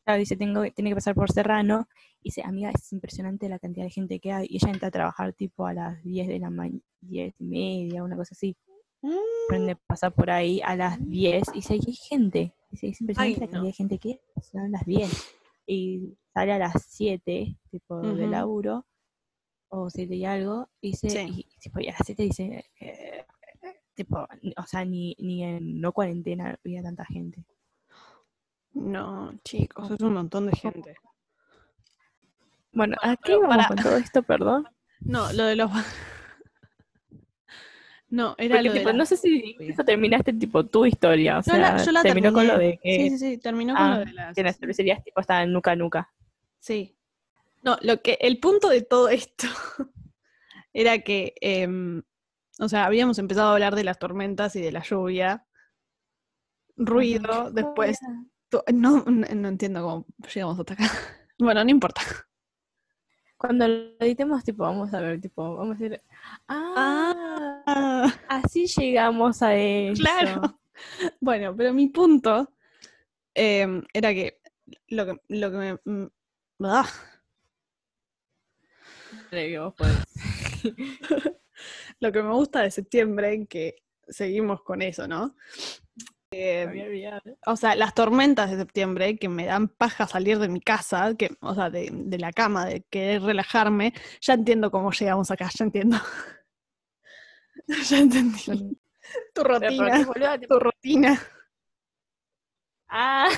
Claro, 0.09 0.21
dice, 0.21 0.37
tengo, 0.39 0.63
tiene 0.71 0.89
que 0.89 0.95
pasar 0.95 1.15
por 1.15 1.31
Serrano. 1.31 1.87
Y 2.23 2.31
dice, 2.31 2.43
amiga, 2.43 2.71
es 2.71 2.91
impresionante 2.95 3.47
la 3.47 3.59
cantidad 3.59 3.85
de 3.85 3.91
gente 3.91 4.19
que 4.21 4.33
hay. 4.33 4.47
Y 4.49 4.57
ella 4.57 4.71
entra 4.73 4.89
a 4.89 4.91
trabajar 4.91 5.35
tipo 5.35 5.67
a 5.67 5.75
las 5.75 6.03
10 6.03 6.27
de 6.29 6.39
la 6.39 6.49
mañana, 6.49 6.81
10 7.03 7.35
y 7.39 7.45
media, 7.45 8.03
una 8.03 8.17
cosa 8.17 8.31
así. 8.33 8.57
Prende 9.51 9.77
pasar 9.77 10.15
por 10.15 10.31
ahí 10.31 10.63
a 10.65 10.77
las 10.77 10.99
10 11.07 11.43
y 11.53 11.57
dice, 11.57 11.75
"Aquí 11.75 11.89
hay 11.89 11.95
gente. 11.97 12.55
Dice, 12.71 12.89
es 12.89 13.01
impresionante 13.03 13.35
Ay, 13.35 13.35
la 13.35 13.47
cantidad 13.53 13.63
de 13.65 13.73
gente 13.75 13.99
que 13.99 14.09
hay. 14.13 14.43
Son 14.43 14.73
las 14.73 14.87
10. 14.87 15.35
Y 15.67 16.17
sale 16.33 16.53
a 16.55 16.59
las 16.59 16.73
7, 16.89 17.59
tipo, 17.71 18.01
de 18.01 18.23
Ujú. 18.23 18.31
laburo. 18.33 18.87
O 19.69 19.91
7 19.91 20.15
y 20.17 20.25
algo. 20.25 20.71
Y 20.81 20.93
dice, 20.93 21.11
Sí. 21.11 21.19
y, 21.53 21.59
tipo, 21.61 21.81
y 21.81 21.89
a 21.89 21.93
las 21.93 22.01
7 22.07 22.23
dice, 22.23 22.65
eh, 22.81 23.27
tipo, 23.95 24.21
o 24.57 24.67
sea, 24.67 24.87
ni, 24.87 25.15
ni 25.19 25.45
en 25.45 25.83
no 25.83 25.93
cuarentena 25.93 26.59
había 26.65 26.83
tanta 26.83 27.05
gente. 27.05 27.45
No, 28.79 29.33
chicos, 29.45 29.91
es 29.91 30.01
un 30.01 30.15
montón 30.15 30.47
de 30.47 30.57
gente. 30.57 30.95
Bueno, 32.73 32.97
¿a 33.03 33.17
qué 33.17 33.35
vamos 33.37 33.49
para- 33.57 33.69
con 33.69 33.77
todo 33.79 33.97
esto, 33.97 34.23
perdón? 34.23 34.67
No, 35.01 35.33
lo 35.33 35.45
de 35.45 35.57
los. 35.57 35.71
No, 38.11 38.35
era 38.39 38.55
Porque, 38.57 38.69
lo 38.69 38.73
de 38.73 38.79
tipo, 38.81 38.91
la- 38.91 38.97
no 38.97 39.05
sé 39.07 39.17
si 39.19 39.55
eso 39.61 39.85
terminaste, 39.85 40.33
tipo, 40.33 40.65
tu 40.65 40.87
historia. 40.87 41.35
O 41.39 41.43
Yo 41.43 41.53
sea, 41.53 41.59
la- 41.77 41.85
yo 41.85 41.93
la 41.93 42.03
terminó 42.03 42.33
con 42.33 42.47
lo 42.49 42.57
de 42.59 42.79
que, 42.83 42.97
Sí, 42.97 43.11
sí, 43.11 43.19
sí, 43.19 43.39
terminó 43.39 43.75
con 43.75 43.83
ah, 43.83 43.99
lo 43.99 44.05
de 44.07 44.13
las. 44.15 44.35
que 44.35 44.43
las 44.43 44.57
cervecerías, 44.59 45.05
tipo, 45.05 45.21
estaban 45.21 45.53
nuca 45.53 45.73
a 45.73 45.77
nuca. 45.77 46.11
Sí. 46.59 46.97
No, 47.63 47.77
lo 47.83 48.01
que, 48.01 48.17
el 48.23 48.39
punto 48.41 48.71
de 48.71 48.81
todo 48.81 49.11
esto 49.11 49.47
era 50.73 51.01
que, 51.01 51.35
em, 51.43 52.03
o 52.59 52.69
sea, 52.71 52.87
habíamos 52.87 53.19
empezado 53.19 53.51
a 53.51 53.53
hablar 53.53 53.75
de 53.77 53.85
las 53.85 53.99
tormentas 53.99 54.57
y 54.57 54.63
de 54.63 54.73
la 54.73 54.83
lluvia. 54.83 55.45
Ruido, 56.77 57.51
después. 57.51 57.99
No, 58.73 59.05
no, 59.07 59.49
entiendo 59.49 59.83
cómo 59.83 60.07
llegamos 60.35 60.59
hasta 60.59 60.75
acá. 60.75 60.85
Bueno, 61.41 61.63
no 61.63 61.71
importa. 61.71 62.03
Cuando 63.37 63.69
lo 63.69 63.97
editemos, 64.01 64.43
tipo, 64.43 64.65
vamos 64.65 64.93
a 64.93 65.01
ver, 65.01 65.21
tipo, 65.21 65.55
vamos 65.55 65.77
a 65.77 65.79
decir, 65.79 66.03
ah, 66.49 67.63
Ah, 67.65 68.13
así 68.29 68.67
llegamos 68.67 69.41
a 69.43 69.55
eso. 69.55 70.03
claro. 70.03 70.59
Bueno, 71.21 71.57
pero 71.57 71.73
mi 71.73 71.89
punto 71.89 72.53
em, 73.35 73.83
era 73.93 74.13
que 74.15 74.41
lo 74.89 75.07
que, 75.07 75.21
lo 75.29 75.51
que 75.51 75.57
me. 75.57 75.75
mm, 75.85 76.11
ah, 76.65 76.89
lo 82.01 82.13
que 82.13 82.23
me 82.23 82.33
gusta 82.33 82.63
de 82.63 82.71
septiembre, 82.71 83.47
que 83.47 83.77
seguimos 84.09 84.63
con 84.63 84.83
eso, 84.83 85.07
¿no? 85.09 85.35
Había 86.31 86.85
olvidado. 86.85 87.23
O 87.47 87.57
sea, 87.57 87.75
las 87.75 87.95
tormentas 87.95 88.51
de 88.51 88.59
septiembre 88.59 89.17
que 89.17 89.29
me 89.31 89.47
dan 89.47 89.69
paja 89.69 90.07
salir 90.07 90.39
de 90.39 90.49
mi 90.49 90.61
casa, 90.61 91.15
que, 91.17 91.31
o 91.41 91.55
sea, 91.55 91.71
de, 91.71 91.89
de 91.91 92.19
la 92.19 92.33
cama, 92.33 92.67
de 92.67 92.83
querer 92.83 93.23
relajarme, 93.23 93.95
ya 94.21 94.35
entiendo 94.35 94.71
cómo 94.71 94.91
llegamos 94.93 95.31
acá, 95.31 95.49
ya 95.57 95.65
entiendo. 95.65 95.97
ya 97.89 97.99
entendí. 97.99 98.43
Bueno, 98.47 98.71
Tu 99.35 99.43
rutina, 99.45 100.07
tu 100.49 100.59
rutina. 100.59 101.19
ah. 102.89 103.29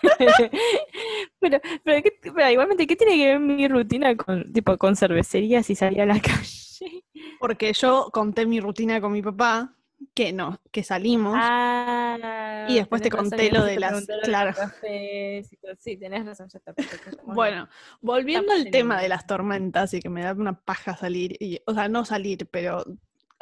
pero, 1.40 1.60
pero, 1.82 2.02
¿qué- 2.02 2.18
pero 2.22 2.50
igualmente, 2.50 2.86
¿qué 2.86 2.94
tiene 2.94 3.16
que 3.16 3.26
ver 3.26 3.40
mi 3.40 3.66
rutina 3.66 4.16
con, 4.16 4.52
tipo, 4.52 4.76
con 4.78 4.94
cervecerías 4.94 5.68
y 5.70 5.74
salir 5.74 6.02
a 6.02 6.06
la 6.06 6.20
calle? 6.20 7.04
Porque 7.40 7.72
yo 7.72 8.10
conté 8.12 8.46
mi 8.46 8.60
rutina 8.60 9.00
con 9.00 9.10
mi 9.12 9.22
papá, 9.22 9.74
que 10.14 10.32
no, 10.32 10.60
que 10.70 10.82
salimos. 10.84 11.34
Ah, 11.36 12.66
Y 12.68 12.76
después 12.76 13.02
te 13.02 13.10
razón, 13.10 13.30
conté 13.30 13.50
lo 13.52 13.64
de 13.64 13.78
las- 13.80 14.06
claro. 14.24 14.52
cafés. 14.54 15.48
Sí, 15.78 15.96
tenés 15.96 16.24
razón, 16.26 16.48
ya 16.48 16.58
está 16.58 16.72
perfecto. 16.72 17.22
Bueno, 17.24 17.68
volviendo 18.00 18.52
al 18.52 18.70
tema 18.70 19.00
de 19.00 19.08
las 19.08 19.26
tormentas 19.26 19.92
y 19.94 20.00
que 20.00 20.08
me 20.08 20.22
da 20.22 20.32
una 20.32 20.58
paja 20.60 20.96
salir, 20.96 21.36
y, 21.40 21.60
o 21.66 21.74
sea, 21.74 21.88
no 21.88 22.04
salir, 22.04 22.48
pero 22.50 22.84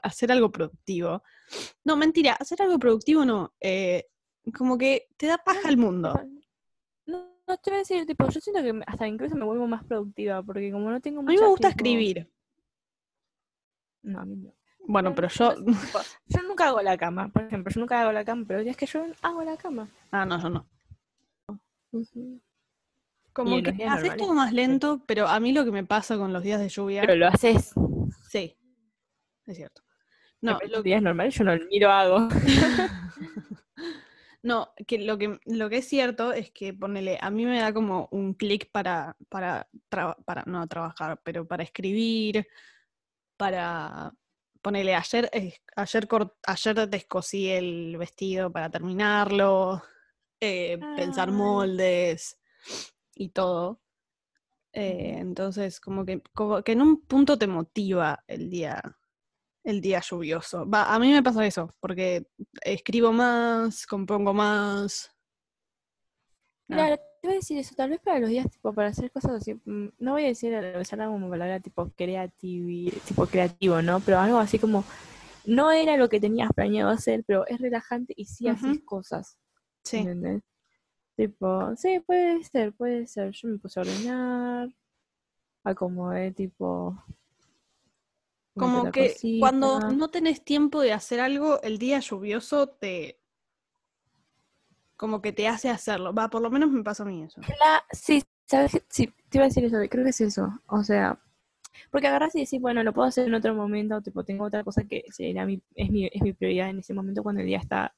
hacer 0.03 0.31
algo 0.33 0.51
productivo. 0.51 1.23
No, 1.85 1.97
mentira, 1.97 2.33
hacer 2.35 2.62
algo 2.62 2.79
productivo 2.79 3.25
no. 3.25 3.55
eh, 3.61 4.07
como 4.57 4.79
que 4.79 5.09
te 5.16 5.27
da 5.27 5.38
paja 5.38 5.69
el 5.69 5.77
mundo. 5.77 6.14
No, 7.07 7.31
no 7.47 7.57
te 7.59 7.71
voy 7.71 7.77
a 7.77 7.79
decir, 7.81 8.07
tipo, 8.07 8.29
yo 8.29 8.40
siento 8.40 8.62
que 8.62 8.81
hasta 8.87 9.07
incluso 9.09 9.35
me 9.37 9.45
vuelvo 9.45 9.66
más 9.66 9.85
productiva, 9.85 10.42
porque 10.42 10.71
como 10.73 10.90
no 10.90 11.01
tengo 11.01 11.21
A 11.21 11.23
mí 11.25 11.33
mucha, 11.33 11.42
me 11.45 11.49
gusta 11.51 11.69
escribir. 11.69 12.31
No, 14.03 14.21
a 14.21 14.25
mí 14.25 14.37
no. 14.37 14.55
Bueno, 14.87 15.14
pero 15.14 15.29
yo. 15.29 15.55
Tipo, 15.55 15.66
yo 16.29 16.42
nunca 16.42 16.68
hago 16.68 16.83
la 16.83 16.96
cama, 16.96 17.29
por 17.29 17.42
ejemplo, 17.42 17.72
yo 17.72 17.81
nunca 17.81 18.01
hago 18.01 18.12
la 18.12 18.25
cama, 18.25 18.44
pero 18.46 18.61
el 18.61 18.64
día 18.64 18.72
es 18.72 18.77
que 18.77 18.87
yo 18.87 19.05
hago 19.22 19.42
la 19.42 19.57
cama. 19.57 19.88
Ah, 20.11 20.25
no, 20.25 20.40
yo 20.40 20.51
no. 20.51 20.66
Como 23.33 23.62
que 23.62 23.70
haces 23.70 23.87
normales, 23.87 24.16
todo 24.16 24.35
más 24.35 24.53
lento, 24.53 25.03
pero 25.07 25.27
a 25.29 25.40
mí 25.40 25.53
lo 25.53 25.64
que 25.64 25.70
me 25.70 25.85
pasa 25.85 26.16
con 26.16 26.33
los 26.33 26.42
días 26.42 26.61
de 26.61 26.68
lluvia. 26.68 27.03
Pero 27.03 27.16
lo 27.16 27.29
haces. 27.29 27.75
Sí, 28.29 28.57
es 29.46 29.57
cierto. 29.57 29.83
No, 30.40 30.59
lo 30.62 30.68
los 30.68 30.85
días 30.85 31.03
normales 31.03 31.35
yo 31.35 31.44
no 31.44 31.57
ni 31.57 31.81
lo 31.81 31.90
hago. 31.90 32.29
No, 34.42 34.72
que 34.87 34.99
lo 34.99 35.18
que 35.18 35.40
lo 35.44 35.68
que 35.68 35.79
es 35.79 35.88
cierto 35.88 36.33
es 36.33 36.53
que 36.53 36.72
ponele, 36.72 37.18
a 37.20 37.31
mí 37.31 37.44
me 37.44 37.59
da 37.59 37.72
como 37.72 38.07
un 38.12 38.33
clic 38.33 38.70
para, 38.70 39.16
para 39.29 39.66
no 40.46 40.64
trabajar, 40.68 41.20
pero 41.25 41.49
para 41.49 41.64
escribir, 41.64 42.46
para 43.37 44.12
ponele, 44.66 44.96
ayer, 44.96 45.31
eh, 45.33 45.55
ayer, 45.76 46.09
ayer 46.44 46.88
descosí 46.88 47.48
el 47.50 47.96
vestido 47.96 48.50
para 48.50 48.68
terminarlo, 48.68 49.81
eh, 50.40 50.76
pensar 50.96 51.31
moldes 51.31 52.37
y 53.14 53.29
todo. 53.29 53.81
Eh, 54.72 55.18
entonces, 55.18 55.79
como 55.79 56.05
que, 56.05 56.20
como 56.35 56.64
que 56.64 56.72
en 56.72 56.83
un 56.83 57.00
punto 57.02 57.38
te 57.38 57.46
motiva 57.46 58.24
el 58.26 58.50
día, 58.50 58.83
el 59.62 59.81
día 59.81 60.00
lluvioso. 60.00 60.68
Va, 60.68 60.92
a 60.92 60.98
mí 60.98 61.12
me 61.12 61.22
pasa 61.22 61.46
eso, 61.46 61.72
porque 61.79 62.26
escribo 62.61 63.12
más, 63.12 63.87
compongo 63.87 64.35
más. 64.35 65.14
Claro, 66.66 67.00
iba 67.27 67.33
a 67.33 67.37
decir 67.37 67.59
eso, 67.59 67.75
tal 67.75 67.91
vez 67.91 68.01
para 68.01 68.19
los 68.19 68.31
días, 68.31 68.51
tipo, 68.51 68.73
para 68.73 68.89
hacer 68.89 69.11
cosas 69.11 69.33
así, 69.33 69.55
mm, 69.65 69.89
no 69.99 70.12
voy 70.12 70.25
a 70.25 70.29
decir, 70.29 70.55
usar 70.81 70.99
como 71.07 71.29
palabra 71.29 71.61
tipo 71.61 71.91
creativo, 71.97 72.91
tipo 73.07 73.27
creativo, 73.27 73.83
¿no? 73.83 74.01
Pero 74.01 74.19
algo 74.19 74.39
así 74.39 74.59
como, 74.59 74.85
no 75.45 75.71
era 75.73 75.97
lo 75.97 76.09
que 76.09 76.21
tenías 76.21 76.51
planeado 76.55 76.91
hacer, 76.91 77.23
pero 77.27 77.47
es 77.47 77.61
relajante 77.61 78.15
y 78.17 78.25
sí 78.25 78.49
haces 78.49 78.81
cosas, 78.85 79.39
Sí. 79.85 79.99
¿entendés? 79.99 80.43
Tipo, 81.17 81.75
sí, 81.77 82.01
puede 82.01 82.45
ser, 82.45 82.73
puede 82.75 83.07
ser. 83.07 83.31
Yo 83.33 83.49
me 83.49 83.59
puse 83.59 83.81
a 83.81 83.83
ordenar, 83.83 84.69
acomodé, 85.65 86.33
tipo... 86.33 86.89
una 88.55 88.67
Como 88.67 88.93
que 88.93 89.17
cuando 89.41 89.81
no 89.93 90.09
tenés 90.09 90.45
tiempo 90.45 90.81
de 90.81 90.93
hacer 90.93 91.21
algo, 91.21 91.62
el 91.62 91.79
día 91.79 92.01
lluvioso 92.01 92.69
te. 92.69 93.19
Como 94.96 95.20
que 95.22 95.32
te 95.32 95.48
hace 95.48 95.68
hacerlo. 95.70 96.14
Va, 96.14 96.28
por 96.28 96.42
lo 96.42 96.50
menos 96.50 96.70
me 96.70 96.82
pasa 96.82 97.02
a 97.02 97.06
mí 97.06 97.22
eso. 97.22 97.40
La- 97.40 97.85
sí, 97.92 98.22
¿sabes? 98.46 98.82
Sí, 98.88 99.12
te 99.28 99.38
iba 99.38 99.44
a 99.44 99.48
decir 99.48 99.64
eso, 99.64 99.76
creo 99.90 100.04
que 100.04 100.11
es 100.11 100.20
eso. 100.20 100.61
O 100.68 100.82
sea, 100.82 101.18
porque 101.90 102.06
agarras 102.09 102.35
y 102.35 102.40
decís, 102.40 102.61
bueno, 102.61 102.82
lo 102.82 102.92
puedo 102.92 103.09
hacer 103.09 103.26
en 103.28 103.35
otro 103.35 103.54
momento, 103.54 104.00
tipo, 104.00 104.24
tengo 104.24 104.44
otra 104.44 104.64
cosa 104.64 104.85
que 104.85 105.04
sería 105.11 105.44
mi, 105.46 105.61
es 105.74 105.90
mi, 105.90 106.06
es 106.06 106.22
mi 106.22 106.32
prioridad 106.32 106.70
en 106.70 106.78
ese 106.78 106.94
momento 106.94 107.22
cuando 107.22 107.40
el 107.42 107.46
día 107.46 107.59
está 107.59 107.94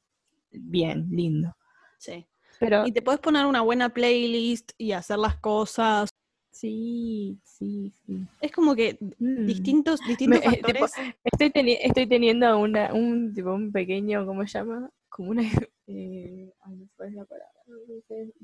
bien, 0.50 1.08
lindo. 1.10 1.54
Sí. 1.98 2.26
Pero 2.58 2.86
Y 2.86 2.92
te 2.92 3.02
puedes 3.02 3.20
poner 3.20 3.46
una 3.46 3.60
buena 3.62 3.88
playlist 3.90 4.72
y 4.78 4.92
hacer 4.92 5.18
las 5.18 5.36
cosas. 5.36 6.08
sí, 6.50 7.38
sí, 7.44 7.92
sí. 8.04 8.26
Es 8.40 8.50
como 8.50 8.74
que 8.74 8.98
Mm. 9.18 9.46
distintos, 9.46 10.00
distintos 10.04 10.40
Me- 10.40 10.46
eh, 10.46 10.62
tipo, 10.64 10.88
factores. 10.88 11.14
Estoy, 11.22 11.50
teni- 11.50 11.78
estoy 11.80 12.06
teniendo 12.08 12.58
una, 12.58 12.92
un, 12.92 13.32
tipo, 13.32 13.52
un 13.54 13.70
pequeño, 13.70 14.26
¿cómo 14.26 14.42
se 14.46 14.58
llama? 14.58 14.90
Como 15.08 15.30
una, 15.30 15.42
eh, 15.86 16.52
ay, 17.00 17.10
no 17.12 17.22
sé 17.22 17.26
cuál 17.28 17.40
es 17.40 17.46
la 17.46 17.50
palabra, 17.50 17.52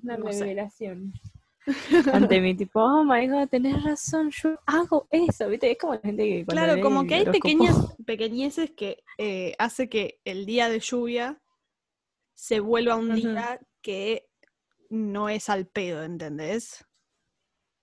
una 0.03 0.17
No 0.17 0.33
sé. 0.33 0.41
revelación 0.41 1.13
ante 2.13 2.41
mí, 2.43 2.55
tipo, 2.55 2.81
oh 2.81 3.05
my 3.05 3.27
god, 3.27 3.49
tenés 3.49 3.83
razón, 3.83 4.31
yo 4.31 4.59
hago 4.67 5.09
eso, 5.11 5.49
¿viste? 5.49 5.71
Es 5.71 5.79
como 5.79 5.95
la 5.95 6.01
gente 6.01 6.23
que 6.25 6.45
Claro, 6.47 6.81
como 6.83 7.07
que 7.07 7.15
hay 7.15 7.25
pequeñas, 7.25 7.75
pequeñeces 8.07 8.71
que 8.73 9.03
eh, 9.19 9.55
hace 9.59 9.89
que 9.89 10.21
el 10.25 10.45
día 10.45 10.69
de 10.69 10.81
lluvia 10.81 11.41
se 12.35 12.61
vuelva 12.61 12.97
un 12.97 13.15
día 13.15 13.61
que 13.81 14.29
no 14.91 15.29
es 15.29 15.49
al 15.49 15.67
pedo, 15.67 16.03
¿entendés? 16.03 16.85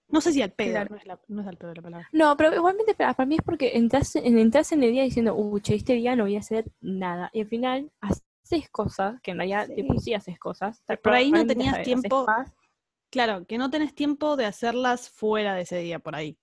No 0.09 0.19
sé 0.21 0.33
si 0.33 0.41
al 0.41 0.51
pedo, 0.51 0.73
Claro. 0.73 0.89
no, 0.91 0.97
es 0.97 1.05
la- 1.05 1.21
no 1.29 1.41
es 1.41 1.47
al 1.47 1.57
pedo 1.57 1.73
la 1.73 1.81
palabra. 1.81 2.09
No, 2.11 2.35
pero 2.37 2.53
igualmente 2.53 2.93
para, 2.93 3.13
para 3.13 3.25
mí 3.27 3.35
es 3.35 3.41
porque 3.43 3.77
entras 3.77 4.15
en, 4.15 4.37
entras 4.37 4.71
en 4.73 4.83
el 4.83 4.91
día 4.91 5.03
diciendo, 5.03 5.33
uh, 5.35 5.59
che, 5.59 5.75
este 5.75 5.93
día 5.93 6.15
no 6.15 6.23
voy 6.25 6.35
a 6.35 6.39
hacer 6.39 6.65
nada. 6.81 7.29
Y 7.33 7.41
al 7.41 7.47
final 7.47 7.91
haces 8.55 8.69
cosas, 8.69 9.21
que 9.21 9.31
en 9.31 9.37
realidad, 9.37 9.67
Sí. 9.67 9.75
tipo, 9.75 9.99
sí 9.99 10.13
haces 10.13 10.37
cosas. 10.39 10.83
Por 11.03 11.13
ahí 11.13 11.31
no 11.31 11.45
tenías 11.45 11.81
tiempo-. 11.83 12.25
Claro, 13.09 13.45
que 13.45 13.57
no 13.57 13.69
tenés 13.69 13.93
tiempo 13.93 14.35
de 14.37 14.45
hacerlas 14.45 15.09
fuera 15.09 15.53
de 15.55 15.61
ese 15.61 15.77
día 15.79 15.99
por 15.99 16.15
ahí. 16.15 16.37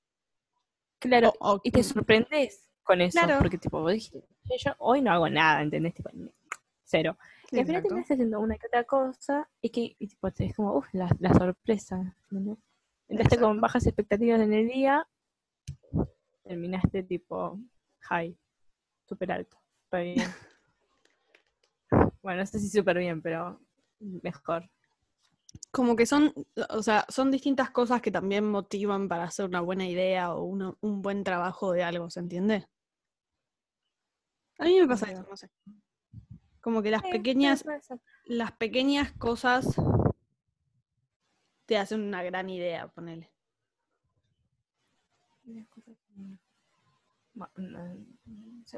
Claro, 0.98 1.32
O- 1.40 1.54
o- 1.54 1.60
y 1.62 1.70
te 1.70 1.82
sorprendes 1.82 2.68
con 2.82 3.00
eso, 3.00 3.18
Claro. 3.20 3.38
porque 3.38 3.58
tipo, 3.58 3.80
vos 3.80 3.92
dijiste, 3.92 4.22
"Che, 4.46 4.58
yo 4.58 4.72
hoy 4.78 5.00
no 5.00 5.12
hago 5.12 5.28
nada, 5.28 5.62
¿entendés? 5.62 5.94
Tipo, 5.94 6.10
cero. 6.84 7.16
y 7.50 7.58
al 7.60 7.64
final 7.64 7.76
Exacto. 7.76 7.88
terminas 7.88 8.10
haciendo 8.10 8.40
una 8.40 8.56
que 8.58 8.66
otra 8.66 8.84
cosa 8.84 9.48
y 9.62 9.70
que 9.70 9.96
y, 9.98 10.06
tipo, 10.08 10.28
es 10.28 10.54
como, 10.54 10.74
uff, 10.76 10.86
la, 10.92 11.08
la 11.18 11.32
sorpresa. 11.32 12.14
¿entendés? 12.30 12.58
Entraste 13.08 13.38
con 13.38 13.58
bajas 13.60 13.86
expectativas 13.86 14.40
en 14.40 14.52
el 14.52 14.68
día, 14.68 15.06
terminaste 16.44 17.02
tipo 17.04 17.58
high, 18.00 18.36
súper 19.06 19.32
alto, 19.32 19.58
súper 19.84 20.04
bien. 20.14 20.30
Bueno, 22.28 22.40
no 22.42 22.46
sé 22.46 22.58
si 22.60 22.68
súper 22.68 22.98
bien, 22.98 23.22
pero 23.22 23.58
mejor. 24.00 24.68
Como 25.70 25.96
que 25.96 26.04
son, 26.04 26.34
o 26.68 26.82
sea, 26.82 27.06
son 27.08 27.30
distintas 27.30 27.70
cosas 27.70 28.02
que 28.02 28.10
también 28.10 28.44
motivan 28.44 29.08
para 29.08 29.24
hacer 29.24 29.46
una 29.46 29.62
buena 29.62 29.86
idea 29.88 30.34
o 30.34 30.42
uno- 30.44 30.76
un 30.82 31.00
buen 31.00 31.24
trabajo 31.24 31.72
de 31.72 31.82
algo, 31.84 32.10
¿se 32.10 32.20
entiende? 32.20 32.68
A 34.58 34.64
mí 34.64 34.78
me 34.80 34.86
pasa 34.86 35.10
eso, 35.10 35.24
no 35.28 35.36
sé. 35.36 35.48
Como 36.60 36.82
que 36.82 36.90
las 36.90 37.02
Sí, 37.02 37.10
pequeñas, 37.10 37.64
las 38.26 38.52
pequeñas 38.52 39.12
cosas 39.12 39.76
te 41.66 41.76
hacen 41.78 42.00
una 42.02 42.24
gran 42.24 42.50
idea, 42.50 42.88
ponele. 42.88 43.30
Bueno, 47.34 47.96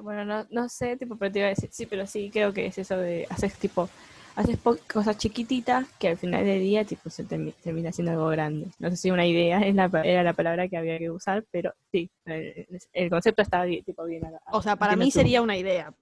bueno, 0.03 0.25
no, 0.25 0.47
no 0.51 0.69
sé, 0.69 0.97
tipo, 0.97 1.17
pero 1.17 1.33
te 1.33 1.39
iba 1.41 1.47
a 1.47 1.51
decir, 1.51 1.69
sí, 1.73 1.87
pero 1.87 2.07
sí, 2.07 2.31
creo 2.33 2.53
que 2.53 2.67
es 2.67 2.79
eso 2.79 2.97
de 2.97 3.27
haces 3.31 3.55
tipo, 3.59 3.89
haces 4.37 4.59
cosas 4.93 5.19
chiquititas 5.19 5.87
que 5.99 6.09
al 6.09 6.17
final 6.19 6.45
del 6.45 6.61
día, 6.61 6.85
tipo, 6.85 7.11
se 7.11 7.27
termi- 7.27 7.55
termina 7.63 7.91
siendo 7.91 8.13
algo 8.13 8.29
grande. 8.29 8.69
No 8.79 8.89
sé 8.91 8.97
si 8.97 9.11
una 9.11 9.27
idea 9.27 9.61
es 9.63 9.75
la, 9.75 9.91
era 10.05 10.23
la 10.23 10.33
palabra 10.35 10.69
que 10.69 10.77
había 10.77 10.99
que 10.99 11.11
usar, 11.11 11.45
pero 11.51 11.75
sí, 11.91 12.09
el, 12.27 12.67
el 12.93 13.11
concepto 13.11 13.43
está 13.43 13.65
bien, 13.65 13.83
tipo 13.85 14.05
bien. 14.05 14.25
a- 14.27 14.41
O 14.53 14.63
sea, 14.63 14.77
para 14.77 14.95
mí 14.97 15.11
sería 15.11 15.43
una 15.43 15.57
idea. 15.57 15.93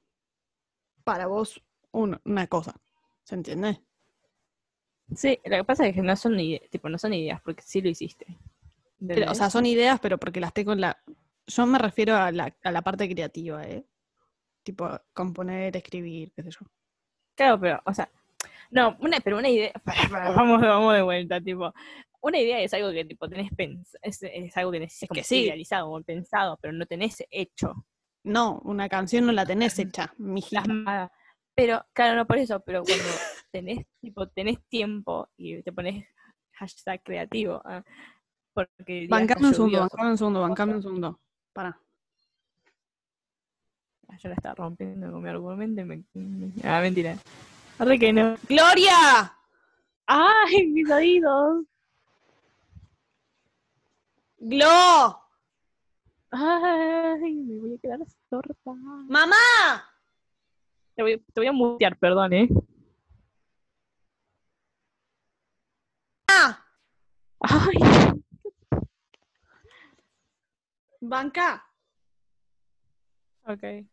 Para 1.04 1.26
vos, 1.26 1.62
un- 1.92 2.20
una 2.24 2.46
cosa. 2.46 2.74
¿Se 3.24 3.34
entiende? 3.34 3.80
Sí, 5.16 5.38
lo 5.44 5.56
que 5.56 5.64
pasa 5.64 5.86
es 5.86 5.94
que 5.94 6.02
no 6.02 6.14
son 6.16 6.36
tipo, 6.70 6.88
no 6.90 6.98
son 6.98 7.14
ideas, 7.14 7.40
porque 7.40 7.62
sí 7.62 7.80
lo 7.80 7.88
hiciste. 7.88 8.26
Pero, 9.06 9.30
o 9.30 9.34
sea, 9.34 9.48
son 9.48 9.64
ideas, 9.64 10.00
pero 10.00 10.18
porque 10.18 10.40
las 10.40 10.52
tengo 10.52 10.72
en 10.72 10.80
la. 10.82 10.98
Yo 11.48 11.66
me 11.66 11.78
refiero 11.78 12.14
a 12.16 12.30
la, 12.30 12.54
a 12.62 12.70
la 12.72 12.82
parte 12.82 13.08
creativa, 13.08 13.64
¿eh? 13.66 13.84
Tipo, 14.62 14.88
componer, 15.12 15.76
escribir, 15.76 16.32
qué 16.34 16.42
sé 16.42 16.50
yo. 16.50 16.60
Claro, 17.36 17.58
pero, 17.58 17.80
o 17.86 17.94
sea, 17.94 18.10
no, 18.70 18.96
una, 19.00 19.18
pero 19.20 19.38
una 19.38 19.48
idea, 19.48 19.72
vamos, 20.36 20.60
vamos 20.60 20.94
de 20.94 21.02
vuelta, 21.02 21.40
tipo, 21.40 21.72
una 22.20 22.38
idea 22.38 22.60
es 22.60 22.74
algo 22.74 22.90
que 22.90 23.04
tipo 23.04 23.28
tenés 23.28 23.50
pens 23.54 23.96
es, 24.02 24.22
es 24.24 24.56
algo 24.56 24.72
que 24.72 24.80
necesitas 24.80 25.16
Es 25.16 25.22
que 25.22 25.26
sí. 25.26 25.44
idealizado 25.44 25.90
o 25.90 26.02
pensado, 26.02 26.58
pero 26.60 26.72
no 26.74 26.84
tenés 26.84 27.24
hecho, 27.30 27.72
No, 28.24 28.60
una 28.64 28.88
canción 28.88 29.24
no 29.24 29.32
la 29.32 29.46
tenés 29.46 29.78
hecha, 29.78 30.12
mijita. 30.18 30.62
plasmada. 30.64 31.12
Pero, 31.54 31.84
claro, 31.92 32.16
no 32.16 32.26
por 32.26 32.38
eso, 32.38 32.60
pero 32.60 32.82
cuando 32.84 33.04
tenés, 33.50 33.86
tipo, 34.00 34.28
tenés 34.28 34.58
tiempo 34.68 35.28
y 35.36 35.62
te 35.62 35.72
pones 35.72 36.04
hashtag 36.52 37.02
creativo, 37.02 37.62
ah, 37.64 37.82
porque 38.52 39.06
Bancame 39.08 39.46
un 39.48 39.54
segundo, 39.54 39.80
bancame 39.80 40.10
un 40.10 40.18
segundo, 40.18 40.40
bancame 40.42 40.74
un 40.74 40.82
segundo. 40.82 41.20
Para. 41.58 41.76
ah, 44.06 44.16
yo 44.16 44.28
la 44.28 44.36
estaba 44.36 44.54
rompiendo 44.54 45.10
con 45.10 45.20
mi 45.20 45.28
argumento 45.28 45.80
y 45.80 45.84
me, 45.84 46.04
me- 46.14 46.52
ah, 46.62 46.80
mentira. 46.80 47.16
Arre 47.80 47.98
que 47.98 48.12
no. 48.12 48.36
¡Gloria! 48.48 49.36
¡Ay, 50.06 50.68
mis 50.68 50.88
oídos! 50.88 51.64
¡Glo! 54.38 55.20
¡Ay, 56.30 57.34
me 57.34 57.58
voy 57.58 57.74
a 57.74 57.78
quedar 57.80 57.98
sorda! 58.30 58.54
¡Mamá! 59.08 59.34
Te 60.94 61.02
voy, 61.02 61.18
te 61.18 61.40
voy 61.40 61.46
a 61.48 61.52
mutear, 61.52 61.98
perdón, 61.98 62.34
¿eh? 62.34 62.48
¡Ah! 66.28 66.64
¡Ay! 67.40 67.97
¡Banca! 71.00 71.64
Ok. 73.46 73.88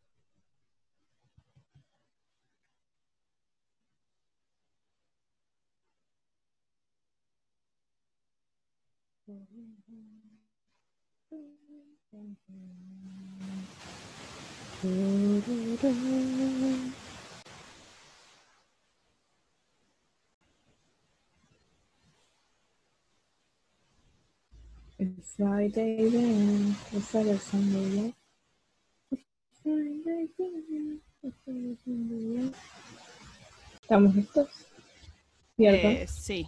Friday 25.25 26.09
then, 26.09 26.75
it's 26.93 27.07
Friday 27.11 27.37
Sunday 27.37 28.13
Friday 29.63 29.99
then, 30.05 31.01
it's 31.23 31.35
Friday 31.43 31.77
Sunday 31.83 32.43
yet. 32.45 32.53
¿Estamos 33.81 34.15
listos? 34.15 34.49
¿Cierto? 35.57 35.87
Eh, 35.87 36.07
sí. 36.07 36.45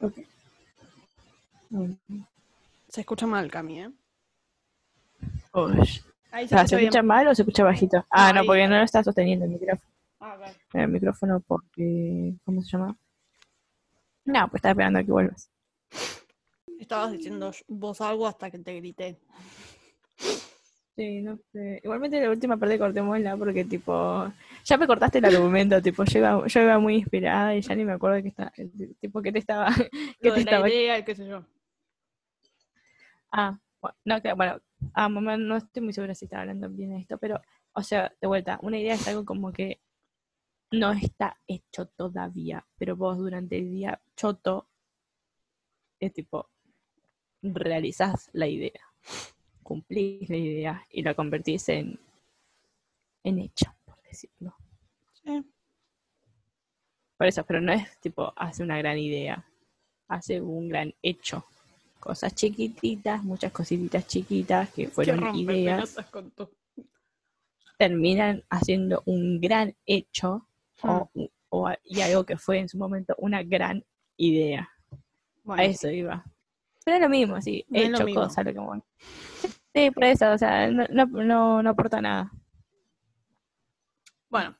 Ok. 0.00 0.18
Se 2.88 3.00
escucha 3.00 3.26
mal, 3.26 3.50
Cami, 3.50 3.80
¿eh? 3.80 3.90
Ahí 6.32 6.46
se 6.48 6.54
Ah, 6.54 6.66
¿Se 6.66 6.76
escucha 6.76 7.00
bien. 7.00 7.06
mal 7.06 7.26
o 7.28 7.34
se 7.34 7.42
escucha 7.42 7.64
bajito? 7.64 8.04
Ah, 8.10 8.32
no, 8.32 8.40
Ahí. 8.40 8.46
porque 8.46 8.68
no 8.68 8.76
lo 8.78 8.84
está 8.84 9.02
sosteniendo 9.02 9.44
el 9.46 9.52
micrófono. 9.52 9.90
Ah, 10.20 10.36
ok. 10.38 10.56
El 10.74 10.88
micrófono 10.88 11.40
porque... 11.40 12.34
¿Cómo 12.44 12.62
se 12.62 12.70
llama? 12.70 12.96
No, 14.26 14.48
pues 14.48 14.58
estaba 14.60 14.72
esperando 14.72 14.98
a 14.98 15.04
que 15.04 15.10
vuelvas. 15.12 15.50
Estabas 16.80 17.12
diciendo 17.12 17.52
vos 17.68 18.00
algo 18.00 18.26
hasta 18.26 18.50
que 18.50 18.58
te 18.58 18.74
grité. 18.76 19.18
Sí, 20.96 21.20
no 21.20 21.38
sé. 21.52 21.80
Igualmente 21.84 22.20
la 22.20 22.30
última 22.30 22.56
parte 22.56 22.78
cortémosla 22.78 23.36
porque 23.36 23.64
tipo... 23.64 24.32
Ya 24.64 24.76
me 24.78 24.86
cortaste 24.86 25.18
el 25.18 25.26
argumento, 25.26 25.80
tipo, 25.82 26.04
yo 26.04 26.18
iba, 26.18 26.46
yo 26.46 26.60
iba 26.62 26.78
muy 26.78 26.96
inspirada 26.96 27.54
y 27.54 27.60
ya 27.60 27.74
ni 27.74 27.84
me 27.84 27.92
acuerdo 27.92 28.16
de 28.16 28.22
qué 28.22 28.28
está, 28.28 28.52
tipo, 28.98 29.20
qué 29.22 29.30
te 29.30 29.38
estaba... 29.38 29.66
qué 30.20 30.28
Lo 30.28 30.34
te 30.34 30.40
de 30.40 30.44
la 30.44 30.50
estaba 30.50 30.68
idea 30.70 31.04
qué 31.04 31.14
sé 31.14 31.28
yo. 31.28 31.44
Ah, 33.30 33.58
bueno, 33.80 33.96
no, 34.04 34.36
bueno, 34.36 34.60
ah, 34.94 35.08
mamá, 35.08 35.36
no 35.36 35.56
estoy 35.56 35.82
muy 35.82 35.92
segura 35.92 36.14
si 36.14 36.24
está 36.24 36.40
hablando 36.40 36.68
bien 36.70 36.90
de 36.90 37.00
esto, 37.00 37.18
pero, 37.18 37.40
o 37.72 37.82
sea, 37.82 38.12
de 38.20 38.26
vuelta, 38.26 38.58
una 38.62 38.78
idea 38.78 38.94
es 38.94 39.06
algo 39.06 39.24
como 39.24 39.52
que 39.52 39.80
no 40.72 40.92
está 40.92 41.38
hecho 41.46 41.86
todavía, 41.86 42.66
pero 42.78 42.96
vos 42.96 43.18
durante 43.18 43.58
el 43.58 43.70
día 43.70 44.00
choto 44.16 44.66
es 46.00 46.12
tipo, 46.12 46.48
realizás 47.42 48.30
la 48.32 48.46
idea, 48.46 48.80
cumplís 49.62 50.28
la 50.28 50.36
idea 50.36 50.86
y 50.90 51.02
la 51.02 51.14
convertís 51.14 51.68
en, 51.68 51.98
en 53.24 53.38
hecho, 53.38 53.72
por 53.84 54.00
decirlo. 54.02 54.54
Sí. 55.24 55.44
Por 57.16 57.26
eso, 57.26 57.44
pero 57.44 57.60
no 57.60 57.72
es 57.72 57.98
tipo, 58.00 58.32
hace 58.36 58.62
una 58.62 58.78
gran 58.78 58.98
idea, 58.98 59.44
hace 60.08 60.40
un 60.40 60.68
gran 60.68 60.94
hecho. 61.02 61.44
Cosas 61.98 62.34
chiquititas, 62.34 63.22
muchas 63.22 63.52
cositas 63.52 64.06
chiquitas 64.06 64.70
que 64.70 64.88
fueron 64.88 65.36
ideas, 65.36 65.94
pelotas 65.94 66.10
con 66.10 66.30
tu- 66.30 66.48
terminan 67.78 68.44
haciendo 68.50 69.02
un 69.06 69.40
gran 69.40 69.74
hecho 69.86 70.46
o, 70.82 71.10
o- 71.50 71.70
y 71.84 72.00
algo 72.00 72.24
que 72.24 72.36
fue 72.38 72.58
en 72.58 72.68
su 72.68 72.78
momento 72.78 73.14
una 73.18 73.42
gran 73.42 73.84
idea. 74.16 74.68
Bueno, 75.44 75.62
A 75.62 75.66
eso 75.66 75.90
iba. 75.90 76.24
Pero 76.84 76.96
es 76.96 77.02
lo 77.02 77.08
mismo, 77.08 77.40
sí, 77.40 77.64
No 77.68 77.80
lo 77.80 77.86
hecho 77.86 78.04
mismo. 78.04 78.22
cosa, 78.22 78.42
lo 78.42 78.52
que 78.52 78.58
bueno. 78.58 78.84
Sí, 79.74 79.90
por 79.90 80.04
eso, 80.04 80.32
o 80.32 80.38
sea, 80.38 80.70
no, 80.70 80.86
no, 80.90 81.06
no, 81.06 81.62
no 81.62 81.70
aporta 81.70 82.00
nada. 82.00 82.32
Bueno. 84.28 84.56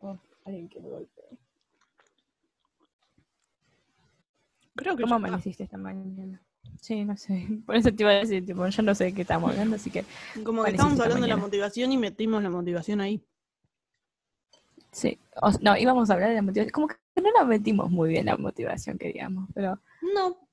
Oh, 0.00 0.18
alguien 0.44 0.68
que 0.68 0.80
me 0.80 0.88
golpee. 0.88 1.38
creo 4.74 4.96
que 4.96 5.02
¿Cómo 5.02 5.14
amaneciste 5.16 5.64
esta 5.64 5.78
mañana? 5.78 6.40
Sí, 6.80 7.04
no 7.04 7.16
sé. 7.16 7.46
Por 7.66 7.76
eso 7.76 7.92
te 7.92 8.02
iba 8.02 8.10
a 8.10 8.14
decir, 8.14 8.44
tipo, 8.44 8.66
yo 8.66 8.82
no 8.82 8.94
sé 8.94 9.04
de 9.04 9.14
qué 9.14 9.22
estamos 9.22 9.50
hablando, 9.50 9.76
así 9.76 9.90
que 9.90 10.04
Como 10.44 10.62
que 10.62 10.70
estábamos 10.70 11.00
hablando 11.00 11.22
de 11.22 11.28
la 11.28 11.36
motivación 11.36 11.92
y 11.92 11.98
metimos 11.98 12.42
la 12.42 12.50
motivación 12.50 13.00
ahí. 13.00 13.24
Sí. 14.96 15.18
O- 15.42 15.50
no, 15.60 15.76
íbamos 15.76 16.08
a 16.08 16.14
hablar 16.14 16.30
de 16.30 16.36
la 16.36 16.42
motivación. 16.42 16.72
Como 16.72 16.88
que 16.88 16.96
no 17.22 17.30
la 17.32 17.44
metimos 17.44 17.90
muy 17.90 18.08
bien 18.10 18.26
la 18.26 18.36
motivación, 18.36 18.96
que 18.98 19.08
digamos, 19.08 19.48
pero 19.54 19.78
No, 20.14 20.48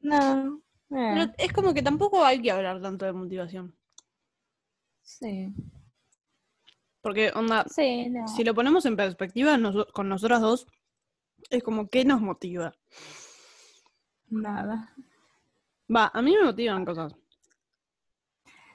no. 0.00 0.56
eh, 0.56 0.60
pero 0.90 1.32
es 1.38 1.52
como 1.52 1.72
que 1.72 1.82
tampoco 1.82 2.24
hay 2.24 2.42
que 2.42 2.50
hablar 2.50 2.80
tanto 2.82 3.04
de 3.06 3.12
motivación. 3.12 3.74
sí. 5.02 5.52
Porque, 7.00 7.30
onda, 7.34 7.64
Sí, 7.68 8.08
no. 8.10 8.26
si 8.26 8.42
lo 8.44 8.54
ponemos 8.54 8.84
en 8.84 8.96
perspectiva 8.96 9.56
con 9.94 10.08
nosotras 10.08 10.40
dos, 10.40 10.66
es 11.48 11.62
como, 11.62 11.88
¿qué 11.88 12.04
nos 12.04 12.20
motiva? 12.20 12.74
Nada. 14.30 14.92
Va, 15.94 16.10
a 16.12 16.20
mí 16.20 16.34
me 16.36 16.44
motivan 16.44 16.84
cosas. 16.84 17.14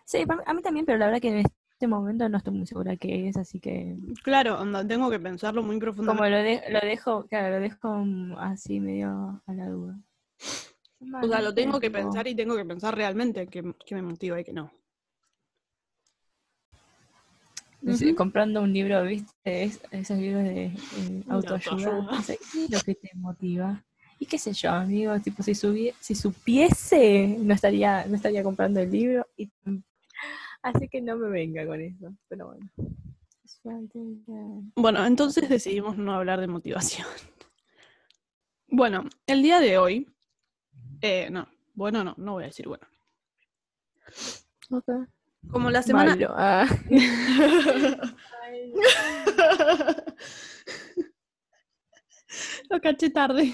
Sí, 0.05 0.25
a 0.45 0.53
mí 0.53 0.61
también, 0.61 0.85
pero 0.85 0.97
la 0.97 1.05
verdad 1.07 1.21
que 1.21 1.43
este 1.83 1.89
momento 1.89 2.29
no 2.29 2.37
estoy 2.37 2.53
muy 2.53 2.65
segura 2.65 2.95
qué 2.95 3.27
es, 3.27 3.35
así 3.35 3.59
que 3.59 3.97
Claro, 4.23 4.57
onda, 4.61 4.87
tengo 4.87 5.09
que 5.09 5.19
pensarlo 5.19 5.61
muy 5.61 5.75
como 5.75 5.81
profundamente. 5.81 6.31
lo, 6.31 6.37
de- 6.37 6.63
lo 6.71 6.79
dejo, 6.79 7.27
claro, 7.27 7.55
lo 7.55 7.59
dejo 7.61 7.89
mm, 8.05 8.37
así 8.37 8.79
medio 8.79 9.41
a 9.45 9.53
la 9.53 9.67
duda. 9.67 9.99
O 11.21 11.27
sea, 11.27 11.41
lo 11.41 11.53
tengo 11.53 11.81
que 11.81 11.89
Tipo, 11.89 12.01
pensar 12.01 12.25
y 12.27 12.35
tengo 12.35 12.55
que 12.55 12.63
pensar 12.63 12.95
realmente 12.95 13.47
qué, 13.47 13.73
qué 13.85 13.95
me 13.95 14.01
motiva 14.01 14.39
y 14.39 14.45
qué 14.45 14.53
no. 14.53 14.71
comprando 18.15 18.61
un 18.61 18.71
libro, 18.71 19.03
¿viste? 19.03 19.63
Es- 19.63 19.81
esos 19.91 20.17
libros 20.17 20.43
de 20.45 20.65
eh, 20.67 21.23
autoayuda. 21.27 22.07
¿Qué 22.25 22.63
es 22.63 22.69
lo 22.71 22.79
que 22.79 22.95
te 22.95 23.11
motiva? 23.15 23.83
Y 24.19 24.25
qué 24.25 24.37
sé 24.37 24.53
yo, 24.53 24.71
amigo, 24.71 25.19
tipo, 25.19 25.43
si, 25.43 25.51
subie- 25.51 25.93
si 25.99 26.15
supiese, 26.15 27.35
no 27.41 27.53
estaría, 27.53 28.05
no 28.05 28.15
estaría 28.15 28.41
comprando 28.41 28.79
el 28.79 28.89
libro. 28.89 29.27
Y, 29.35 29.49
así 30.63 30.87
que 30.89 31.01
no 31.01 31.17
me 31.17 31.29
venga 31.29 31.65
con 31.65 31.79
eso, 31.81 32.13
pero 32.27 32.47
bueno. 32.47 32.69
Bueno, 34.75 35.05
entonces 35.05 35.47
decidimos 35.47 35.97
no 35.97 36.13
hablar 36.13 36.39
de 36.39 36.47
motivación. 36.47 37.07
Bueno, 38.75 39.03
el 39.27 39.43
día 39.43 39.59
de 39.59 39.77
hoy. 39.77 40.07
eh, 41.01 41.29
no, 41.29 41.47
bueno, 41.75 42.03
no, 42.03 42.15
no 42.17 42.31
voy 42.33 42.43
a 42.43 42.47
decir 42.47 42.67
bueno. 42.67 42.87
Ok. 44.71 44.89
Como 45.51 45.69
la 45.69 45.83
semana. 45.83 46.15
Malo, 46.15 46.33
ah. 46.35 46.65
Lo 52.69 52.81
caché 52.81 53.09
tarde. 53.11 53.53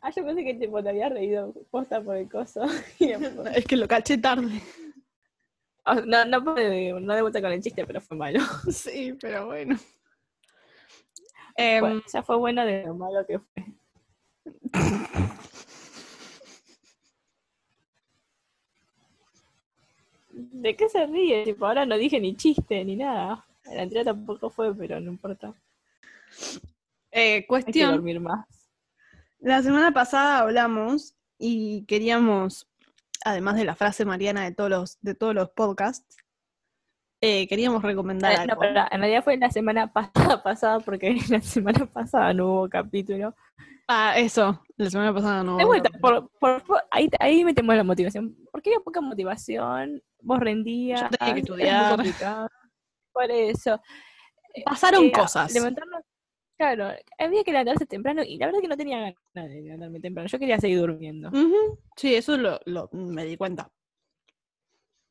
Ah, 0.00 0.10
yo 0.10 0.24
pensé 0.24 0.44
que 0.44 0.54
tipo, 0.54 0.82
te 0.82 0.88
había 0.88 1.08
reído 1.08 1.52
posta 1.70 2.02
por 2.02 2.16
el 2.16 2.28
coso. 2.28 2.62
Es 3.54 3.64
que 3.64 3.76
lo 3.76 3.86
caché 3.86 4.18
tarde. 4.18 4.60
No, 6.06 6.24
no, 6.24 6.40
no 6.40 6.54
de 6.54 7.22
vuelta 7.22 7.40
con 7.40 7.52
el 7.52 7.62
chiste, 7.62 7.86
pero 7.86 8.00
fue 8.00 8.16
malo. 8.16 8.40
Sí, 8.72 9.14
pero 9.20 9.46
bueno. 9.46 9.76
Bueno, 11.80 12.02
ya 12.12 12.22
fue 12.22 12.36
bueno 12.36 12.64
de 12.64 12.84
lo 12.86 12.94
malo 12.94 13.26
que 13.26 13.38
fue. 13.40 13.64
¿De 20.30 20.76
qué 20.76 20.88
se 20.88 21.06
ríe? 21.06 21.44
Tipo, 21.44 21.66
ahora 21.66 21.84
no 21.86 21.96
dije 21.96 22.20
ni 22.20 22.36
chiste 22.36 22.84
ni 22.84 22.96
nada. 22.96 23.44
La 23.64 23.82
anterior 23.82 24.04
tampoco 24.04 24.50
fue, 24.50 24.74
pero 24.74 25.00
no 25.00 25.10
importa. 25.10 25.52
eh, 27.10 27.34
Hay 27.34 27.40
que 27.42 27.46
cuestión. 27.46 27.92
dormir 27.92 28.20
más. 28.20 28.46
La 29.40 29.62
semana 29.62 29.92
pasada 29.92 30.38
hablamos 30.40 31.14
y 31.38 31.84
queríamos, 31.86 32.67
además 33.24 33.56
de 33.56 33.64
la 33.64 33.74
frase 33.76 34.04
mariana 34.04 34.44
de 34.44 34.52
todos 34.52 34.70
los, 34.70 34.98
de 35.00 35.14
todos 35.14 35.34
los 35.34 35.50
podcasts, 35.50 36.16
eh, 37.20 37.48
queríamos 37.48 37.82
recomendar 37.82 38.32
Eh, 38.32 38.36
algo. 38.36 38.62
no, 38.62 38.86
en 38.90 39.00
realidad 39.00 39.24
fue 39.24 39.36
la 39.36 39.50
semana 39.50 39.92
pasada, 39.92 40.42
pasada 40.42 40.80
porque 40.80 41.16
la 41.30 41.40
semana 41.40 41.86
pasada 41.86 42.32
no 42.32 42.46
hubo 42.46 42.68
capítulo. 42.68 43.34
Ah, 43.90 44.18
eso, 44.18 44.62
la 44.76 44.90
semana 44.90 45.14
pasada 45.14 45.42
no. 45.42 45.56
De 45.56 45.64
vuelta, 45.64 45.88
por, 46.00 46.28
por- 46.38 46.62
por- 46.64 46.84
ahí, 46.90 47.08
ahí 47.20 47.42
metemos 47.42 47.74
la 47.74 47.84
motivación. 47.84 48.36
Porque 48.52 48.68
había 48.70 48.80
poca 48.80 49.00
motivación, 49.00 50.02
vos 50.20 50.38
rendías. 50.38 51.00
Yo 51.00 51.08
tenía 51.08 51.34
que 51.34 51.40
estudiar. 51.40 51.96
Por 53.12 53.30
eso. 53.30 53.80
Pasaron 54.64 55.04
Eh, 55.04 55.12
cosas. 55.12 55.52
Levantarnos, 55.54 56.02
claro, 56.58 56.90
había 57.18 57.44
que 57.44 57.52
levantarse 57.52 57.86
temprano 57.86 58.22
y 58.22 58.36
la 58.36 58.46
verdad 58.46 58.60
que 58.60 58.68
no 58.68 58.76
tenía 58.76 58.98
ganas 59.32 59.50
de 59.50 59.62
levantarme 59.62 60.00
temprano. 60.00 60.28
Yo 60.28 60.38
quería 60.38 60.58
seguir 60.60 60.80
durmiendo. 60.80 61.30
Sí, 61.96 62.14
eso 62.14 62.36
lo, 62.36 62.60
lo- 62.66 62.90
me 62.92 63.24
di 63.24 63.36
cuenta. 63.38 63.70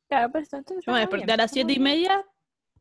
Claro, 0.08 0.30
por 0.30 0.40
eso, 0.42 0.56
entonces 0.56 0.84
Yo 0.86 0.92
me 0.92 1.00
desperté 1.00 1.26
bien, 1.26 1.30
a 1.32 1.36
las 1.42 1.50
siete 1.50 1.72
y 1.72 1.78
media, 1.78 2.24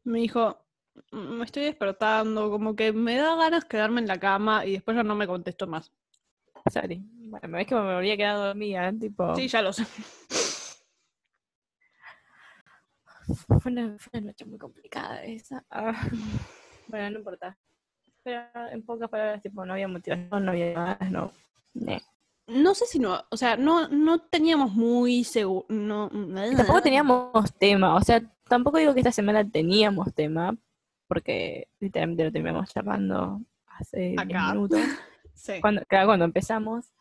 me 0.04 0.20
dijo, 0.20 0.66
"Mm, 1.12 1.40
me 1.40 1.46
estoy 1.46 1.64
despertando, 1.64 2.50
como 2.50 2.76
que 2.76 2.94
me 2.94 3.18
da 3.18 3.36
ganas 3.36 3.66
quedarme 3.66 4.00
en 4.02 4.08
la 4.08 4.20
cama 4.20 4.66
y 4.66 4.74
después 4.74 4.96
ya 4.96 5.04
no 5.04 5.16
me 5.16 5.28
contestó 5.28 5.68
más. 5.68 5.92
Sorry. 6.72 7.02
Bueno, 7.04 7.48
me 7.50 7.58
ves 7.58 7.68
que 7.68 7.76
me 7.76 7.82
habría 7.92 8.16
quedado 8.16 8.46
dormida, 8.48 8.94
tipo. 8.98 9.36
Sí, 9.36 9.48
ya 9.48 9.62
lo 9.62 9.74
sé. 9.74 9.86
Fue 13.62 13.72
una, 13.72 13.98
fue 14.00 14.20
una 14.20 14.28
noche 14.28 14.46
muy 14.46 14.58
complicada 14.58 15.24
esa. 15.26 15.66
Ah, 15.70 16.08
Bueno, 16.88 17.10
no 17.10 17.18
importa. 17.20 17.58
Pero 18.28 18.42
en 18.74 18.82
pocas 18.84 19.10
palabras, 19.10 19.42
tipo, 19.42 19.66
no 19.66 19.72
había 19.72 19.88
motivación, 19.88 20.44
no 20.44 20.52
había 20.52 20.74
ganas, 20.74 21.10
no. 21.10 22.76
Sé 22.76 22.86
si 22.86 23.00
no, 23.00 23.24
o 23.32 23.38
sea, 23.38 23.56
no, 23.56 23.88
no 23.88 24.20
teníamos 24.20 24.74
muy 24.74 25.24
seguro, 25.24 25.66
no, 25.70 26.12
y 26.12 26.54
tampoco 26.58 26.82
teníamos 26.82 27.54
tema, 27.58 27.96
o 27.96 28.02
sea, 28.02 28.22
tampoco 28.50 28.80
digo 28.80 28.94
que 28.94 29.00
esta 29.00 29.14
semana 29.14 29.50
teníamos 29.50 30.14
tema, 30.14 30.58
porque 31.08 31.70
literalmente 31.80 32.26
lo 32.26 32.32
terminamos 32.34 32.70
charlando 32.70 33.40
hace 33.66 34.14
minutos, 34.26 34.82
sí. 35.34 35.62
cuando, 35.62 35.84
cuando 35.88 36.26
empezamos, 36.26 36.92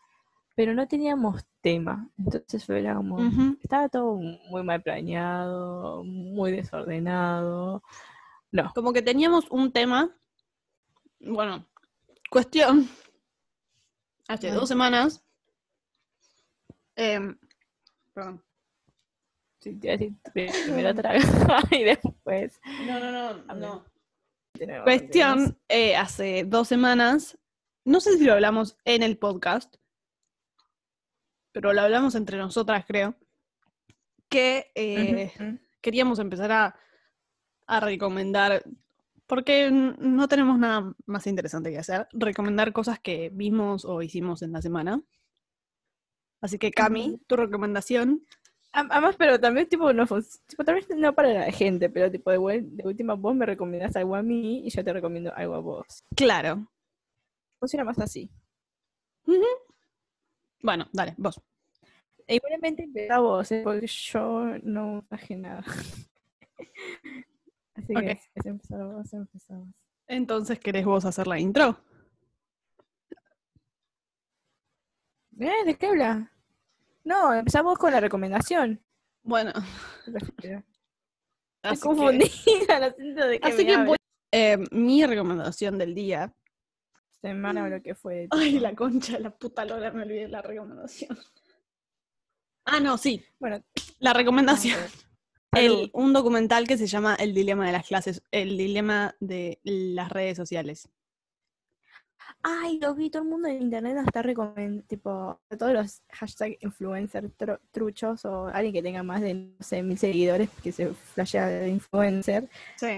pero 0.55 0.75
no 0.75 0.87
teníamos 0.87 1.45
tema, 1.61 2.09
entonces 2.17 2.65
fue 2.65 2.85
como, 2.95 3.19
estaba 3.61 3.89
todo 3.89 4.15
muy 4.15 4.63
mal 4.63 4.81
planeado, 4.81 6.05
muy 6.05 6.53
desordenado, 6.53 7.83
no. 8.53 8.73
Como 8.75 8.93
que 8.93 9.03
teníamos 9.03 9.51
un 9.51 9.73
tema, 9.73 10.17
bueno, 11.21 11.67
cuestión, 12.31 12.89
hace 14.29 14.51
dos 14.51 14.69
semanas 14.69 15.27
eh, 16.97 17.21
perdón. 18.15 18.43
Sí, 19.61 19.75
te 19.79 19.87
iba 19.87 19.95
a 19.95 19.99
decir 19.99 20.17
primero 20.65 20.95
traga 20.95 21.21
y 21.71 21.85
después. 21.85 22.61
No, 22.87 22.99
no, 22.99 23.13
no, 23.13 23.55
no. 23.55 23.85
Cuestión, 24.85 25.59
eh, 25.69 25.97
hace 25.97 26.45
dos 26.45 26.67
semanas, 26.67 27.39
no 27.85 28.01
sé 28.01 28.17
si 28.17 28.25
lo 28.25 28.33
hablamos 28.33 28.79
en 28.87 29.03
el 29.03 29.19
podcast, 29.19 29.77
pero 31.53 31.75
lo 31.75 31.83
hablamos 31.83 32.15
entre 32.15 32.39
nosotras, 32.39 32.87
creo, 32.87 33.15
que 34.31 34.73
eh, 34.75 35.61
queríamos 35.83 36.21
empezar 36.21 36.53
a, 36.53 36.81
a 37.67 37.81
recomendar, 37.81 38.65
porque 39.27 39.71
no 39.71 40.29
tenemos 40.29 40.59
nada 40.59 40.95
más 41.07 41.27
interesante 41.27 41.71
que 41.71 41.79
hacer, 41.79 42.09
recomendar 42.13 42.73
cosas 42.73 43.01
que 43.01 43.31
vimos 43.33 43.85
o 43.85 44.03
hicimos 44.03 44.43
en 44.43 44.53
la 44.53 44.63
semana. 44.63 45.03
Así 46.41 46.59
que, 46.59 46.71
Cami, 46.71 47.19
tu 47.27 47.37
recomendación. 47.37 48.25
Además, 48.73 49.17
pero 49.17 49.41
también, 49.41 49.69
tipo, 49.69 49.93
no, 49.93 50.07
tipo, 50.47 50.65
tal 50.65 50.75
vez 50.75 50.87
no 50.95 51.15
para 51.15 51.33
la 51.33 51.51
gente, 51.51 51.89
pero 51.89 52.11
tipo, 52.11 52.31
de, 52.31 52.61
de 52.63 52.85
última 52.85 53.15
vos 53.15 53.35
me 53.35 53.47
recomiendas 53.47 53.97
algo 53.97 54.17
a 54.17 54.23
mí 54.23 54.67
y 54.67 54.71
yo 54.71 54.85
te 54.85 54.93
recomiendo 54.93 55.33
algo 55.35 55.55
a 55.55 55.61
vos. 55.61 56.05
Claro. 56.15 56.71
Funciona 57.59 57.85
más 57.85 57.99
así. 57.99 58.31
Bueno, 60.63 60.89
dale, 60.93 61.15
vos. 61.17 61.41
E 62.27 62.37
igualmente 62.37 62.83
empieza 62.83 63.19
vos, 63.19 63.51
¿eh? 63.53 63.63
porque 63.65 63.87
yo 63.87 64.59
no 64.63 65.05
traje 65.09 65.37
nada. 65.37 65.65
así 67.77 67.95
que 67.95 68.21
es 68.35 68.47
empezar 68.47 68.85
vos. 68.85 69.11
Entonces, 70.09 70.59
¿querés 70.59 70.85
vos 70.85 71.05
hacer 71.05 71.27
la 71.27 71.39
intro? 71.39 71.79
¿Eh? 75.39 75.65
¿De 75.67 75.75
qué 75.77 75.87
habla? 75.87 76.33
No, 77.05 77.35
empezamos 77.35 77.79
con 77.79 77.93
la 77.93 78.01
recomendación. 78.01 78.81
Bueno. 79.23 79.53
Estoy 80.07 81.79
confundida, 81.81 82.79
lo 82.79 83.27
de 83.27 83.41
qué 83.41 83.49
Así 83.49 83.67
que 83.67 83.97
eh, 84.33 84.59
mi 84.71 85.05
recomendación 85.05 85.79
del 85.79 85.95
día. 85.95 86.33
Semana 87.21 87.65
o 87.65 87.69
lo 87.69 87.83
que 87.83 87.95
fue. 87.95 88.29
Ay, 88.31 88.61
la 88.61 88.75
concha 88.75 89.19
la 89.19 89.31
puta 89.31 89.65
lora, 89.65 89.91
me 89.91 90.03
olvidé 90.03 90.29
la 90.29 90.43
recomendación. 90.43 91.19
Ah, 92.65 92.81
no, 92.81 92.99
sí. 92.99 93.25
Bueno, 93.39 93.63
la 93.99 94.13
recomendación. 94.13 94.79
El, 95.57 95.91
un 95.93 96.13
documental 96.13 96.67
que 96.67 96.79
se 96.79 96.87
llama 96.87 97.15
El 97.15 97.35
dilema 97.35 97.67
de 97.67 97.73
las 97.73 97.87
clases, 97.87 98.23
el 98.31 98.57
dilema 98.57 99.15
de 99.21 99.61
las 99.65 100.11
redes 100.11 100.37
sociales 100.37 100.89
ay, 102.43 102.79
lo 102.79 102.95
vi, 102.95 103.11
todo 103.11 103.25
el 103.25 103.29
mundo 103.29 103.49
en 103.49 103.63
internet 103.63 103.97
está 104.07 104.23
recomendando, 104.23 104.83
tipo, 104.85 105.41
todos 105.59 105.73
los 105.73 106.03
hashtag 106.13 106.57
influencer 106.61 107.31
truchos 107.73 108.25
o 108.25 108.47
alguien 108.47 108.73
que 108.73 108.83
tenga 108.83 109.03
más 109.03 109.21
de, 109.21 109.35
no 109.35 109.57
sé, 109.61 109.83
mil 109.83 109.99
seguidores 109.99 110.49
que 110.63 110.71
se 110.71 110.93
flashea 110.95 111.49
de 111.49 111.69
influencer, 111.71 112.49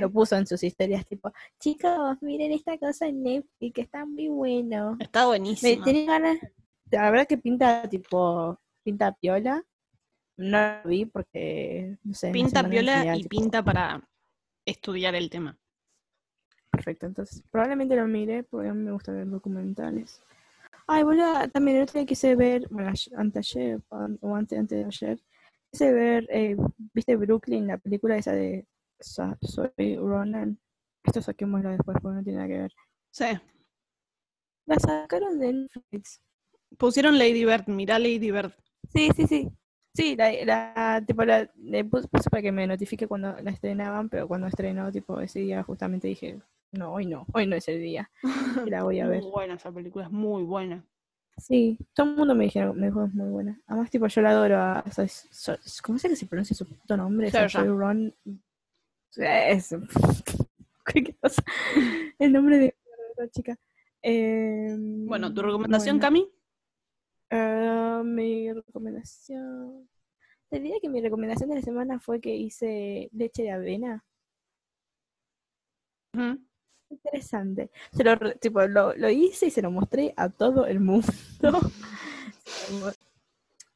lo 0.00 0.10
puso 0.10 0.36
en 0.36 0.46
sus 0.46 0.62
historias, 0.62 1.06
tipo, 1.06 1.32
chicos, 1.58 2.18
miren 2.20 2.52
esta 2.52 2.76
cosa 2.78 3.06
en 3.06 3.22
Netflix, 3.22 3.74
que 3.74 3.80
está 3.80 4.04
muy 4.04 4.28
bueno. 4.28 4.96
Está 5.00 5.26
buenísimo. 5.26 5.84
Me 5.84 6.04
ganas, 6.04 6.38
la 6.90 7.10
verdad 7.10 7.26
que 7.26 7.38
pinta, 7.38 7.88
tipo, 7.88 8.58
pinta 8.82 9.12
piola. 9.12 9.64
No 10.38 10.80
lo 10.82 10.88
vi 10.88 11.04
porque, 11.04 11.98
no 12.02 12.14
sé. 12.14 12.32
Pinta 12.32 12.66
piola 12.68 13.14
y 13.14 13.28
pinta 13.28 13.62
para 13.62 14.08
estudiar 14.64 15.14
el 15.14 15.28
tema 15.28 15.58
perfecto. 16.78 17.06
Entonces, 17.06 17.42
probablemente 17.50 17.96
lo 17.96 18.06
mire 18.06 18.44
porque 18.44 18.68
a 18.68 18.74
mí 18.74 18.82
me 18.82 18.92
gusta 18.92 19.12
ver 19.12 19.28
documentales. 19.28 20.20
Ay, 20.86 21.02
boludo, 21.02 21.48
también 21.50 21.78
el 21.78 21.82
otro 21.82 21.98
día 21.98 22.06
quise 22.06 22.34
ver, 22.34 22.66
bueno, 22.70 22.92
antes 23.16 23.54
ayer, 23.54 23.80
o 23.90 24.34
antes, 24.34 24.58
antes 24.58 24.78
de 24.78 24.84
ayer, 24.84 25.20
quise 25.70 25.92
ver, 25.92 26.26
eh, 26.30 26.56
¿viste 26.94 27.16
Brooklyn, 27.16 27.66
la 27.66 27.78
película 27.78 28.16
esa 28.16 28.32
de 28.32 28.66
Soy 29.00 29.96
Ronan? 29.96 30.58
Esto 31.04 31.20
saquémoslo 31.20 31.70
después 31.70 31.98
porque 32.00 32.16
no 32.16 32.22
tiene 32.22 32.38
nada 32.38 32.48
que 32.48 32.58
ver. 32.58 32.72
Sí. 33.10 33.26
La 34.66 34.78
sacaron 34.78 35.38
de 35.38 35.52
Netflix. 35.52 36.22
Pusieron 36.78 37.18
Lady 37.18 37.44
Bird, 37.44 37.66
mira 37.66 37.98
Lady 37.98 38.30
Bird. 38.30 38.52
Sí, 38.92 39.10
sí, 39.14 39.26
sí. 39.26 39.50
Sí, 39.98 40.14
la, 40.14 40.30
la 40.44 41.02
tipo, 41.04 41.24
la, 41.24 41.50
le 41.56 41.84
puse 41.84 42.30
para 42.30 42.40
que 42.40 42.52
me 42.52 42.68
notifique 42.68 43.08
cuando 43.08 43.34
la 43.42 43.50
estrenaban, 43.50 44.08
pero 44.08 44.28
cuando 44.28 44.46
estrenó, 44.46 44.92
tipo, 44.92 45.20
ese 45.20 45.40
día 45.40 45.64
justamente 45.64 46.06
dije, 46.06 46.38
no, 46.70 46.92
hoy 46.92 47.04
no, 47.04 47.26
hoy 47.32 47.48
no 47.48 47.56
es 47.56 47.66
el 47.66 47.80
día. 47.80 48.08
la 48.70 48.84
voy 48.84 49.00
a 49.00 49.08
ver. 49.08 49.22
Muy 49.22 49.32
buena 49.32 49.54
esa 49.54 49.72
película, 49.72 50.04
es 50.04 50.12
muy 50.12 50.44
buena. 50.44 50.84
Sí, 51.36 51.78
todo 51.94 52.10
el 52.10 52.16
mundo 52.16 52.36
me 52.36 52.44
dijeron, 52.44 52.78
me 52.78 52.86
dijo 52.86 53.06
es 53.06 53.12
muy 53.12 53.28
buena. 53.28 53.60
Además, 53.66 53.90
tipo, 53.90 54.06
yo 54.06 54.22
la 54.22 54.30
adoro 54.30 54.60
a, 54.60 54.84
¿cómo 55.82 55.98
se 55.98 56.08
que 56.08 56.14
se 56.14 56.26
pronuncia 56.26 56.54
su 56.54 56.64
puto 56.64 56.96
nombre? 56.96 57.32
Soy 57.32 57.66
Ron. 57.66 58.14
Es. 59.16 59.74
El 62.20 62.32
nombre 62.32 62.58
de 62.58 62.76
la 63.16 63.28
chica. 63.30 63.58
bueno, 64.04 65.34
¿tu 65.34 65.42
recomendación, 65.42 65.98
Cami? 65.98 66.30
Ah, 67.30 68.02
mi 68.04 68.52
recomendación. 68.52 69.88
Te 70.50 70.60
diría 70.60 70.80
que 70.80 70.88
mi 70.88 71.00
recomendación 71.00 71.50
de 71.50 71.56
la 71.56 71.62
semana 71.62 72.00
fue 72.00 72.20
que 72.20 72.34
hice 72.34 73.10
leche 73.12 73.42
de 73.42 73.50
avena 73.50 74.04
interesante. 76.90 77.70
Se 77.92 78.04
lo, 78.04 78.18
tipo, 78.36 78.66
lo, 78.66 78.94
lo, 78.94 79.08
hice 79.08 79.46
y 79.46 79.50
se 79.50 79.62
lo 79.62 79.70
mostré 79.70 80.12
a 80.16 80.28
todo 80.28 80.66
el 80.66 80.80
mundo. 80.80 81.06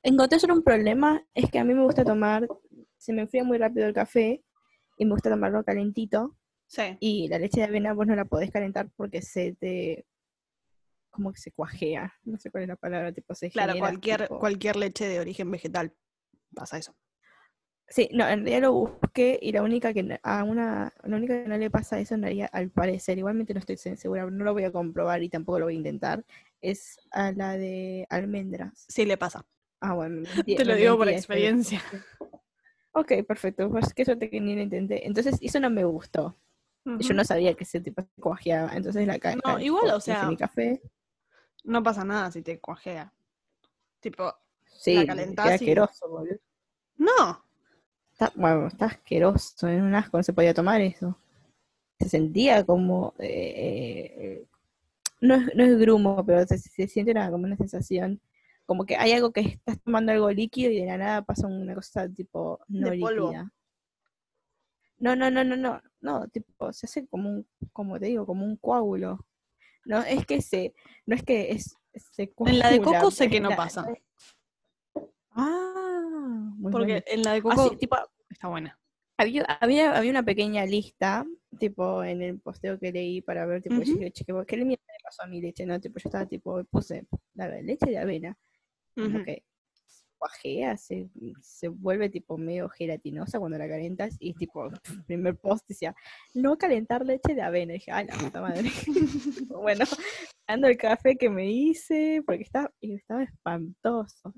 Encontré 0.03 0.41
solo 0.41 0.55
un 0.55 0.65
problema, 0.65 1.25
es 1.35 1.51
que 1.51 1.59
a 1.59 1.65
mí 1.65 1.75
me 1.75 1.85
gusta 1.85 2.05
tomar, 2.05 2.49
se 2.97 3.13
me 3.13 3.23
enfría 3.23 3.45
muy 3.45 3.59
rápido 3.59 3.87
el 3.87 3.95
café 3.95 4.43
y 4.97 5.05
me 5.05 5.13
gusta 5.13 5.31
tomarlo 5.31 5.63
calentito. 5.65 6.37
Sí. 6.67 6.97
Y 7.01 7.29
la 7.29 7.39
leche 7.39 7.61
de 7.61 7.67
avena 7.67 7.93
vos 7.93 8.07
no 8.07 8.17
la 8.17 8.25
podés 8.25 8.51
calentar 8.51 8.91
porque 8.97 9.23
se 9.23 9.55
te 9.55 10.07
como 11.13 11.33
que 11.33 11.41
se 11.41 11.53
cuajea, 11.53 12.13
no 12.25 12.39
sé 12.39 12.51
cuál 12.51 12.65
es 12.65 12.69
la 12.69 12.77
palabra, 12.77 13.13
tipo 13.13 13.35
se 13.35 13.51
Claro, 13.51 13.79
cualquier, 13.79 14.29
cualquier 14.29 14.77
leche 14.77 15.07
de 15.07 15.21
origen 15.21 15.51
vegetal 15.51 15.95
pasa 16.53 16.79
eso. 16.79 16.97
Sí, 17.89 18.09
no, 18.13 18.27
en 18.27 18.41
realidad 18.41 18.63
lo 18.63 18.73
busqué 18.73 19.39
y 19.41 19.53
la 19.53 19.63
única 19.63 19.93
que 19.93 20.19
a 20.23 20.45
una, 20.45 20.95
la 21.05 21.17
única 21.17 21.43
que 21.43 21.49
no 21.49 21.59
le 21.59 21.71
pasa 21.71 22.01
eso 22.01 22.15
en 22.15 22.23
realidad, 22.23 22.49
al 22.53 22.71
parecer, 22.71 23.19
igualmente 23.19 23.53
no 23.53 23.61
estoy 23.61 23.77
segura, 23.77 24.29
no 24.31 24.45
lo 24.45 24.55
voy 24.55 24.65
a 24.65 24.73
comprobar 24.73 25.23
y 25.23 25.29
tampoco 25.29 25.59
lo 25.59 25.67
voy 25.67 25.75
a 25.75 25.79
intentar, 25.79 26.25
es 26.63 26.99
a 27.11 27.33
la 27.33 27.59
de 27.59 28.07
almendras. 28.09 28.87
Sí 28.89 29.05
le 29.05 29.19
pasa. 29.19 29.45
Ah, 29.81 29.95
bueno. 29.95 30.23
Te 30.47 30.65
lo 30.65 30.75
digo 30.75 30.97
por 30.97 31.09
experiencia. 31.09 31.83
Ok, 32.93 33.13
perfecto. 33.27 33.71
Pues 33.71 33.93
qué 33.95 34.05
suerte 34.05 34.31
que 34.31 34.41
ni 34.41 34.55
lo 34.55 34.63
intenté. 34.63 35.07
Entonces, 35.07 35.39
eso 35.41 35.61
no 35.61 35.71
me 35.71 35.85
gustó. 35.85 36.37
Yo 36.85 37.15
no 37.15 37.25
sabía 37.25 37.55
que 37.55 37.65
ese 37.65 37.81
tipo 37.81 38.03
se 38.03 38.21
cuajeaba. 38.21 38.75
Entonces 38.75 39.07
la 39.07 39.19
No, 39.45 39.61
igual, 39.61 39.91
o 39.91 40.01
sea. 40.01 40.29
Mi 40.29 40.37
café. 40.37 40.83
No 41.65 41.83
pasa 41.83 42.05
nada 42.05 42.31
si 42.31 42.43
te 42.43 42.59
cuajea. 42.59 43.13
Tipo, 44.01 44.35
sí, 44.67 44.95
la 44.95 45.07
calentás 45.07 45.53
asqueroso, 45.53 46.09
boludo. 46.09 46.39
No, 46.97 47.45
Está, 48.13 48.33
bueno, 48.37 48.67
está 48.67 48.87
asqueroso, 48.87 49.69
en 49.69 49.83
un 49.83 49.95
asco, 49.95 50.17
no 50.19 50.23
se 50.23 50.33
podía 50.33 50.55
tomar 50.55 50.81
eso. 50.81 51.17
Se 51.99 52.09
sentía 52.09 52.65
como. 52.65 53.15
Eh, 53.19 54.15
eh, 54.17 54.47
no, 55.21 55.35
es, 55.35 55.55
no 55.55 55.65
es 55.65 55.79
grumo, 55.79 56.25
pero 56.25 56.47
se, 56.47 56.59
siente 56.59 57.13
una, 57.13 57.31
como 57.31 57.45
una 57.45 57.57
sensación. 57.57 58.21
Como 58.67 58.85
que 58.85 58.97
hay 58.97 59.13
algo 59.13 59.33
que 59.33 59.41
estás 59.41 59.81
tomando 59.83 60.13
algo 60.13 60.31
líquido 60.31 60.71
y 60.71 60.81
de 60.81 60.87
la 60.87 60.99
nada 60.99 61.23
pasa 61.23 61.47
una 61.47 61.75
cosa 61.75 62.09
tipo 62.09 62.61
no 62.69 62.91
líquida. 62.91 63.53
No, 64.99 65.17
no, 65.17 65.31
no, 65.31 65.43
no, 65.43 65.57
no, 65.57 65.83
no, 66.01 66.29
tipo, 66.29 66.73
se 66.73 66.87
hace 66.87 67.07
como 67.09 67.29
un, 67.29 67.47
como 67.73 67.99
te 67.99 68.07
digo, 68.07 68.25
como 68.25 68.45
un 68.45 68.57
coágulo. 68.57 69.25
No, 69.85 70.03
es 70.03 70.27
que 70.27 70.41
se, 70.41 70.75
no 71.07 71.15
es 71.15 71.23
que 71.23 71.53
es, 71.53 71.77
se 71.95 72.33
En 72.47 72.59
la 72.59 72.71
de 72.71 72.81
coco 72.81 73.11
sé 73.11 73.29
que 73.29 73.41
no 73.41 73.51
pasa. 73.51 73.87
Ah, 75.31 76.53
muy 76.57 76.71
Porque 76.71 77.05
en 77.07 77.23
la 77.23 77.33
de 77.33 77.43
coco 77.43 77.77
tipo, 77.77 77.97
está 78.29 78.49
buena. 78.49 78.79
Había, 79.19 79.43
había, 79.45 79.97
había 79.97 80.11
una 80.11 80.25
pequeña 80.25 80.65
lista, 80.67 81.25
tipo, 81.59 82.03
en 82.03 82.23
el 82.23 82.41
posteo 82.41 82.79
que 82.79 82.93
leí 82.93 83.21
para 83.21 83.47
ver, 83.47 83.63
tipo, 83.63 83.81
¿qué, 84.47 84.57
le 84.57 84.79
pasó 85.05 85.23
a 85.23 85.27
mi 85.27 85.41
leche? 85.41 85.67
No, 85.67 85.81
tipo, 85.81 85.99
yo 85.99 86.09
estaba, 86.09 86.27
tipo, 86.27 86.63
puse 86.65 87.07
la 87.35 87.49
leche 87.49 87.91
de 87.91 87.99
avena. 87.99 88.37
Ujú. 88.97 89.25
que 89.25 89.45
se, 90.77 91.09
se 91.41 91.69
vuelve 91.69 92.09
tipo 92.09 92.39
medio 92.39 92.69
gelatinosa 92.69 93.39
cuando 93.39 93.59
la 93.59 93.69
calentas 93.69 94.17
y 94.19 94.35
tipo, 94.35 94.71
primer 95.07 95.37
post 95.37 95.67
decía, 95.69 95.95
no 96.35 96.57
calentar 96.57 97.05
leche 97.05 97.35
de 97.35 97.43
avena. 97.43 97.73
Y 97.73 97.79
dije, 97.79 97.93
ay, 97.93 98.07
la 98.07 98.15
puta 98.15 98.41
madre. 98.41 98.71
bueno, 99.49 99.85
dando 100.47 100.69
el 100.69 100.77
café 100.77 101.17
que 101.17 101.29
me 101.29 101.51
hice, 101.51 102.23
porque 102.25 102.43
estaba, 102.43 102.71
estaba 102.81 103.23
espantoso. 103.23 104.33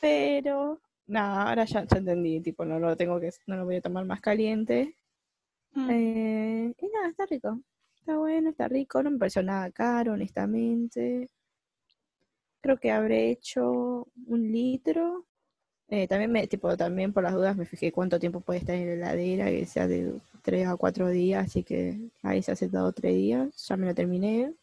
Pero, 0.00 0.80
nada, 1.06 1.48
ahora 1.48 1.64
ya, 1.64 1.84
ya 1.84 1.98
entendí, 1.98 2.40
tipo, 2.40 2.64
no 2.64 2.78
lo 2.78 2.96
tengo 2.96 3.20
que, 3.20 3.30
no 3.46 3.56
lo 3.56 3.64
voy 3.64 3.76
a 3.76 3.82
tomar 3.82 4.04
más 4.04 4.20
caliente. 4.20 4.96
Mm. 5.72 5.90
Eh, 5.90 6.74
y 6.78 6.88
nada, 6.88 7.08
está 7.10 7.26
rico. 7.26 7.60
Está 7.96 8.16
bueno, 8.16 8.50
está 8.50 8.68
rico. 8.68 9.02
No 9.02 9.10
me 9.10 9.18
pareció 9.18 9.42
nada 9.42 9.70
caro, 9.70 10.14
honestamente. 10.14 11.28
Creo 12.62 12.78
que 12.78 12.90
habré 12.90 13.30
hecho 13.30 14.06
un 14.26 14.52
litro. 14.52 15.26
Eh, 15.88 16.06
también 16.08 16.30
me, 16.32 16.46
tipo, 16.46 16.76
también 16.76 17.12
por 17.12 17.22
las 17.24 17.34
dudas 17.34 17.56
me 17.56 17.66
fijé 17.66 17.92
cuánto 17.92 18.18
tiempo 18.20 18.40
puede 18.40 18.60
estar 18.60 18.76
en 18.76 18.86
la 19.00 19.12
heladera, 19.12 19.46
que 19.46 19.66
sea 19.66 19.88
de 19.88 20.14
3 20.42 20.66
a 20.68 20.76
4 20.76 21.08
días, 21.08 21.46
así 21.46 21.64
que 21.64 21.98
ahí 22.22 22.42
se 22.42 22.52
hace 22.52 22.68
todo 22.68 22.92
3 22.92 23.14
días. 23.14 23.66
Ya 23.68 23.76
me 23.76 23.86
lo 23.86 23.94
terminé. 23.94 24.54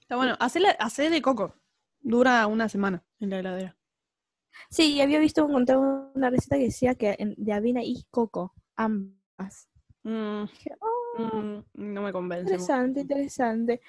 Está 0.00 0.16
bueno. 0.16 0.36
Hacé, 0.40 0.60
hacé 0.78 1.10
de 1.10 1.22
coco. 1.22 1.54
Dura 2.00 2.46
una 2.46 2.68
semana 2.68 3.02
en 3.20 3.30
la 3.30 3.38
heladera. 3.38 3.76
Sí, 4.70 5.00
había 5.00 5.18
visto 5.18 5.44
encontrar 5.48 5.78
una 5.78 6.30
receta 6.30 6.56
que 6.56 6.64
decía 6.64 6.94
que 6.94 7.16
de 7.36 7.52
avena 7.52 7.82
y 7.82 8.04
coco, 8.10 8.52
ambas. 8.76 9.68
Mm, 10.02 10.44
Dije, 10.44 10.70
"Oh, 10.80 11.18
mm, 11.22 11.64
no 11.74 12.02
me 12.02 12.12
convence. 12.12 12.44
mucho. 12.44 12.54
Interesante, 12.54 13.00
interesante. 13.00 13.80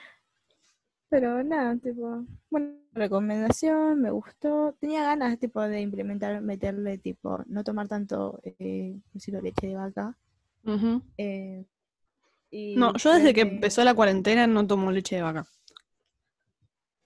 Pero 1.09 1.43
nada, 1.43 1.77
tipo, 1.77 2.25
buena 2.49 2.73
recomendación, 2.93 4.01
me 4.01 4.11
gustó. 4.11 4.75
Tenía 4.79 5.03
ganas, 5.03 5.39
tipo, 5.39 5.61
de 5.61 5.81
implementar, 5.81 6.41
meterle, 6.41 6.97
tipo, 6.97 7.39
no 7.47 7.63
tomar 7.63 7.87
tanto, 7.87 8.39
eh, 8.43 8.91
¿cómo 8.93 9.13
decirlo? 9.13 9.41
leche 9.41 9.67
de 9.67 9.75
vaca. 9.75 10.17
Eh, 11.17 11.63
y 12.51 12.75
No, 12.75 12.93
yo 12.95 13.13
desde 13.13 13.33
que 13.33 13.41
empezó 13.41 13.83
la 13.83 13.93
cuarentena 13.93 14.47
no 14.47 14.65
tomo 14.65 14.91
leche 14.91 15.17
de 15.17 15.21
vaca. 15.21 15.45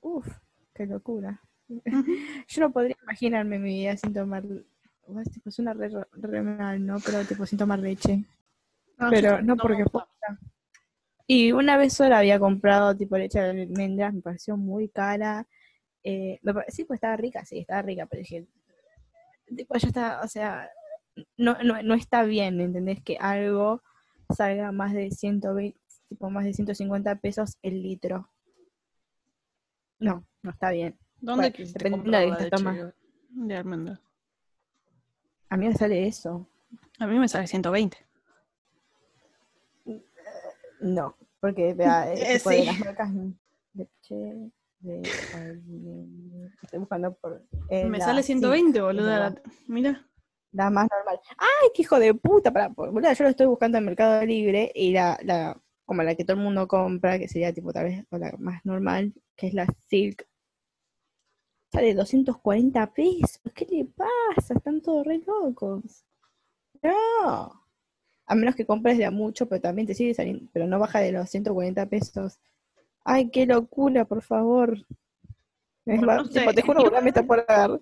Uf, 0.02 0.28
qué 0.74 0.86
locura. 0.86 1.42
Yo 2.48 2.62
no 2.62 2.72
podría 2.72 2.96
imaginarme 3.04 3.60
mi 3.60 3.74
vida 3.76 3.98
sin 3.98 4.14
tomar, 4.14 4.44
Uy, 5.08 5.24
tipo, 5.26 5.52
suena 5.52 5.74
re, 5.74 5.92
re 6.14 6.42
mal, 6.42 6.86
¿no? 6.86 7.00
Pero, 7.00 7.24
tipo, 7.26 7.46
sin 7.46 7.60
tomar 7.60 7.80
leche. 7.80 8.24
No, 8.98 9.10
Pero 9.10 9.42
no 9.42 9.56
porque 9.58 9.84
gusta. 9.84 10.08
Y 11.32 11.52
una 11.52 11.78
vez 11.78 11.94
sola 11.94 12.18
había 12.18 12.40
comprado 12.40 12.98
tipo 12.98 13.16
leche 13.16 13.40
de 13.40 13.52
almendras, 13.52 14.16
me 14.16 14.22
pareció 14.22 14.58
muy 14.58 14.90
cara. 14.90 15.46
Eh, 16.04 16.40
sí, 16.70 16.86
pues 16.86 16.98
estaba 16.98 17.18
rica, 17.18 17.46
sí, 17.46 17.60
estaba 17.60 17.84
rica, 17.84 18.08
pero 18.08 18.22
dije, 18.22 18.48
tipo, 19.56 19.76
ya 19.78 19.88
está, 19.88 20.22
o 20.24 20.28
sea, 20.28 20.72
no, 21.38 21.56
no, 21.64 21.84
no 21.84 21.94
está 21.94 22.24
bien, 22.24 22.60
¿entendés? 22.60 23.04
Que 23.04 23.18
algo 23.20 23.84
salga 24.36 24.72
más 24.72 24.92
de 24.92 25.12
120, 25.12 25.80
tipo 26.08 26.32
más 26.32 26.46
de 26.46 26.54
150 26.56 27.14
pesos 27.18 27.60
el 27.62 27.84
litro. 27.84 28.28
No, 30.00 30.26
no 30.42 30.50
está 30.50 30.72
bien. 30.72 30.98
¿Dónde 31.22 31.54
Bueno, 31.82 31.98
comprar 31.98 32.40
de 32.40 32.50
de, 32.50 32.94
de 33.30 33.56
almendras? 33.56 34.00
A 35.50 35.58
mí 35.58 35.68
me 35.68 35.76
sale 35.76 36.08
eso. 36.08 36.50
A 36.98 37.06
mí 37.06 37.20
me 37.20 37.28
sale 37.28 37.46
120. 37.46 38.09
No, 40.80 41.16
porque 41.40 41.74
vea, 41.74 42.12
Eh, 42.14 42.38
tipo 42.38 42.50
de 42.50 42.60
sí. 42.60 42.66
las 42.66 42.80
marcas 42.80 43.10
leche 43.74 44.16
de. 44.80 45.02
Estoy 46.64 46.80
buscando 46.80 47.14
por. 47.16 47.44
eh, 47.70 47.86
me 47.86 47.98
la 47.98 48.06
sale 48.06 48.24
Silk, 48.24 48.40
120, 48.40 48.82
boluda. 48.82 49.10
¿verdad? 49.20 49.42
la- 49.46 49.52
Mira. 49.68 50.06
La 50.52 50.70
más 50.72 50.88
normal. 50.90 51.20
¡Ay, 51.38 51.70
qué 51.76 51.84
hijo 51.84 52.00
de 52.00 52.14
puta! 52.16 52.52
Para, 52.52 52.70
boluda, 52.70 53.14
yo 53.14 53.24
lo 53.24 53.30
estoy 53.30 53.46
buscando 53.46 53.78
en 53.78 53.86
Mercado 53.86 54.26
Libre 54.26 54.72
y 54.74 54.92
la, 54.94 55.20
la, 55.24 55.62
como 55.86 56.02
la 56.02 56.16
que 56.16 56.24
todo 56.26 56.38
el 56.38 56.44
mundo 56.44 56.68
compra, 56.68 57.20
que 57.20 57.28
sería 57.28 57.54
tipo 57.54 57.72
tal 57.72 57.86
vez 57.86 58.04
la 58.10 58.34
más 58.40 58.66
normal, 58.66 59.14
que 59.36 59.48
es 59.48 59.54
la 59.54 59.68
Silk. 59.90 60.28
Sale 61.72 61.94
240 61.94 62.92
pesos. 62.94 63.40
¿Qué 63.54 63.66
le 63.70 63.86
pasa? 63.86 64.56
Están 64.56 64.82
todos 64.82 65.06
re 65.06 65.20
locos. 65.20 66.04
No. 66.82 67.59
A 68.30 68.36
menos 68.36 68.56
que 68.56 68.66
compres 68.66 68.98
de 69.00 69.06
a 69.06 69.12
mucho, 69.12 69.48
pero 69.50 69.60
también 69.60 69.88
te 69.88 69.96
sigue 69.96 70.14
saliendo, 70.14 70.46
pero 70.54 70.68
no 70.68 70.78
baja 70.78 71.00
de 71.00 71.12
los 71.12 71.28
140 71.30 71.88
pesos. 71.88 72.40
Ay, 73.04 73.32
qué 73.32 73.48
locura, 73.48 74.06
por 74.06 74.22
favor. 74.22 74.78
Me 75.84 75.96
Bueno, 75.98 76.08
va- 76.08 76.16
no 76.18 76.26
sé, 76.26 76.40
tipo, 76.40 76.54
te 76.54 76.62
juro, 76.62 76.84
boluda, 76.84 77.02
me 77.02 77.10
está 77.10 77.24
por 77.24 77.40
agarrar. 77.40 77.80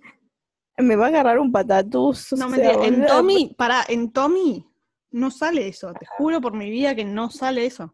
Me 0.77 0.95
va 0.95 1.05
a 1.05 1.09
agarrar 1.09 1.39
un 1.39 1.51
patatús. 1.51 2.31
No, 2.31 2.47
mentira. 2.47 2.75
En 2.85 3.05
Tommy, 3.05 3.53
pará, 3.57 3.83
en 3.89 4.09
Tommy 4.11 4.65
no 5.11 5.31
sale 5.31 5.67
eso. 5.67 5.93
Te 5.93 6.05
juro 6.05 6.39
por 6.39 6.53
mi 6.55 6.69
vida 6.69 6.95
que 6.95 7.03
no 7.03 7.29
sale 7.29 7.65
eso. 7.65 7.93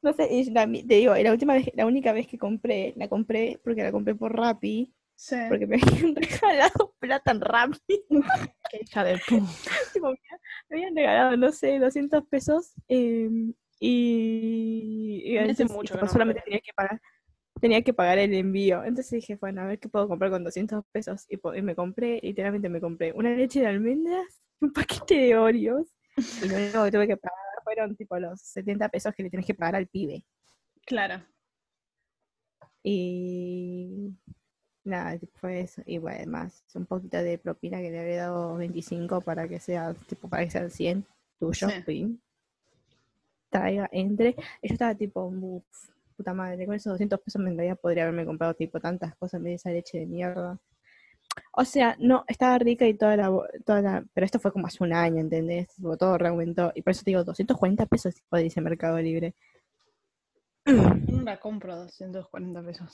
No 0.00 0.12
sé, 0.12 0.28
la 0.52 0.66
te 0.66 0.94
digo, 0.96 1.14
la 1.14 1.32
última 1.32 1.54
vez, 1.54 1.70
la 1.74 1.86
única 1.86 2.12
vez 2.12 2.26
que 2.26 2.38
compré, 2.38 2.92
la 2.96 3.08
compré 3.08 3.58
porque 3.62 3.82
la 3.82 3.90
compré 3.92 4.14
por 4.14 4.34
Rappi, 4.36 4.92
Sí. 5.16 5.36
porque 5.48 5.66
me 5.66 5.76
habían 5.82 6.14
regalado 6.16 6.94
plata 6.98 7.30
en 7.30 7.40
Rappi. 7.40 8.04
Qué 8.70 8.80
hija 8.82 9.04
de 9.04 9.18
puta. 9.28 10.40
Me 10.68 10.76
habían 10.76 10.96
regalado, 10.96 11.36
no 11.36 11.52
sé, 11.52 11.78
200 11.78 12.26
pesos 12.26 12.74
eh, 12.88 13.28
y, 13.80 15.22
y 15.24 15.38
Hace 15.38 15.50
entonces, 15.50 15.70
mucho 15.70 15.94
no 15.94 16.02
me 16.02 16.08
solamente 16.08 16.42
tenía 16.42 16.60
que 16.60 16.72
pagar 16.74 17.00
tenía 17.60 17.82
que 17.82 17.94
pagar 17.94 18.18
el 18.18 18.34
envío. 18.34 18.84
Entonces 18.84 19.10
dije, 19.12 19.36
bueno, 19.36 19.62
a 19.62 19.66
ver 19.66 19.78
qué 19.78 19.88
puedo 19.88 20.06
comprar 20.06 20.30
con 20.30 20.44
200 20.44 20.84
pesos. 20.92 21.26
Y 21.30 21.62
me 21.62 21.74
compré, 21.74 22.20
literalmente 22.22 22.68
me 22.68 22.80
compré 22.80 23.12
una 23.12 23.30
leche 23.30 23.60
de 23.60 23.68
almendras, 23.68 24.42
un 24.60 24.72
paquete 24.72 25.14
de 25.14 25.36
Oreos. 25.38 25.88
Y 26.42 26.48
lo 26.48 26.56
único 26.56 26.84
que 26.84 26.90
tuve 26.90 27.06
que 27.08 27.16
pagar 27.16 27.38
fueron 27.64 27.96
tipo 27.96 28.18
los 28.18 28.40
70 28.40 28.88
pesos 28.90 29.14
que 29.14 29.22
le 29.22 29.30
tienes 29.30 29.46
que 29.46 29.54
pagar 29.54 29.76
al 29.76 29.88
pibe. 29.88 30.26
Claro. 30.84 31.24
Y 32.82 34.12
nada, 34.84 35.18
eso. 35.42 35.82
Y 35.86 35.98
bueno, 35.98 36.16
además, 36.18 36.64
un 36.74 36.86
poquito 36.86 37.18
de 37.18 37.38
propina 37.38 37.78
que 37.80 37.90
le 37.90 38.00
había 38.00 38.16
dado 38.22 38.56
25 38.56 39.20
para 39.20 39.48
que 39.48 39.60
sea, 39.60 39.94
tipo, 40.06 40.28
para 40.28 40.44
que 40.44 40.50
sean 40.50 40.70
100 40.70 41.06
tuyo. 41.38 41.68
Sí. 41.68 41.82
pin. 41.84 42.20
Traiga, 43.50 43.88
entre. 43.92 44.34
Yo 44.34 44.72
estaba 44.74 44.94
tipo, 44.94 45.26
"Uf, 45.26 45.64
puta 46.16 46.34
madre, 46.34 46.66
con 46.66 46.74
esos 46.74 46.92
200 46.92 47.20
pesos 47.20 47.40
en 47.42 47.56
realidad 47.56 47.78
podría 47.78 48.04
haberme 48.04 48.24
comprado 48.26 48.54
tipo 48.54 48.80
tantas 48.80 49.14
cosas 49.16 49.38
en 49.38 49.44
vez 49.44 49.50
de 49.52 49.54
esa 49.56 49.70
leche 49.70 49.98
de 49.98 50.06
mierda. 50.06 50.58
O 51.52 51.64
sea, 51.64 51.96
no, 51.98 52.24
estaba 52.28 52.58
rica 52.58 52.86
y 52.86 52.94
toda 52.94 53.16
la, 53.16 53.30
toda 53.64 53.80
la, 53.82 54.04
pero 54.12 54.24
esto 54.24 54.38
fue 54.38 54.52
como 54.52 54.66
hace 54.66 54.84
un 54.84 54.92
año, 54.92 55.18
¿entendés? 55.20 55.68
Tipo, 55.74 55.96
todo 55.96 56.18
reaumentó. 56.18 56.72
Y 56.74 56.82
por 56.82 56.92
eso 56.92 57.02
te 57.04 57.10
digo, 57.10 57.24
240 57.24 57.86
pesos, 57.86 58.14
tipo, 58.14 58.36
dice 58.36 58.60
Mercado 58.60 58.98
Libre. 59.00 59.34
No 60.66 61.22
la 61.22 61.38
compro 61.40 61.72
a 61.72 61.76
240 61.76 62.62
pesos. 62.62 62.90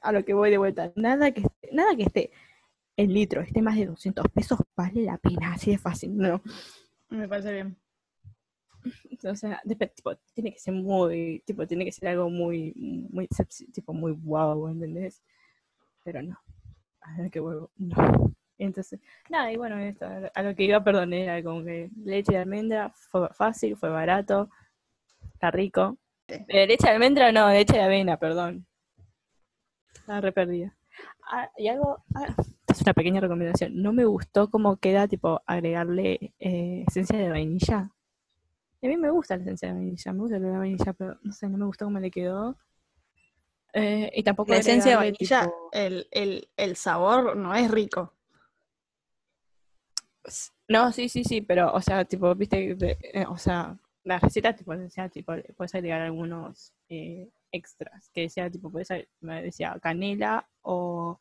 A 0.00 0.12
lo 0.12 0.24
que 0.24 0.34
voy 0.34 0.50
de 0.50 0.58
vuelta. 0.58 0.92
Nada 0.96 1.30
que 1.32 1.40
esté, 1.42 1.68
nada 1.72 1.96
que 1.96 2.02
esté 2.04 2.30
el 2.96 3.12
litro, 3.12 3.40
esté 3.40 3.62
más 3.62 3.76
de 3.76 3.86
200 3.86 4.26
pesos, 4.28 4.58
vale 4.76 5.02
la 5.02 5.18
pena, 5.18 5.54
así 5.54 5.70
de 5.72 5.78
fácil, 5.78 6.16
no. 6.16 6.42
Me 7.10 7.28
parece 7.28 7.52
bien. 7.52 7.76
O 9.24 9.34
sea, 9.34 9.62
tipo, 9.96 10.14
tiene 10.34 10.52
que 10.52 10.58
ser 10.58 10.74
muy, 10.74 11.42
tipo, 11.46 11.66
tiene 11.66 11.84
que 11.84 11.92
ser 11.92 12.08
algo 12.10 12.28
muy, 12.28 12.72
muy, 13.10 13.28
tipo, 13.72 13.92
muy 13.94 14.12
guau, 14.12 14.68
¿entendés? 14.68 15.22
Pero 16.04 16.22
no. 16.22 16.38
A 17.00 17.16
ver 17.18 17.30
qué 17.30 17.40
huevo, 17.40 17.70
no. 17.78 17.96
Entonces, 18.58 19.00
nada, 19.30 19.52
y 19.52 19.56
bueno, 19.56 19.78
esto, 19.78 20.06
a 20.06 20.20
lo- 20.20 20.30
a 20.34 20.42
lo 20.42 20.54
que 20.54 20.64
iba, 20.64 20.82
perdón, 20.84 21.12
era 21.12 21.42
como 21.42 21.64
que 21.64 21.90
leche 22.04 22.32
de 22.32 22.38
almendra 22.38 22.90
fue 22.90 23.28
fácil, 23.30 23.76
fue 23.76 23.88
barato, 23.90 24.48
está 25.34 25.50
rico. 25.50 25.98
Sí. 26.28 26.34
Eh, 26.48 26.66
leche 26.66 26.86
de 26.86 26.92
almendra, 26.92 27.32
no, 27.32 27.48
leche 27.50 27.74
de 27.76 27.82
avena, 27.82 28.16
perdón. 28.18 28.66
Estaba 29.94 30.20
re 30.20 30.32
perdida. 30.32 30.76
Ah, 31.30 31.50
y 31.56 31.68
algo, 31.68 32.02
ah, 32.14 32.26
esta 32.26 32.72
es 32.72 32.82
una 32.82 32.94
pequeña 32.94 33.20
recomendación. 33.20 33.82
No 33.82 33.92
me 33.92 34.04
gustó 34.04 34.50
cómo 34.50 34.76
queda, 34.76 35.08
tipo, 35.08 35.42
agregarle 35.46 36.34
eh, 36.38 36.84
esencia 36.86 37.18
de 37.18 37.30
vainilla. 37.30 37.90
A 38.82 38.86
mí 38.86 38.96
me 38.96 39.10
gusta 39.10 39.36
la 39.36 39.42
esencia 39.44 39.68
de 39.68 39.74
vainilla, 39.74 40.12
me 40.12 40.18
gusta 40.20 40.38
la 40.38 40.58
vainilla, 40.58 40.92
pero 40.92 41.18
no 41.22 41.32
sé, 41.32 41.48
no 41.48 41.56
me 41.58 41.64
gustó 41.66 41.86
cómo 41.86 41.98
le 42.00 42.10
quedó. 42.10 42.56
Eh, 43.72 44.10
y 44.14 44.22
tampoco 44.22 44.52
La 44.52 44.58
esencia 44.58 44.92
de 44.92 44.96
vainilla, 44.96 45.42
tipo, 45.42 45.70
el, 45.72 46.06
el, 46.10 46.48
el 46.56 46.76
sabor 46.76 47.36
no 47.36 47.54
es 47.54 47.70
rico. 47.70 48.12
No, 50.68 50.92
sí, 50.92 51.08
sí, 51.08 51.24
sí, 51.24 51.40
pero, 51.40 51.72
o 51.72 51.80
sea, 51.80 52.04
tipo, 52.04 52.34
viste, 52.34 52.74
de- 52.74 52.98
eh, 53.12 53.26
o 53.28 53.36
sea, 53.36 53.76
la 54.04 54.18
receta, 54.18 54.54
tipo, 54.54 54.76
decía, 54.76 55.08
tipo, 55.08 55.32
puedes 55.56 55.74
agregar 55.74 56.02
algunos 56.02 56.72
eh, 56.88 57.30
extras, 57.50 58.10
que 58.12 58.22
decía, 58.22 58.50
tipo, 58.50 58.70
puedes, 58.70 58.88
decía 59.20 59.78
canela 59.82 60.46
o 60.62 61.20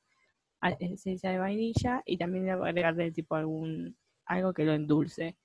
esencia 0.79 1.31
de 1.31 1.37
vainilla 1.39 2.01
y 2.05 2.17
también 2.17 2.49
agregarle, 2.49 3.11
tipo, 3.11 3.35
algún, 3.35 3.97
algo 4.25 4.53
que 4.53 4.65
lo 4.65 4.73
endulce. 4.73 5.35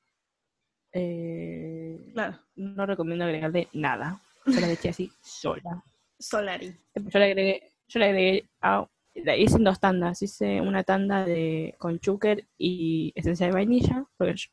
Eh, 0.92 2.10
Claro. 2.12 2.38
no 2.56 2.86
recomiendo 2.86 3.24
agregarle 3.24 3.68
nada. 3.72 4.20
Yo 4.46 4.60
la 4.60 4.70
eché 4.72 4.88
así 4.90 5.12
sola. 5.22 5.82
Solari. 6.18 6.74
Yo 6.94 7.18
le 7.18 7.24
agregué, 7.26 7.72
yo 7.88 8.00
le 8.00 8.06
agregué, 8.06 8.48
ah, 8.62 8.88
hice 9.14 9.56
en 9.56 9.64
dos 9.64 9.78
tandas. 9.78 10.22
Hice 10.22 10.60
una 10.60 10.82
tanda 10.84 11.24
de 11.24 11.74
con 11.78 11.98
chúquer 12.00 12.46
y 12.56 13.12
esencia 13.14 13.46
de 13.46 13.52
vainilla, 13.52 14.06
porque 14.16 14.34
yo- 14.34 14.48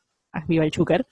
viva 0.48 0.66
el 0.66 0.72
chúquer. 0.72 1.08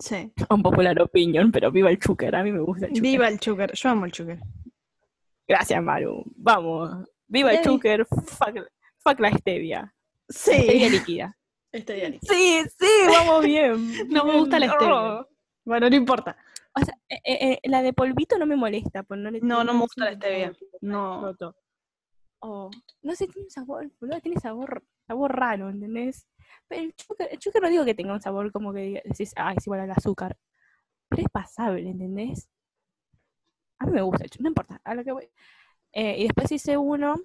Sí. 0.00 0.32
Un 0.50 0.62
popular 0.62 1.00
opinion, 1.00 1.52
pero 1.52 1.70
viva 1.70 1.90
el 1.90 1.98
chúquer. 1.98 2.34
A 2.34 2.42
mí 2.42 2.50
me 2.50 2.60
gusta 2.60 2.86
el 2.86 2.92
chúquer. 2.92 3.02
Viva 3.02 3.28
el 3.28 3.38
chucker. 3.38 3.72
Yo 3.72 3.88
amo 3.88 4.06
el 4.06 4.12
chucker. 4.12 4.38
Gracias, 5.46 5.82
Maru. 5.82 6.24
Vamos. 6.36 7.06
Viva 7.28 7.52
el 7.52 7.62
chúquer. 7.62 8.06
Fuck, 8.06 8.66
fuck 8.98 9.20
la 9.20 9.30
stevia. 9.32 9.94
Sí. 10.28 10.52
Stevia 10.52 10.88
líquida. 10.88 11.36
Estoy 11.72 11.96
bien. 11.96 12.18
Sí, 12.22 12.62
sí, 12.78 12.88
vamos 13.06 13.44
bien. 13.44 14.08
No 14.08 14.24
me 14.24 14.38
gusta 14.38 14.58
la 14.58 14.68
stevia. 14.72 14.94
Oh. 14.94 15.28
Bueno, 15.64 15.88
no 15.88 15.96
importa. 15.96 16.36
O 16.74 16.84
sea, 16.84 16.94
eh, 17.08 17.20
eh, 17.24 17.58
eh, 17.62 17.68
la 17.68 17.82
de 17.82 17.92
polvito 17.92 18.38
no 18.38 18.46
me 18.46 18.56
molesta. 18.56 19.02
Pues 19.02 19.20
no, 19.20 19.30
le 19.30 19.40
No, 19.40 19.62
no 19.62 19.74
me 19.74 19.80
gusta 19.80 20.04
la 20.04 20.14
stevia. 20.14 20.52
No. 20.80 21.36
Roto. 22.40 22.66
Oh, 22.66 22.70
no 23.02 23.14
sé, 23.14 23.26
tiene 23.26 23.46
un 23.46 23.50
sabor, 23.50 23.90
boludo, 24.00 24.20
tiene 24.20 24.40
sabor, 24.40 24.84
sabor 25.06 25.36
raro, 25.36 25.68
¿entendés? 25.70 26.26
Pero 26.68 26.82
el 26.82 26.94
chúcar, 26.94 27.28
el 27.30 27.38
chúcar 27.38 27.62
no 27.62 27.68
digo 27.68 27.84
que 27.84 27.94
tenga 27.94 28.14
un 28.14 28.22
sabor 28.22 28.50
como 28.52 28.72
que 28.72 29.02
decís, 29.04 29.32
ah, 29.36 29.54
es 29.56 29.66
igual 29.66 29.80
al 29.80 29.90
azúcar. 29.90 30.36
Pero 31.08 31.22
es 31.22 31.28
pasable, 31.30 31.88
¿entendés? 31.90 32.48
A 33.78 33.86
mí 33.86 33.92
me 33.92 34.02
gusta 34.02 34.24
el 34.24 34.30
chúcar, 34.30 34.42
no 34.42 34.48
importa, 34.48 34.80
a 34.84 34.94
lo 34.94 35.04
que 35.04 35.12
voy. 35.12 35.28
Eh, 35.92 36.20
y 36.20 36.22
después 36.24 36.52
hice 36.52 36.76
uno, 36.76 37.16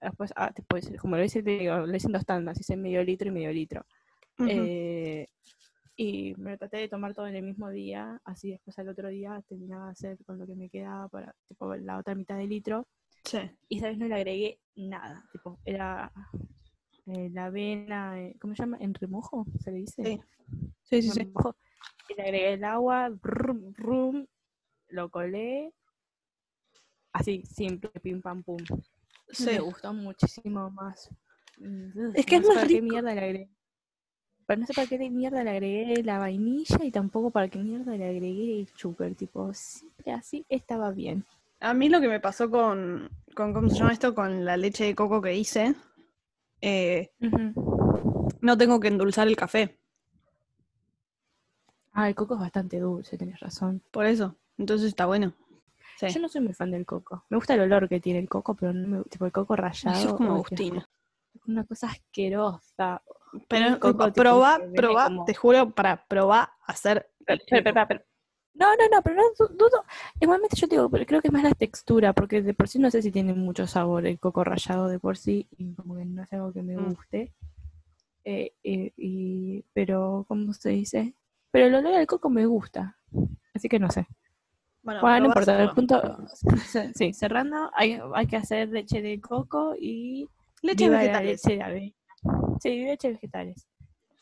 después, 0.00 0.32
ah, 0.36 0.52
como 1.00 1.16
lo 1.16 1.24
hice, 1.24 1.42
digo, 1.42 1.86
lo 1.86 1.96
hice 1.96 2.08
en 2.08 2.12
dos 2.12 2.26
tandas, 2.26 2.58
hice 2.58 2.76
medio 2.76 3.02
litro 3.04 3.28
y 3.28 3.32
medio 3.32 3.52
litro. 3.52 3.84
Eh, 4.48 5.26
y 5.96 6.34
me 6.38 6.52
lo 6.52 6.58
traté 6.58 6.78
de 6.78 6.88
tomar 6.88 7.14
todo 7.14 7.26
en 7.26 7.36
el 7.36 7.42
mismo 7.42 7.68
día, 7.68 8.20
así 8.24 8.50
después 8.50 8.78
al 8.78 8.88
otro 8.88 9.08
día 9.08 9.42
terminaba 9.46 9.86
de 9.86 9.92
hacer 9.92 10.18
con 10.24 10.38
lo 10.38 10.46
que 10.46 10.54
me 10.54 10.70
quedaba 10.70 11.08
para 11.08 11.34
tipo, 11.46 11.74
la 11.76 11.98
otra 11.98 12.14
mitad 12.14 12.38
de 12.38 12.46
litro. 12.46 12.86
Sí. 13.24 13.38
Y 13.68 13.78
esa 13.78 13.88
vez 13.88 13.98
no 13.98 14.08
le 14.08 14.14
agregué 14.14 14.60
nada, 14.76 15.24
tipo, 15.32 15.58
era 15.64 16.12
eh, 17.06 17.30
la 17.30 17.46
avena, 17.46 18.20
eh, 18.20 18.36
¿cómo 18.40 18.54
se 18.54 18.62
llama? 18.62 18.78
¿En 18.80 18.94
remojo? 18.94 19.46
¿Se 19.62 19.70
le 19.72 19.78
dice? 19.78 20.02
Sí. 20.04 20.20
Sí, 20.84 21.02
sí. 21.02 21.32
Y 22.08 22.14
le 22.14 22.22
agregué 22.22 22.52
el 22.54 22.64
agua, 22.64 23.08
brum, 23.10 23.72
brum, 23.72 24.26
lo 24.88 25.08
colé, 25.08 25.72
así, 27.12 27.44
simple, 27.44 27.90
pim 28.02 28.20
pam 28.20 28.42
pum. 28.42 28.58
Sí. 29.30 29.44
Me 29.46 29.60
gustó 29.60 29.92
muchísimo 29.92 30.70
más. 30.70 31.08
Mm, 31.58 32.14
Es 32.14 32.26
que 32.26 32.40
no 32.40 32.40
es 32.40 32.46
sé 32.46 32.54
más 32.54 32.56
para 32.56 32.68
qué 32.68 32.82
mierda 32.82 33.14
le 33.14 33.20
agregué. 33.20 33.50
Pero 34.46 34.60
no 34.60 34.66
sé 34.66 34.74
para 34.74 34.88
qué 34.88 34.98
de 34.98 35.10
mierda 35.10 35.44
le 35.44 35.50
agregué 35.50 36.02
la 36.02 36.18
vainilla 36.18 36.78
y 36.82 36.90
tampoco 36.90 37.30
para 37.30 37.48
qué 37.48 37.60
mierda 37.60 37.96
le 37.96 38.08
agregué 38.08 38.58
el 38.60 38.72
chúcar. 38.74 39.14
Tipo, 39.14 39.54
siempre 39.54 40.12
así 40.12 40.44
estaba 40.48 40.90
bien. 40.90 41.24
A 41.60 41.74
mí 41.74 41.88
lo 41.88 42.00
que 42.00 42.08
me 42.08 42.20
pasó 42.20 42.50
con, 42.50 43.10
con 43.34 43.52
¿cómo 43.52 43.68
se 43.68 43.76
llama 43.76 43.92
esto? 43.92 44.14
Con 44.14 44.44
la 44.44 44.56
leche 44.56 44.84
de 44.84 44.94
coco 44.94 45.20
que 45.20 45.34
hice, 45.36 45.74
eh, 46.60 47.12
no 48.40 48.56
tengo 48.56 48.80
que 48.80 48.88
endulzar 48.88 49.28
el 49.28 49.36
café, 49.36 49.76
Ah, 51.92 52.08
el 52.08 52.14
coco 52.14 52.34
es 52.34 52.40
bastante 52.40 52.78
dulce, 52.78 53.18
tenés 53.18 53.40
razón. 53.40 53.82
por 53.90 54.06
eso. 54.06 54.36
Entonces 54.56 54.88
está 54.88 55.06
bueno. 55.06 55.34
Sí. 55.98 56.08
Yo 56.08 56.20
no 56.20 56.28
soy 56.28 56.40
muy 56.40 56.54
fan 56.54 56.70
del 56.70 56.86
coco. 56.86 57.24
Me 57.28 57.36
gusta 57.36 57.54
el 57.54 57.60
olor 57.60 57.88
que 57.88 57.98
tiene 58.00 58.20
el 58.20 58.28
coco, 58.28 58.54
pero 58.54 58.72
no 58.72 58.86
me, 58.88 59.04
tipo 59.04 59.26
el 59.26 59.32
coco 59.32 59.56
rallado. 59.56 59.98
Eso 59.98 60.08
es 60.10 60.14
como 60.14 60.34
Agustina. 60.34 60.88
Es 61.34 61.42
una 61.46 61.64
cosa 61.64 61.88
asquerosa. 61.88 63.02
Pero 63.48 63.78
coco, 63.80 64.04
tipo, 64.06 64.22
probá, 64.22 64.60
probá, 64.74 65.04
como- 65.08 65.24
te 65.24 65.34
juro, 65.34 65.70
para 65.70 66.06
probar 66.06 66.50
hacer. 66.66 67.10
Pero- 67.26 67.42
pero- 67.50 67.86
pero- 67.88 68.04
No, 68.54 68.66
no, 68.76 68.88
no, 68.90 69.02
pero 69.02 69.16
no 69.16 69.22
du- 69.38 69.54
dudo. 69.56 69.84
Igualmente 70.20 70.56
yo 70.56 70.66
digo, 70.66 70.90
pero 70.90 71.06
creo 71.06 71.20
que 71.22 71.28
es 71.28 71.32
más 71.32 71.42
la 71.44 71.54
textura, 71.54 72.12
porque 72.12 72.42
de 72.42 72.52
por 72.54 72.68
sí 72.68 72.78
no 72.78 72.90
sé 72.90 73.00
si 73.02 73.10
tiene 73.10 73.32
mucho 73.32 73.66
sabor 73.66 74.06
el 74.06 74.18
coco 74.18 74.44
rallado 74.44 74.88
de 74.88 74.98
por 74.98 75.16
sí, 75.16 75.46
y 75.56 75.72
como 75.74 75.96
que 75.96 76.04
no 76.04 76.22
es 76.22 76.32
algo 76.32 76.52
que 76.52 76.62
me 76.62 76.76
Mm. 76.76 76.92
guste. 76.94 77.32
Eh, 78.24 78.52
eh, 78.64 78.92
y, 78.96 79.64
pero, 79.72 80.24
¿cómo 80.28 80.52
se 80.52 80.70
dice? 80.70 81.14
Pero 81.50 81.66
el 81.66 81.74
olor 81.74 81.94
al 81.94 82.06
coco 82.06 82.28
me 82.28 82.44
gusta. 82.46 82.96
Así 83.54 83.68
que 83.68 83.78
no 83.78 83.90
sé. 83.90 84.06
Bueno, 84.82 85.00
Bueno, 85.00 85.20
no 85.20 85.26
importa. 85.26 85.62
El 85.62 85.70
punto, 85.70 86.18
sí, 86.94 87.12
cerrando, 87.12 87.70
hay, 87.74 87.98
hay 88.14 88.26
que 88.26 88.36
hacer 88.36 88.68
leche 88.68 89.00
de 89.02 89.20
coco 89.20 89.74
y 89.78 90.28
Leche 90.62 90.88
vegetales. 90.90 91.42
leche 91.44 91.56
de 91.56 91.62
avena. 91.62 91.94
Sí, 92.60 92.84
leche 92.84 93.08
vegetales. 93.12 93.66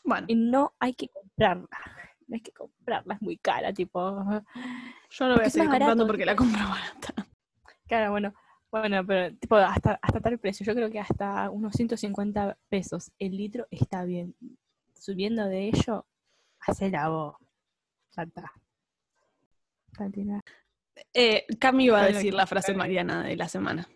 Bueno, 0.05 0.25
Y 0.29 0.35
no 0.35 0.73
hay 0.79 0.93
que 0.93 1.09
comprarla. 1.09 1.67
No 2.29 2.35
hay 2.35 2.41
que 2.41 2.51
comprarla, 2.51 3.15
es 3.15 3.21
muy 3.21 3.37
cara, 3.37 3.73
tipo. 3.73 3.99
yo 5.09 5.27
lo 5.27 5.35
voy 5.35 5.43
a 5.43 5.47
es 5.47 5.53
seguir 5.53 5.69
comprando 5.69 6.05
porque 6.07 6.25
la 6.25 6.35
compro 6.37 6.59
barata. 6.59 7.27
Claro, 7.87 8.11
bueno, 8.11 8.33
bueno, 8.71 9.03
pero 9.05 9.35
tipo 9.35 9.55
hasta, 9.55 9.99
hasta 10.01 10.19
tal 10.21 10.37
precio. 10.37 10.63
Yo 10.63 10.75
creo 10.75 10.91
que 10.91 10.99
hasta 10.99 11.49
unos 11.49 11.73
150 11.73 12.55
pesos 12.69 13.11
el 13.17 13.35
litro 13.35 13.67
está 13.71 14.03
bien. 14.03 14.35
Subiendo 14.93 15.45
de 15.45 15.69
ello, 15.69 16.05
hacela 16.59 17.09
vos. 17.09 17.35
Ya 18.15 18.23
está. 18.23 18.51
Eh, 21.13 21.45
Cami 21.59 21.85
iba 21.85 22.01
a 22.01 22.07
decir 22.07 22.33
la 22.33 22.45
frase 22.45 22.73
mariana 22.73 23.23
de 23.23 23.35
la 23.35 23.49
semana. 23.49 23.89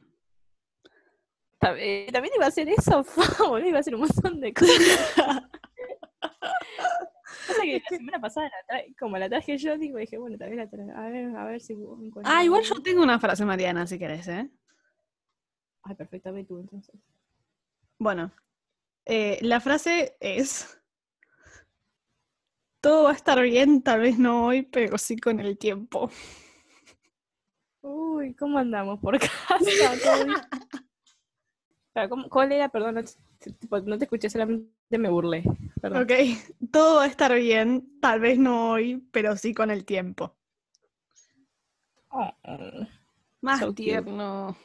Eh, 1.77 2.09
También 2.11 2.33
iba 2.35 2.45
a 2.45 2.49
hacer 2.49 2.67
eso, 2.67 3.05
boludo, 3.47 3.67
iba 3.67 3.77
a 3.77 3.81
hacer 3.81 3.95
un 3.95 4.01
montón 4.01 4.39
de 4.41 4.53
cosas. 4.53 5.43
Pasa 7.47 7.61
que 7.63 7.81
la 7.89 7.97
semana 7.97 8.21
pasada, 8.21 8.49
la 8.69 8.81
como 8.99 9.17
la 9.17 9.29
traje 9.29 9.57
yo, 9.57 9.77
digo, 9.77 9.97
dije, 9.97 10.17
bueno, 10.17 10.37
también 10.37 10.59
la 10.59 10.69
traje. 10.69 10.91
A 10.91 11.01
ver, 11.09 11.35
a 11.35 11.45
ver 11.45 11.61
si 11.61 11.73
encuentro 11.73 12.21
Ah, 12.25 12.43
igual 12.43 12.61
yo 12.63 12.81
tengo 12.81 13.03
una 13.03 13.19
frase 13.19 13.43
mariana, 13.45 13.85
si 13.87 13.99
querés, 13.99 14.27
¿eh? 14.27 14.49
Ay, 15.83 15.95
perfecto, 15.95 16.31
ve 16.31 16.45
tú 16.45 16.59
entonces. 16.59 16.95
Bueno, 17.99 18.31
eh, 19.05 19.37
la 19.41 19.59
frase 19.59 20.15
es: 20.19 20.79
Todo 22.81 23.03
va 23.05 23.11
a 23.11 23.15
estar 23.15 23.41
bien, 23.41 23.81
tal 23.81 24.01
vez 24.01 24.17
no 24.17 24.45
hoy, 24.45 24.63
pero 24.63 24.97
sí 24.97 25.17
con 25.17 25.39
el 25.39 25.57
tiempo. 25.57 26.09
Uy, 27.81 28.33
¿cómo 28.35 28.57
andamos 28.59 28.99
por 28.99 29.17
casa? 29.19 29.57
¿Todo 30.03 30.23
bien? 30.23 30.35
Espera, 30.37 30.69
¿cómo- 30.71 30.85
¿Cuál 32.29 32.51
era? 32.51 32.69
Perdón, 32.69 32.95
no, 32.95 33.01
te- 33.03 33.51
tipo, 33.53 33.79
no 33.81 33.97
te 33.97 34.05
escuché, 34.05 34.29
solamente 34.29 34.97
me 34.97 35.09
burlé. 35.09 35.43
Perdón. 35.81 36.03
Ok, 36.03 36.11
todo 36.71 36.97
va 36.97 37.03
a 37.03 37.07
estar 37.07 37.33
bien, 37.35 37.99
tal 38.01 38.19
vez 38.19 38.37
no 38.39 38.71
hoy, 38.71 39.07
pero 39.11 39.35
sí 39.37 39.53
con 39.53 39.69
el 39.69 39.85
tiempo. 39.85 40.35
Oh. 42.09 42.31
Más 43.41 43.59
So 43.59 43.73
tierno. 43.73 44.55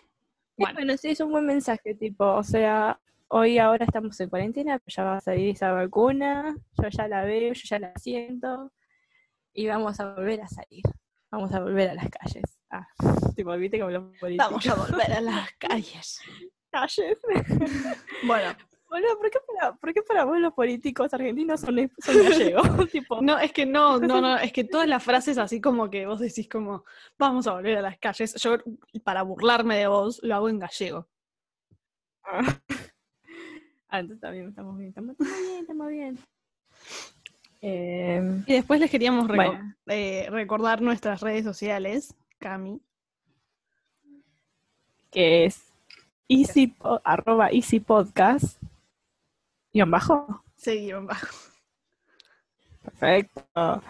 Bueno. 0.57 0.75
Bueno, 0.75 0.97
sí, 0.97 1.11
es 1.11 1.21
un 1.21 1.31
buen 1.31 1.47
mensaje, 1.47 1.95
tipo, 1.95 2.25
o 2.25 2.43
sea, 2.43 3.01
hoy 3.29 3.59
ahora 3.59 3.85
estamos 3.85 4.19
en 4.21 4.29
cuarentena, 4.29 4.79
pero 4.79 4.95
ya 4.95 5.05
va 5.05 5.17
a 5.17 5.21
salir 5.21 5.51
esa 5.51 5.73
vacuna, 5.73 6.57
yo 6.83 6.89
ya 6.89 7.09
la 7.09 7.25
veo, 7.25 7.53
yo 7.53 7.63
ya 7.65 7.79
la 7.79 7.93
siento, 7.97 8.73
y 9.53 9.67
vamos 9.69 10.01
a 10.01 10.15
volver 10.15 10.41
a 10.43 10.49
salir, 10.49 10.83
vamos 11.31 11.53
a 11.55 11.61
volver 11.61 11.91
a 11.91 11.95
las 11.95 12.09
calles. 12.11 12.45
Ah, 12.71 12.87
tipo, 13.37 13.57
viste 13.57 13.79
como 13.79 13.91
los 13.93 14.17
políticos. 14.19 14.51
vamos 14.51 14.67
a 14.69 14.75
volver 14.75 15.13
a 15.13 15.21
las 15.21 15.53
calles. 15.59 16.21
Calles. 16.71 17.19
Bueno, 18.23 18.55
Boludo, 18.91 19.19
¿por 19.19 19.31
qué 19.31 19.39
para, 19.47 19.75
por 19.75 19.93
qué 19.95 20.03
para 20.03 20.25
vos 20.25 20.39
los 20.39 20.53
políticos 20.55 21.13
argentinos 21.13 21.61
son, 21.61 21.91
son 21.99 22.23
gallegos? 22.23 22.63
tipo, 22.91 23.21
no, 23.21 23.39
es 23.39 23.53
que 23.53 23.67
no, 23.67 23.99
no, 24.01 24.21
no, 24.21 24.39
es 24.39 24.51
que 24.53 24.65
todas 24.65 24.89
las 24.89 25.03
frases 25.05 25.37
así 25.39 25.61
como 25.61 25.91
que 25.91 26.07
vos 26.07 26.19
decís 26.21 26.49
como, 26.49 26.85
vamos 27.19 27.47
a 27.47 27.53
volver 27.53 27.77
a 27.79 27.83
las 27.83 27.99
calles, 27.99 28.35
yo 28.43 28.57
para 29.05 29.23
burlarme 29.23 29.77
de 29.77 29.87
vos 29.89 30.21
lo 30.23 30.35
hago 30.35 30.49
en 30.49 30.59
gallego. 30.59 31.07
Ah, 32.25 32.41
entonces 33.93 34.21
también 34.21 34.49
estamos 34.49 34.77
bien, 34.79 34.89
estamos, 34.89 35.13
estamos 35.13 35.41
bien, 35.47 35.61
estamos 35.61 35.89
bien. 35.89 36.19
Eh, 37.61 38.43
Y 38.47 38.53
después 38.55 38.81
les 38.81 38.91
queríamos 38.91 39.27
reco- 39.29 39.37
bueno, 39.37 39.75
eh, 39.87 40.27
recordar 40.31 40.81
nuestras 40.81 41.21
redes 41.21 41.45
sociales, 41.45 42.15
Cami. 42.39 42.81
que 45.11 45.45
es 45.47 45.68
easy, 46.29 46.75
arroba 47.05 47.51
easy 47.51 47.81
podcast, 47.81 48.61
guion 49.73 49.91
bajo. 49.91 50.45
Seguimos 50.57 51.07
bajo. 51.07 51.27
Perfecto. 52.83 53.83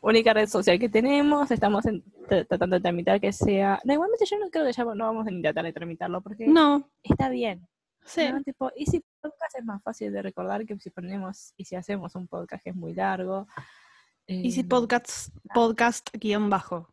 Única 0.00 0.34
red 0.34 0.48
social 0.48 0.78
que 0.78 0.88
tenemos, 0.88 1.50
estamos 1.50 1.86
en- 1.86 2.02
tratando 2.48 2.76
de 2.76 2.82
tramitar 2.82 3.20
que 3.20 3.32
sea... 3.32 3.80
No, 3.84 3.94
igualmente 3.94 4.26
yo 4.26 4.38
no 4.38 4.50
creo 4.50 4.64
que 4.66 4.72
ya 4.72 4.84
no 4.84 5.04
vamos 5.06 5.26
a 5.26 5.30
intentar 5.30 5.64
de 5.64 5.72
tramitarlo 5.72 6.20
porque 6.20 6.46
No, 6.46 6.90
está 7.02 7.28
bien. 7.30 7.66
sí. 8.04 8.30
¿no? 8.30 8.42
Tipo, 8.42 8.70
Easy 8.76 9.02
Podcast 9.22 9.58
es 9.58 9.64
más 9.64 9.82
fácil 9.82 10.12
de 10.12 10.20
recordar 10.22 10.66
que 10.66 10.78
si 10.78 10.90
ponemos 10.90 11.54
y 11.56 11.64
si 11.64 11.74
hacemos 11.74 12.14
un 12.16 12.28
podcast 12.28 12.62
que 12.62 12.70
es 12.70 12.76
muy 12.76 12.92
largo. 12.94 13.46
Easy 14.26 14.60
eh, 14.60 14.64
Podcast, 14.64 15.34
podcast 15.54 16.10
guion 16.14 16.50
bajo. 16.50 16.88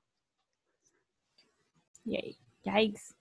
yay, 2.06 2.38
yikes. 2.64 3.14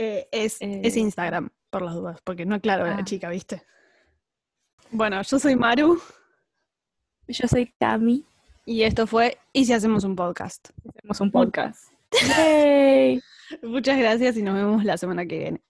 Eh, 0.00 0.28
es, 0.30 0.58
es 0.60 0.96
Eh, 0.96 1.00
Instagram, 1.00 1.50
por 1.70 1.82
las 1.82 1.92
dudas, 1.92 2.20
porque 2.22 2.46
no 2.46 2.54
aclaro 2.54 2.84
a 2.84 2.88
la 2.88 2.98
ah. 2.98 3.04
chica, 3.04 3.28
¿viste? 3.30 3.64
Bueno, 4.92 5.20
yo 5.20 5.38
soy 5.40 5.56
Maru 5.56 6.00
Yo 7.26 7.48
soy 7.48 7.74
Cami, 7.80 8.24
y 8.64 8.84
esto 8.84 9.08
fue 9.08 9.38
¿Y 9.52 9.64
si 9.64 9.72
hacemos 9.72 10.04
un 10.04 10.14
podcast? 10.14 10.70
hacemos 10.88 11.20
un 11.20 11.32
podcast. 11.32 11.92
Yay. 12.28 13.20
Muchas 13.64 13.98
gracias 13.98 14.36
y 14.36 14.42
nos 14.42 14.54
vemos 14.54 14.84
la 14.84 14.96
semana 14.96 15.26
que 15.26 15.38
viene. 15.38 15.62